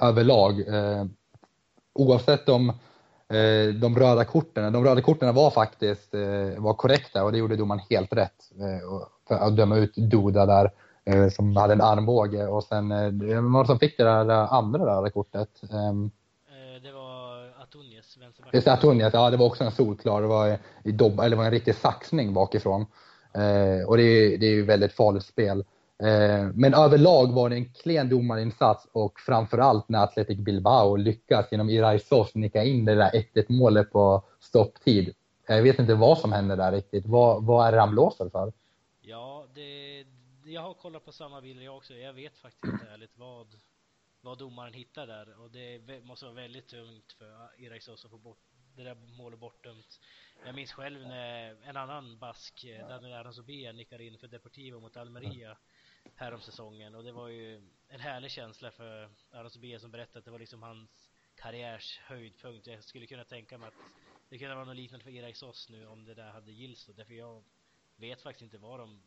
överlag. 0.00 0.64
Oavsett 1.94 2.48
om 2.48 2.72
de 3.80 3.96
röda 3.98 4.24
korten, 4.24 4.72
de 4.72 4.84
röda 4.84 5.00
korten 5.00 5.34
var 5.34 5.50
faktiskt 5.50 6.14
var 6.56 6.74
korrekta 6.74 7.24
och 7.24 7.32
det 7.32 7.38
gjorde 7.38 7.56
domaren 7.56 7.80
helt 7.90 8.12
rätt 8.12 8.50
för 9.28 9.34
att 9.34 9.56
döma 9.56 9.76
ut 9.76 9.94
Doda 9.96 10.46
där. 10.46 10.70
Eh, 11.08 11.28
som 11.28 11.56
hade 11.56 11.72
en 11.72 11.80
armbåge 11.80 12.46
och 12.46 12.64
sen, 12.64 12.92
eh, 12.92 13.10
vem 13.12 13.52
var 13.52 13.62
det 13.62 13.66
som 13.66 13.78
fick 13.78 13.96
det 13.96 14.04
där 14.04 14.30
eh, 14.30 14.52
andra 14.52 14.86
röda 14.86 15.10
kortet? 15.10 15.48
Ehm, 15.72 16.10
det 16.82 16.92
var 16.92 17.62
Atunius, 17.62 18.16
vänsterback. 18.20 18.54
Just 18.54 18.68
Atunius, 18.68 19.14
ja 19.14 19.30
det 19.30 19.36
var 19.36 19.46
också 19.46 19.64
en 19.64 19.70
solklar, 19.70 20.22
det 20.22 20.28
var, 20.28 20.58
i 20.84 20.92
dobb, 20.92 21.20
eller 21.20 21.36
var 21.36 21.44
en 21.44 21.50
riktig 21.50 21.74
saxning 21.74 22.34
bakifrån. 22.34 22.86
och 23.86 23.96
det 23.96 24.02
är, 24.02 24.38
det 24.38 24.46
är 24.46 24.50
ju 24.50 24.64
väldigt 24.64 24.92
farligt 24.92 25.24
spel. 25.24 25.64
Eh, 26.02 26.50
men 26.54 26.74
överlag 26.74 27.32
var 27.32 27.50
det 27.50 27.56
en 27.56 27.72
klen 27.72 28.08
domarinsats 28.08 28.88
och 28.92 29.20
framförallt 29.20 29.88
när 29.88 30.04
Athletic 30.04 30.38
Bilbao 30.38 30.96
lyckas 30.96 31.46
genom 31.50 31.70
Iraisos 31.70 32.34
nicka 32.34 32.64
in 32.64 32.84
det 32.84 32.94
där 32.94 33.10
1-1 33.10 33.44
målet 33.48 33.92
på 33.92 34.24
stopptid. 34.40 35.14
Jag 35.46 35.62
vet 35.62 35.78
inte 35.78 35.94
vad 35.94 36.18
som 36.18 36.32
hände 36.32 36.56
där 36.56 36.72
riktigt. 36.72 37.06
Vad, 37.06 37.44
vad 37.44 37.66
är 37.66 37.72
det 37.72 37.80
han 37.80 37.90
blåser 37.90 38.28
för? 38.28 38.52
Ja, 39.00 39.46
det, 39.54 40.04
jag 40.44 40.62
har 40.62 40.74
kollat 40.74 41.04
på 41.04 41.12
samma 41.12 41.40
bilder 41.40 41.64
jag 41.64 41.76
också. 41.76 41.94
Jag 41.94 42.12
vet 42.12 42.38
faktiskt 42.38 42.72
inte 42.72 42.86
ärligt 42.92 43.16
vad, 43.16 43.46
vad 44.20 44.38
domaren 44.38 44.72
hittar 44.72 45.06
där. 45.06 45.40
Och 45.42 45.50
det 45.50 46.04
måste 46.04 46.24
vara 46.24 46.34
väldigt 46.34 46.68
tungt 46.68 47.12
för 47.18 47.64
Iraisos 47.64 48.04
att 48.04 48.10
få 48.10 48.18
bort 48.18 48.38
det 48.76 48.84
där 48.84 48.96
målet 49.18 49.38
bortdömt. 49.38 50.00
Jag 50.46 50.54
minns 50.54 50.72
själv 50.72 51.00
när 51.00 51.56
en 51.64 51.76
annan 51.76 52.18
bask, 52.18 52.64
eh, 52.64 52.88
Daniel 52.88 53.12
Aranzobia, 53.12 53.72
nickade 53.72 54.04
in 54.04 54.18
för 54.18 54.28
Deportivo 54.28 54.80
mot 54.80 54.96
Almeria 54.96 55.56
härom 56.14 56.40
säsongen. 56.40 56.94
Och 56.94 57.04
det 57.04 57.12
var 57.12 57.28
ju 57.28 57.60
en 57.88 58.00
härlig 58.00 58.30
känsla 58.30 58.70
för 58.70 59.08
Aranzobia 59.30 59.78
som 59.78 59.90
berättade 59.90 60.18
att 60.18 60.24
det 60.24 60.30
var 60.30 60.38
liksom 60.38 60.62
hans 60.62 61.10
karriärs 61.34 62.00
höjdpunkt. 62.04 62.66
Jag 62.66 62.84
skulle 62.84 63.06
kunna 63.06 63.24
tänka 63.24 63.58
mig 63.58 63.68
att 63.68 63.74
det 64.28 64.38
kunde 64.38 64.54
vara 64.54 64.64
något 64.64 64.76
liknande 64.76 65.04
för 65.04 65.10
Iraxos 65.10 65.68
nu 65.70 65.86
om 65.86 66.04
det 66.04 66.14
där 66.14 66.30
hade 66.30 66.52
gills. 66.52 66.90
Därför 66.96 67.14
jag 67.14 67.42
vet 67.96 68.22
faktiskt 68.22 68.42
inte 68.42 68.58
vad 68.58 68.80
de 68.80 69.02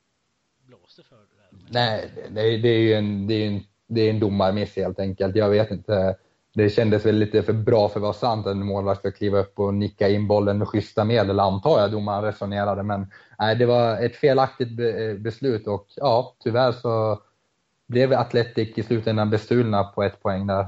blåste 0.58 1.04
för 1.04 1.18
det 1.18 1.36
där. 1.36 1.50
Nej, 1.70 2.12
det, 2.32 2.58
det 2.58 2.70
är 2.70 2.80
ju 2.80 2.94
en, 2.94 3.28
det 3.28 3.34
är 3.34 3.48
en, 3.48 3.64
det 3.88 4.02
är 4.02 4.10
en 4.10 4.20
domarmiss 4.20 4.76
helt 4.76 5.00
enkelt. 5.00 5.36
Jag 5.36 5.50
vet 5.50 5.72
inte. 5.72 6.18
Det 6.54 6.70
kändes 6.70 7.06
väl 7.06 7.16
lite 7.16 7.44
för 7.44 7.54
bra 7.54 7.90
för 7.90 8.00
att 8.00 8.02
vara 8.02 8.14
sant 8.14 8.48
att 8.48 8.52
en 8.52 8.66
målvakt 8.66 9.00
ska 9.00 9.12
kliva 9.12 9.40
upp 9.40 9.60
och 9.60 9.74
nicka 9.74 10.10
in 10.10 10.28
bollen 10.28 10.58
med 10.58 10.68
schyssta 10.68 11.04
medel, 11.04 11.40
antar 11.40 11.80
jag 11.80 11.92
domaren 11.92 12.24
resonerade. 12.24 12.84
Men 12.84 13.12
nej, 13.40 13.56
det 13.56 13.66
var 13.66 14.06
ett 14.06 14.16
felaktigt 14.16 14.78
be 14.78 15.10
eh, 15.10 15.18
beslut 15.18 15.68
och 15.68 15.86
ja, 15.96 16.36
tyvärr 16.44 16.72
så 16.72 17.22
blev 17.88 18.14
Atletic 18.14 18.78
i 18.78 18.84
slutändan 18.84 19.30
bestulna 19.30 19.84
på 19.84 20.04
ett 20.04 20.24
poäng 20.24 20.48
där. 20.48 20.68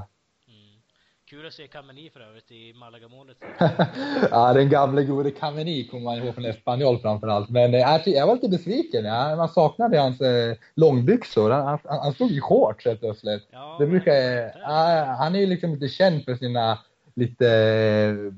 Kul 1.34 1.46
att 1.46 1.54
se 1.54 1.66
Kameni 1.66 2.10
för 2.10 2.20
övrigt 2.20 2.50
i 2.50 2.72
Malaga-målet. 2.74 3.36
ja, 4.30 4.52
den 4.52 4.68
gamle 4.68 5.04
gode 5.04 5.30
Kameni 5.30 5.88
kommer 5.88 6.04
man 6.04 6.18
ihåg 6.18 6.34
från 6.34 6.44
Espanyol 6.44 6.98
framförallt. 6.98 7.50
Men 7.50 7.74
äh, 7.74 8.08
jag 8.08 8.26
var 8.26 8.34
lite 8.34 8.48
besviken. 8.48 9.04
Ja. 9.04 9.36
Man 9.36 9.48
saknade 9.48 9.98
hans 9.98 10.20
äh, 10.20 10.56
långbyxor. 10.74 11.50
Han, 11.50 11.66
han, 11.66 11.78
han 11.84 12.12
stod 12.12 12.30
i 12.30 12.40
shorts 12.40 12.84
helt 12.84 13.00
plötsligt. 13.00 13.48
Ja, 13.52 13.76
det 13.78 13.86
brukar, 13.86 14.12
äh, 14.46 15.04
han 15.18 15.34
är 15.34 15.38
ju 15.38 15.46
liksom 15.46 15.70
inte 15.70 15.88
känd 15.88 16.24
för 16.24 16.34
sina 16.34 16.78
lite 17.14 17.48
äh, 17.48 18.34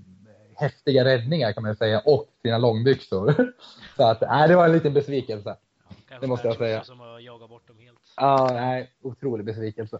häftiga 0.54 1.04
räddningar 1.04 1.52
kan 1.52 1.62
man 1.62 1.76
säga 1.76 2.02
och 2.04 2.26
sina 2.42 2.58
långbyxor. 2.58 3.52
Så 3.96 4.02
att, 4.02 4.22
äh, 4.22 4.48
det 4.48 4.56
var 4.56 4.64
en 4.64 4.72
liten 4.72 4.94
besvikelse. 4.94 5.56
Ja, 6.10 6.16
det 6.20 6.26
måste 6.26 6.48
jag 6.48 6.56
säga. 6.56 6.84
Som 6.84 7.00
att 7.00 7.22
jaga 7.22 7.46
bort 7.46 7.68
dem 7.68 7.78
helt. 7.78 7.98
Ja, 8.16 8.50
nej, 8.52 8.90
otrolig 9.02 9.46
besvikelse. 9.46 9.98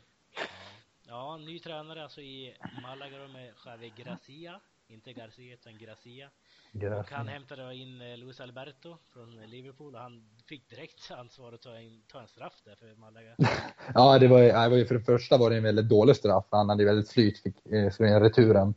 Ja, 1.37 1.41
ny 1.41 1.59
tränare 1.59 2.03
alltså 2.03 2.21
i 2.21 2.55
Malaga 2.83 3.17
med 3.33 3.51
Javi 3.67 3.93
Gracia, 3.97 4.61
inte 4.89 5.13
Garcia 5.13 5.55
utan 5.55 5.79
Gracia. 5.79 6.29
Gracia. 6.73 7.01
Och 7.01 7.11
han 7.11 7.29
hämtade 7.29 7.75
in 7.75 8.01
eh, 8.01 8.17
Luis 8.17 8.41
Alberto 8.41 8.97
från 9.13 9.41
Liverpool 9.47 9.95
och 9.95 10.01
han 10.01 10.25
fick 10.49 10.71
direkt 10.71 11.11
ansvar 11.19 11.53
att 11.53 11.63
ta, 11.63 11.81
in, 11.81 12.03
ta 12.13 12.21
en 12.21 12.27
straff 12.27 12.63
där 12.65 12.75
för 12.75 13.01
Malaga. 13.01 13.35
ja, 13.95 14.19
det 14.19 14.29
var, 14.29 14.41
det 14.41 14.69
var 14.69 14.77
ju 14.77 14.87
för 14.87 14.95
det 14.95 15.01
första 15.01 15.39
var 15.39 15.51
det 15.51 15.57
en 15.57 15.63
väldigt 15.63 15.89
dålig 15.89 16.17
straff. 16.17 16.45
Han 16.51 16.69
hade 16.69 16.85
väldigt 16.85 17.11
flyt, 17.11 17.39
fick 17.39 17.67
eh, 17.67 17.91
slå 17.91 18.07
in 18.07 18.21
returen. 18.21 18.75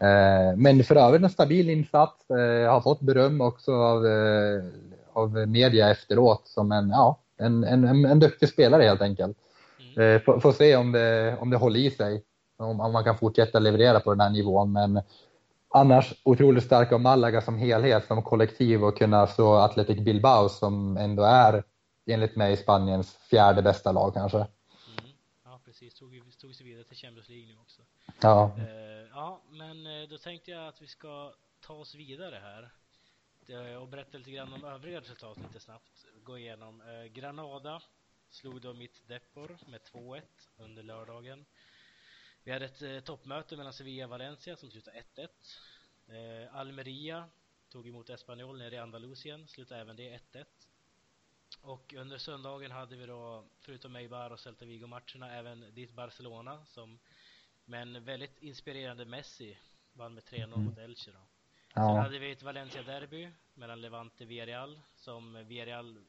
Eh, 0.00 0.56
men 0.56 0.84
för 0.84 0.96
övrigt 0.96 1.22
en 1.22 1.30
stabil 1.30 1.70
insats. 1.70 2.28
har 2.68 2.80
fått 2.80 3.00
beröm 3.00 3.40
också 3.40 3.72
av, 3.72 4.06
av 5.12 5.48
media 5.48 5.90
efteråt 5.90 6.48
som 6.48 6.72
en, 6.72 6.90
ja, 6.90 7.20
en, 7.36 7.64
en, 7.64 8.04
en 8.04 8.20
duktig 8.20 8.48
spelare 8.48 8.82
helt 8.82 9.02
enkelt. 9.02 9.36
Mm. 9.96 10.20
Får, 10.20 10.40
får 10.40 10.52
se 10.52 10.76
om 10.76 10.92
det, 10.92 11.36
om 11.40 11.50
det 11.50 11.56
håller 11.56 11.80
i 11.80 11.90
sig, 11.90 12.24
om, 12.56 12.80
om 12.80 12.92
man 12.92 13.04
kan 13.04 13.18
fortsätta 13.18 13.58
leverera 13.58 14.00
på 14.00 14.10
den 14.10 14.20
här 14.20 14.30
nivån. 14.30 14.72
Men 14.72 15.00
annars 15.68 16.14
otroligt 16.24 16.64
starka 16.64 16.94
av 16.94 17.00
Malaga 17.00 17.40
som 17.40 17.58
helhet, 17.58 18.06
som 18.06 18.22
kollektiv 18.22 18.84
och 18.84 18.98
kunna 18.98 19.26
slå 19.26 19.54
Athletic 19.54 19.98
Bilbao 19.98 20.48
som 20.48 20.96
ändå 20.96 21.22
är 21.22 21.64
enligt 22.06 22.36
mig 22.36 22.56
Spaniens 22.56 23.14
fjärde 23.14 23.62
bästa 23.62 23.92
lag 23.92 24.14
kanske. 24.14 24.38
Mm. 24.38 24.48
Ja, 25.44 25.60
precis. 25.64 25.94
tog, 25.94 26.22
tog 26.40 26.54
sig 26.54 26.66
vidare 26.66 26.84
till 26.84 26.96
Champions 26.96 27.28
League 27.28 27.46
nu 27.46 27.58
också. 27.60 27.82
Ja. 28.22 28.52
Eh, 28.58 29.08
ja, 29.14 29.40
men 29.50 29.86
eh, 29.86 30.08
då 30.08 30.18
tänkte 30.18 30.50
jag 30.50 30.68
att 30.68 30.82
vi 30.82 30.86
ska 30.86 31.32
ta 31.66 31.74
oss 31.74 31.94
vidare 31.94 32.40
här 32.42 32.70
och 33.80 33.88
berätta 33.88 34.18
lite 34.18 34.30
grann 34.30 34.52
om 34.52 34.64
övriga 34.64 35.00
resultat 35.00 35.38
lite 35.38 35.60
snabbt. 35.60 36.04
Gå 36.24 36.38
igenom. 36.38 36.82
Granada 37.12 37.82
slog 38.32 38.60
då 38.60 38.74
mitt 38.74 39.08
Depor 39.08 39.58
med 39.66 39.80
2-1 39.80 40.22
under 40.56 40.82
lördagen. 40.82 41.44
Vi 42.44 42.52
hade 42.52 42.64
ett 42.64 42.82
eh, 42.82 43.00
toppmöte 43.00 43.56
mellan 43.56 43.72
Sevilla 43.72 44.04
och 44.04 44.10
Valencia 44.10 44.56
som 44.56 44.70
slutade 44.70 45.02
1-1. 45.14 45.28
Eh, 46.08 46.56
Almeria 46.56 47.28
tog 47.68 47.88
emot 47.88 48.10
Espanyol 48.10 48.58
nere 48.58 48.74
i 48.74 48.78
Andalusien, 48.78 49.48
slutade 49.48 49.80
även 49.80 49.96
det 49.96 50.18
1-1. 50.32 50.44
Och 51.60 51.94
under 51.94 52.18
söndagen 52.18 52.70
hade 52.70 52.96
vi 52.96 53.06
då, 53.06 53.44
förutom 53.60 53.96
Eibar 53.96 54.30
och 54.30 54.40
Celta 54.40 54.64
Vigo-matcherna, 54.64 55.32
även 55.32 55.74
ditt 55.74 55.92
Barcelona 55.92 56.64
som 56.66 56.98
med 57.64 57.82
en 57.82 58.04
väldigt 58.04 58.42
inspirerande 58.42 59.04
Messi 59.04 59.58
vann 59.92 60.14
med 60.14 60.22
3-0 60.24 60.44
mm. 60.44 60.64
mot 60.64 60.78
Elche 60.78 61.10
då. 61.10 61.18
Ja. 61.74 61.88
Sen 61.88 61.96
hade 61.96 62.18
vi 62.18 62.30
ett 62.30 62.42
Valencia-derby 62.42 63.30
mellan 63.54 63.80
Levante 63.80 64.24
och 64.24 64.30
Villarreal 64.30 64.80
som 64.96 65.46
Villarreal 65.46 66.04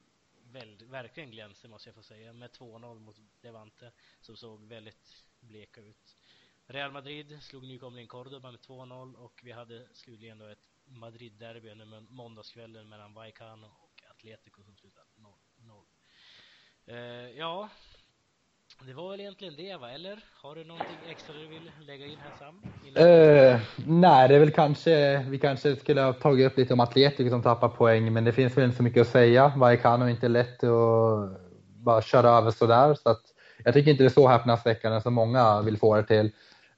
väl, 0.54 0.86
verkligen 0.86 1.32
glänser 1.32 1.70
måste 1.70 1.90
jag 1.90 1.96
få 1.96 2.04
säga 2.04 2.34
med 2.34 2.52
2-0 2.52 3.00
mot 3.00 3.20
Levante 3.42 3.92
som 4.22 4.38
såg 4.38 4.68
väldigt 4.68 5.26
bleka 5.40 5.82
ut. 5.82 6.18
Real 6.66 6.92
Madrid 6.92 7.44
slog 7.44 7.64
nykomlingen 7.68 8.08
Cordoba 8.08 8.52
med 8.52 8.60
2-0 8.60 9.16
och 9.16 9.42
vi 9.44 9.52
hade 9.52 9.88
slutligen 9.94 10.38
då 10.38 10.46
ett 10.46 10.74
Madrid-derby 10.86 11.70
under 11.70 12.02
måndagskvällen 12.02 12.90
mellan 12.90 13.14
Vallecano 13.14 13.68
och 13.68 14.04
Atletico 14.10 14.64
som 14.64 14.76
slutade 14.76 15.10
0-0. 15.16 15.86
Eh, 16.86 16.98
ja, 17.38 17.70
det 18.88 18.94
var 18.94 19.12
väl 19.12 19.20
egentligen 19.20 19.54
det 19.58 19.78
va, 19.78 19.92
eller? 19.92 20.20
Har 20.42 20.56
du 20.56 20.64
någonting 20.64 20.98
extra 21.10 21.36
du 21.36 21.48
vill 21.48 21.72
lägga 21.88 22.06
in 22.06 22.18
här 22.24 22.32
Sam? 22.40 22.62
Uh, 22.98 23.04
eh, 23.04 23.60
nej, 23.88 24.28
det 24.28 24.36
är 24.36 24.40
väl 24.40 24.52
kanske, 24.52 25.26
vi 25.30 25.40
kanske 25.40 25.76
skulle 25.76 26.02
ha 26.02 26.14
tagit 26.14 26.52
upp 26.52 26.58
lite 26.58 26.74
om 26.74 26.80
Atletico 26.80 27.30
som 27.30 27.42
tappar 27.42 27.70
poäng, 27.70 28.14
men 28.14 28.24
det 28.24 28.32
finns 28.32 28.58
väl 28.58 28.64
inte 28.64 28.78
så 28.78 28.84
mycket 28.84 29.02
att 29.02 29.08
säga. 29.08 29.54
Vallecano 29.58 30.06
är 30.06 30.10
inte 30.10 30.28
lätt 30.28 30.64
att 30.64 31.38
bara 31.76 32.02
köra 32.02 32.30
över 32.30 32.52
sådär, 32.52 32.94
så 32.94 33.10
att 33.10 33.22
jag 33.64 33.74
tycker 33.74 33.92
inte 33.92 34.04
det 34.04 34.08
är 34.08 34.10
så 34.10 34.28
häpnadsväckande 34.28 35.02
som 35.02 35.14
många 35.14 35.62
vill 35.62 35.78
få 35.78 35.96
det 35.96 36.04
till. 36.04 36.32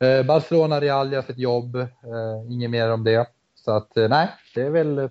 Uh, 0.03 0.25
Barcelona, 0.25 0.81
Real 0.81 1.13
gör 1.13 1.21
sitt 1.21 1.37
jobb, 1.37 1.75
uh, 1.75 2.51
inget 2.51 2.69
mer 2.69 2.91
om 2.91 3.03
det. 3.03 3.27
Så 3.55 3.71
att 3.71 3.91
nej, 3.95 4.27
det 4.55 4.61
är 4.61 4.69
väl 4.69 5.09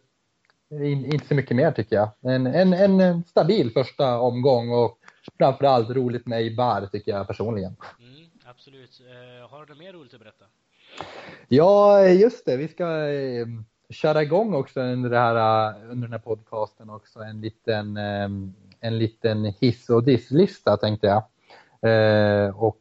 inte 1.13 1.27
så 1.27 1.35
mycket 1.35 1.57
mer 1.57 1.73
tycker 1.73 1.97
jag. 1.97 2.35
En, 2.35 2.47
en, 2.47 2.73
en 2.73 3.25
stabil 3.25 3.71
första 3.73 4.19
omgång 4.19 4.71
och 4.71 4.99
framförallt 5.39 5.91
roligt 5.91 6.27
med 6.27 6.39
Eibar 6.39 6.87
tycker 6.93 7.13
jag 7.13 7.27
personligen. 7.27 7.77
Mm, 8.01 8.31
absolut. 8.45 9.01
Uh, 9.01 9.51
har 9.51 9.67
du 9.67 9.75
mer 9.75 9.93
roligt 9.93 10.15
att 10.15 10.21
berätta? 10.21 10.45
Ja, 11.49 12.07
just 12.07 12.47
det. 12.47 12.57
Vi 12.57 12.69
ska 12.69 12.85
uh, 12.85 13.47
köra 13.91 14.23
igång 14.23 14.55
också 14.55 14.81
under, 14.81 15.11
det 15.11 15.19
här, 15.19 15.69
uh, 15.71 15.91
under 15.91 16.07
den 16.09 16.13
här 16.13 16.19
podcasten 16.19 16.91
också 16.91 17.21
en 17.21 17.41
liten, 17.41 17.97
en 18.81 18.99
liten 18.99 19.45
hiss 19.45 19.91
och 19.91 20.05
disslista 20.05 20.77
tänkte 20.77 21.07
jag. 21.07 21.23
och 22.57 22.81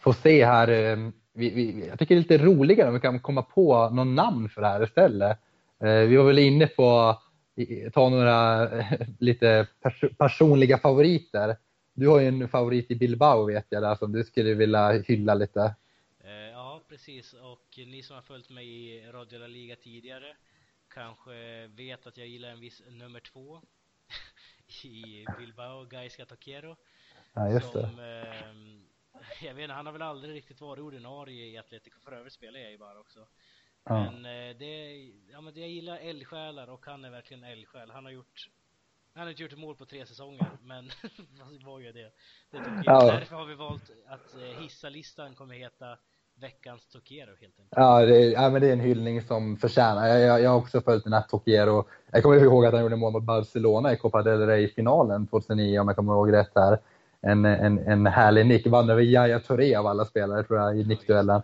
få 0.00 0.12
se 0.12 0.44
här, 0.44 0.66
vi, 1.32 1.50
vi, 1.50 1.86
jag 1.88 1.98
tycker 1.98 2.14
det 2.14 2.18
är 2.18 2.22
lite 2.22 2.38
roligare 2.38 2.88
om 2.88 2.94
vi 2.94 3.00
kan 3.00 3.20
komma 3.20 3.42
på 3.42 3.90
någon 3.90 4.14
namn 4.14 4.48
för 4.48 4.60
det 4.60 4.68
här 4.68 4.84
istället. 4.84 5.38
vi 5.80 6.16
var 6.16 6.24
väl 6.24 6.38
inne 6.38 6.66
på 6.66 7.18
ta 7.92 8.08
några 8.08 8.68
lite 9.18 9.66
pers 9.82 10.04
personliga 10.18 10.78
favoriter. 10.78 11.56
Du 11.92 12.08
har 12.08 12.20
ju 12.20 12.26
en 12.26 12.48
favorit 12.48 12.90
i 12.90 12.96
Bilbao 12.96 13.46
vet 13.46 13.66
jag 13.68 13.82
där 13.82 13.94
som 13.94 14.12
du 14.12 14.24
skulle 14.24 14.54
vilja 14.54 14.90
hylla 14.90 15.34
lite. 15.34 15.74
Eh, 16.20 16.32
ja, 16.32 16.82
precis. 16.88 17.32
Och 17.32 17.78
ni 17.86 18.02
som 18.02 18.14
har 18.14 18.22
följt 18.22 18.50
mig 18.50 18.68
i 18.68 19.06
Radio 19.12 19.38
La 19.38 19.46
Liga 19.46 19.76
tidigare 19.76 20.36
kanske 20.88 21.66
vet 21.66 22.06
att 22.06 22.16
jag 22.16 22.26
gillar 22.26 22.48
en 22.48 22.60
viss 22.60 22.82
nummer 22.90 23.20
två 23.20 23.60
i 24.84 25.26
Bilbao, 25.38 25.84
Gaisca 25.84 26.24
Toquero. 26.24 26.76
Ja, 27.34 27.50
just 27.50 27.72
som, 27.72 27.96
det. 27.96 28.28
Eh, 28.28 28.86
jag 29.46 29.54
vet 29.54 29.62
inte, 29.62 29.74
han 29.74 29.86
har 29.86 29.92
väl 29.92 30.02
aldrig 30.02 30.34
riktigt 30.34 30.60
varit 30.60 30.82
ordinarie 30.82 31.46
i 31.46 31.58
Atletico. 31.58 32.00
För 32.00 32.12
övrigt 32.12 32.32
spelar 32.32 32.60
jag 32.60 32.70
ju 32.70 32.78
bara 32.78 33.00
också. 33.00 33.26
Ja. 33.84 34.10
Men, 34.10 34.24
eh, 34.24 34.56
det, 34.56 35.04
ja, 35.32 35.40
men 35.40 35.52
jag 35.56 35.68
gillar 35.68 35.98
eldsjälar 35.98 36.70
och 36.70 36.86
han 36.86 37.04
är 37.04 37.10
verkligen 37.10 37.44
eldsjäl. 37.44 37.90
Han 37.90 38.04
har 38.04 38.12
gjort 38.12 38.48
han 39.14 39.22
har 39.22 39.30
inte 39.30 39.42
gjort 39.42 39.52
ett 39.52 39.58
mål 39.58 39.76
på 39.76 39.86
tre 39.86 40.06
säsonger, 40.06 40.46
men 40.62 40.90
vad 41.64 41.82
gör 41.82 41.92
det? 41.92 42.12
det 42.50 42.82
ja. 42.84 43.06
Därför 43.06 43.36
har 43.36 43.46
vi 43.46 43.54
valt 43.54 43.90
att 44.08 44.34
eh, 44.34 44.62
hissa-listan 44.62 45.34
kommer 45.34 45.54
heta 45.54 45.98
veckans 46.40 46.88
Tokiero 46.88 47.30
helt 47.40 47.58
enkelt. 47.58 47.68
Ja, 47.70 48.06
det 48.06 48.18
ja, 48.18 48.50
men 48.50 48.60
det 48.60 48.68
är 48.68 48.72
en 48.72 48.80
hyllning 48.80 49.22
som 49.22 49.56
förtjänar. 49.56 50.06
Jag, 50.06 50.20
jag, 50.20 50.42
jag 50.42 50.50
har 50.50 50.56
också 50.56 50.80
följt 50.80 51.04
den 51.04 51.12
här 51.12 51.22
Tokiero. 51.22 51.84
Jag 52.10 52.22
kommer 52.22 52.36
ihåg 52.36 52.66
att 52.66 52.72
han 52.72 52.82
gjorde 52.82 52.96
mål 52.96 53.12
mot 53.12 53.22
Barcelona 53.22 53.92
i 53.92 53.96
Copa 53.96 54.22
del 54.22 54.46
Rey-finalen 54.46 55.26
2009 55.26 55.80
om 55.80 55.88
jag 55.88 55.96
kommer 55.96 56.12
ihåg 56.12 56.32
rätt 56.32 56.54
där 56.54 56.78
en, 57.22 57.44
en, 57.44 57.78
en 57.78 58.06
härlig 58.06 58.46
nick. 58.46 58.66
Vann 58.66 58.90
över 58.90 59.02
Yahya 59.02 59.40
Touré 59.40 59.74
av 59.74 59.86
alla 59.86 60.04
spelare 60.04 60.42
tror 60.42 60.58
jag 60.58 60.78
i 60.78 60.84
nickduellen. 60.84 61.42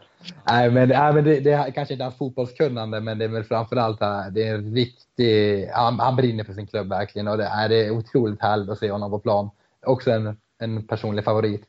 Nej, 0.48 0.70
men, 0.70 0.88
nej, 0.88 1.14
men 1.14 1.24
det, 1.24 1.40
det 1.40 1.52
är 1.52 1.70
kanske 1.70 1.94
inte 1.94 2.04
hans 2.04 2.16
fotbollskunnande, 2.16 3.00
men 3.00 3.18
det 3.18 3.24
är 3.24 3.28
väl 3.28 3.44
framförallt 3.44 4.00
det 4.32 4.48
är 4.48 4.54
en 4.54 4.74
riktig, 4.74 5.66
han, 5.66 6.00
han 6.00 6.16
brinner 6.16 6.44
för 6.44 6.52
sin 6.52 6.66
klubb 6.66 6.88
verkligen 6.88 7.28
och 7.28 7.38
det 7.38 7.44
är, 7.44 7.68
det 7.68 7.86
är 7.86 7.90
otroligt 7.90 8.42
härligt 8.42 8.68
att 8.68 8.78
se 8.78 8.90
honom 8.90 9.10
på 9.10 9.18
plan. 9.18 9.50
Också 9.86 10.10
en, 10.10 10.36
en 10.58 10.86
personlig 10.86 11.24
favorit. 11.24 11.64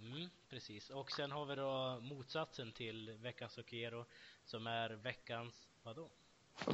Mm, 0.00 0.28
precis, 0.50 0.90
och 0.90 1.10
sen 1.10 1.30
har 1.30 1.46
vi 1.46 1.54
då 1.54 1.98
motsatsen 2.00 2.72
till 2.72 3.10
veckans 3.22 3.58
Okero 3.58 4.04
som 4.44 4.66
är 4.66 4.98
veckans, 5.04 5.54
vadå? 5.84 6.08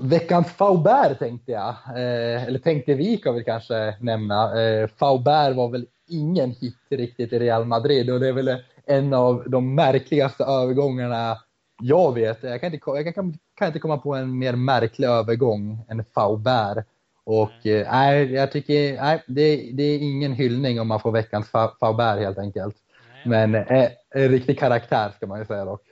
Veckans 0.01 0.53
Faubert 0.53 1.19
tänkte 1.19 1.53
jag, 1.53 1.69
eh, 1.69 2.45
eller 2.45 2.59
tänkte 2.59 2.95
vi 2.95 3.17
kan 3.17 3.35
vi 3.35 3.45
kanske 3.45 3.97
nämna. 4.01 4.63
Eh, 4.63 4.89
Faubert 4.89 5.57
var 5.57 5.69
väl 5.69 5.87
ingen 6.09 6.51
hit 6.51 6.77
riktigt 6.91 7.33
i 7.33 7.39
Real 7.39 7.65
Madrid 7.65 8.11
och 8.11 8.21
det 8.21 8.29
är 8.29 8.33
väl 8.33 8.63
en 8.87 9.15
av 9.15 9.45
de 9.47 9.75
märkligaste 9.75 10.45
övergångarna 10.45 11.39
jag 11.83 12.15
vet. 12.15 12.43
Jag 12.43 12.61
kan 12.61 12.75
inte, 12.75 12.91
jag 12.91 13.15
kan, 13.15 13.39
kan 13.55 13.67
inte 13.67 13.79
komma 13.79 13.99
på 13.99 14.15
en 14.15 14.39
mer 14.39 14.57
märklig 14.57 15.07
övergång 15.07 15.85
än 15.89 16.05
Faubert. 16.05 16.87
Och 17.25 17.67
eh, 17.67 17.93
nej, 17.93 18.23
eh, 18.23 18.33
jag 18.33 18.53
tycker 18.53 18.97
nej, 18.97 19.23
det, 19.27 19.71
det, 19.73 19.83
är 19.83 19.99
ingen 19.99 20.33
hyllning 20.33 20.81
om 20.81 20.89
man 20.89 21.01
får 21.01 21.13
veckans 21.13 21.51
Faubert 21.51 22.19
helt 22.19 22.39
enkelt. 22.39 22.77
Nej. 23.15 23.51
Men 23.51 23.55
eh, 23.55 23.91
en 24.11 24.29
riktig 24.29 24.59
karaktär 24.59 25.11
ska 25.17 25.27
man 25.27 25.39
ju 25.39 25.45
säga 25.45 25.65
dock. 25.65 25.83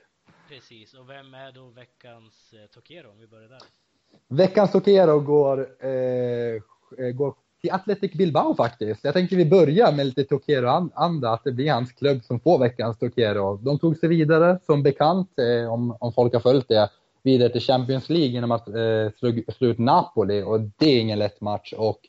Precis, 0.49 0.93
och 0.93 1.09
vem 1.09 1.33
är 1.33 1.51
då 1.51 1.67
veckans 1.67 2.53
eh, 2.53 2.69
Tokero 2.73 3.09
om 3.09 3.19
vi 3.19 3.27
börjar 3.27 3.49
där? 3.49 3.61
Veckans 4.27 4.71
Tokero 4.71 5.19
går, 5.19 5.85
eh, 5.85 6.61
går 7.13 7.35
till 7.67 7.75
Athletic 7.75 8.13
Bilbao 8.13 8.55
faktiskt. 8.55 9.03
Jag 9.03 9.13
tänkte 9.13 9.35
vi 9.35 9.45
börjar 9.45 9.91
med 9.91 10.05
lite 10.05 10.23
Tokero-anda, 10.23 11.29
att 11.29 11.43
det 11.43 11.51
blir 11.51 11.71
hans 11.71 11.91
klubb 11.91 12.23
som 12.23 12.39
får 12.39 12.59
veckans 12.59 12.97
Tokero. 12.99 13.57
De 13.57 13.79
tog 13.79 13.97
sig 13.97 14.09
vidare, 14.09 14.59
som 14.65 14.83
bekant, 14.83 15.29
eh, 15.39 15.73
om, 15.73 15.97
om 15.99 16.13
folk 16.13 16.33
har 16.33 16.39
följt 16.39 16.67
det, 16.67 16.89
vidare 17.23 17.49
till 17.49 17.61
Champions 17.61 18.09
League 18.09 18.27
genom 18.27 18.51
att 18.51 18.67
eh, 18.67 19.11
slå, 19.19 19.31
slå 19.57 19.67
ut 19.67 19.79
Napoli 19.79 20.43
och 20.43 20.59
det 20.59 20.85
är 20.85 20.99
ingen 20.99 21.19
lätt 21.19 21.41
match. 21.41 21.73
Och, 21.77 21.99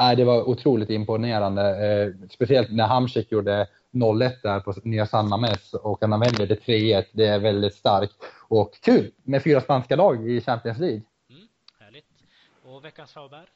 eh, 0.00 0.16
det 0.16 0.24
var 0.24 0.48
otroligt 0.48 0.90
imponerande, 0.90 1.62
eh, 1.86 2.28
speciellt 2.30 2.70
när 2.72 2.86
Hamsik 2.86 3.32
gjorde 3.32 3.66
0-1 3.90 4.32
där 4.42 4.60
på 4.60 4.74
nya 4.84 5.06
San 5.06 5.28
Mames 5.28 5.74
och 5.74 5.98
han 6.00 6.20
vänder 6.20 6.46
till 6.46 6.60
3-1. 6.60 7.04
Det 7.12 7.26
är 7.26 7.38
väldigt 7.38 7.74
starkt 7.74 8.14
och 8.48 8.74
kul 8.82 9.10
med 9.22 9.42
fyra 9.42 9.60
spanska 9.60 9.96
lag 9.96 10.30
i 10.30 10.40
Champions 10.40 10.78
League. 10.78 11.02
Mm, 11.30 11.42
härligt. 11.80 12.04
Och 12.64 12.84
veckans 12.84 13.12
Faubert? 13.12 13.48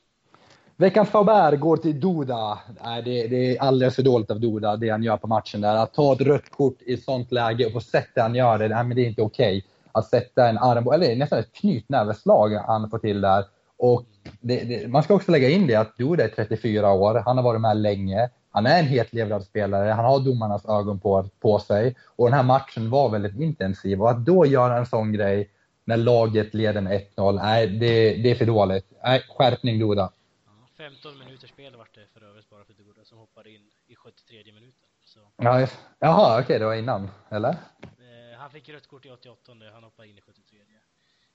Veckans 0.79 1.09
Faubert 1.09 1.61
går 1.61 1.77
till 1.77 2.01
Duda. 2.01 2.59
Nej, 2.85 3.03
det, 3.03 3.27
det, 3.27 3.57
är 3.57 3.62
alldeles 3.62 3.95
för 3.95 4.03
dåligt 4.03 4.31
av 4.31 4.41
Duda, 4.41 4.77
det 4.77 4.89
han 4.89 5.03
gör 5.03 5.16
på 5.16 5.27
matchen 5.27 5.61
där. 5.61 5.77
Att 5.77 5.95
ta 5.95 6.12
ett 6.12 6.20
rött 6.20 6.51
kort 6.51 6.83
i 6.87 6.95
ett 6.95 7.03
sånt 7.03 7.33
läge 7.33 7.66
och 7.66 7.72
på 7.72 7.81
sättet 7.81 8.22
han 8.22 8.35
gör 8.35 8.59
det, 8.59 8.68
nej, 8.68 8.85
men 8.85 8.97
det 8.97 9.03
är 9.03 9.09
inte 9.09 9.22
okej. 9.22 9.59
Okay. 9.59 9.62
Att 9.93 10.07
sätta 10.07 10.49
en 10.49 10.59
arm, 10.59 10.89
eller 10.93 11.16
nästan 11.16 11.39
ett 11.39 11.53
knytnäveslag 11.53 12.49
han 12.49 12.91
får 12.91 12.99
till 12.99 13.20
där. 13.20 13.45
Och 13.79 14.05
det, 14.41 14.64
det, 14.64 14.89
man 14.89 15.03
ska 15.03 15.14
också 15.14 15.33
lägga 15.33 15.49
in 15.49 15.66
det 15.66 15.74
att 15.74 15.97
Duda 15.97 16.24
är 16.24 16.29
34 16.29 16.93
år, 16.93 17.22
han 17.24 17.37
har 17.37 17.45
varit 17.45 17.61
med 17.61 17.77
länge. 17.77 18.31
Han 18.51 18.66
är 18.66 18.79
en 18.79 18.87
hetlevrad 18.87 19.45
spelare, 19.45 19.91
han 19.91 20.05
har 20.05 20.20
domarnas 20.20 20.64
ögon 20.64 21.01
på, 21.01 21.29
på 21.41 21.59
sig. 21.59 21.97
Och 22.16 22.27
den 22.27 22.35
här 22.35 22.43
matchen 22.43 22.91
var 22.91 23.09
väldigt 23.09 23.41
intensiv. 23.41 24.03
Och 24.03 24.11
att 24.11 24.24
då 24.27 24.47
göra 24.47 24.79
en 24.79 24.87
sån 24.87 25.12
grej 25.12 25.51
när 25.85 25.97
laget 25.97 26.55
leder 26.55 26.81
med 26.81 27.03
1-0, 27.16 27.33
nej, 27.43 27.66
det, 27.66 28.14
det 28.14 28.31
är 28.31 28.35
för 28.35 28.47
dåligt. 28.47 28.87
Nej, 29.05 29.22
skärpning 29.39 29.79
Duda. 29.79 30.11
15 30.77 31.18
minuters 31.18 31.51
spel 31.51 31.77
vart 31.77 31.95
det 31.95 32.07
för 32.07 32.22
övrigt 32.22 32.51
bara 32.51 32.64
för 32.64 32.72
Duda 32.72 33.05
som 33.05 33.18
hoppade 33.18 33.51
in 33.51 33.70
i 33.87 33.97
73 33.97 34.53
minuten. 34.53 34.89
Så. 35.05 35.20
Ja, 35.37 35.68
jaha, 35.99 36.35
okej, 36.35 36.45
okay, 36.45 36.59
det 36.59 36.64
var 36.64 36.74
innan, 36.74 37.11
eller? 37.31 37.51
Eh, 37.51 38.39
han 38.39 38.51
fick 38.51 38.68
rött 38.68 38.87
kort 38.87 39.07
i 39.07 39.11
88, 39.11 39.53
han 39.72 39.83
hoppade 39.85 40.09
in 40.09 40.18
i 40.18 40.20
73. 40.20 40.59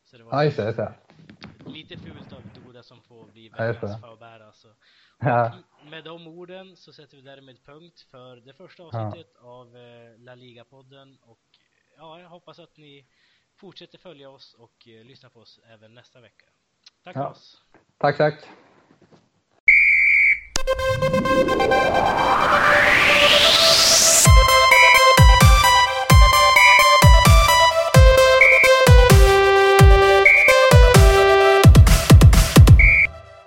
Så 0.04 0.18
det 0.18 0.24
Ja, 0.24 0.30
var 0.30 0.44
just 0.44 0.58
det. 0.58 0.64
Just 0.66 0.78
det. 0.78 0.94
lite 1.66 1.98
fult 1.98 2.34
av 2.34 2.42
Doda 2.66 2.84
som 2.84 3.02
får 3.02 3.26
bli 3.26 3.52
Ja, 3.58 3.68
veckans 3.68 3.92
det. 3.96 4.00
favbär 4.02 4.40
alltså. 4.40 4.68
Ja. 5.20 5.52
Med 5.86 6.04
de 6.04 6.28
orden 6.28 6.76
så 6.78 6.94
sätter 6.94 7.18
vi 7.18 7.24
därmed 7.24 7.64
punkt 7.66 8.02
för 8.02 8.36
det 8.36 8.54
första 8.54 8.84
avsnittet 8.84 9.36
av 9.38 9.78
eh, 9.78 10.18
La 10.20 10.36
Liga-podden 10.36 11.18
och 11.22 11.40
ja, 11.98 12.20
jag 12.20 12.30
hoppas 12.30 12.60
att 12.60 12.78
ni 12.78 13.08
fortsätter 13.56 13.98
följa 13.98 14.30
oss 14.30 14.54
och 14.54 14.88
eh, 14.88 15.04
lyssna 15.06 15.30
på 15.30 15.40
oss 15.40 15.60
även 15.68 15.94
nästa 15.94 16.22
vecka. 16.22 16.46
Tack 17.04 17.16
Ja. 17.16 17.24
för 17.24 17.32
oss! 17.32 17.64
Tack, 17.98 18.18
tack. 18.18 18.48
Thank 20.68 21.04
you. 21.04 21.11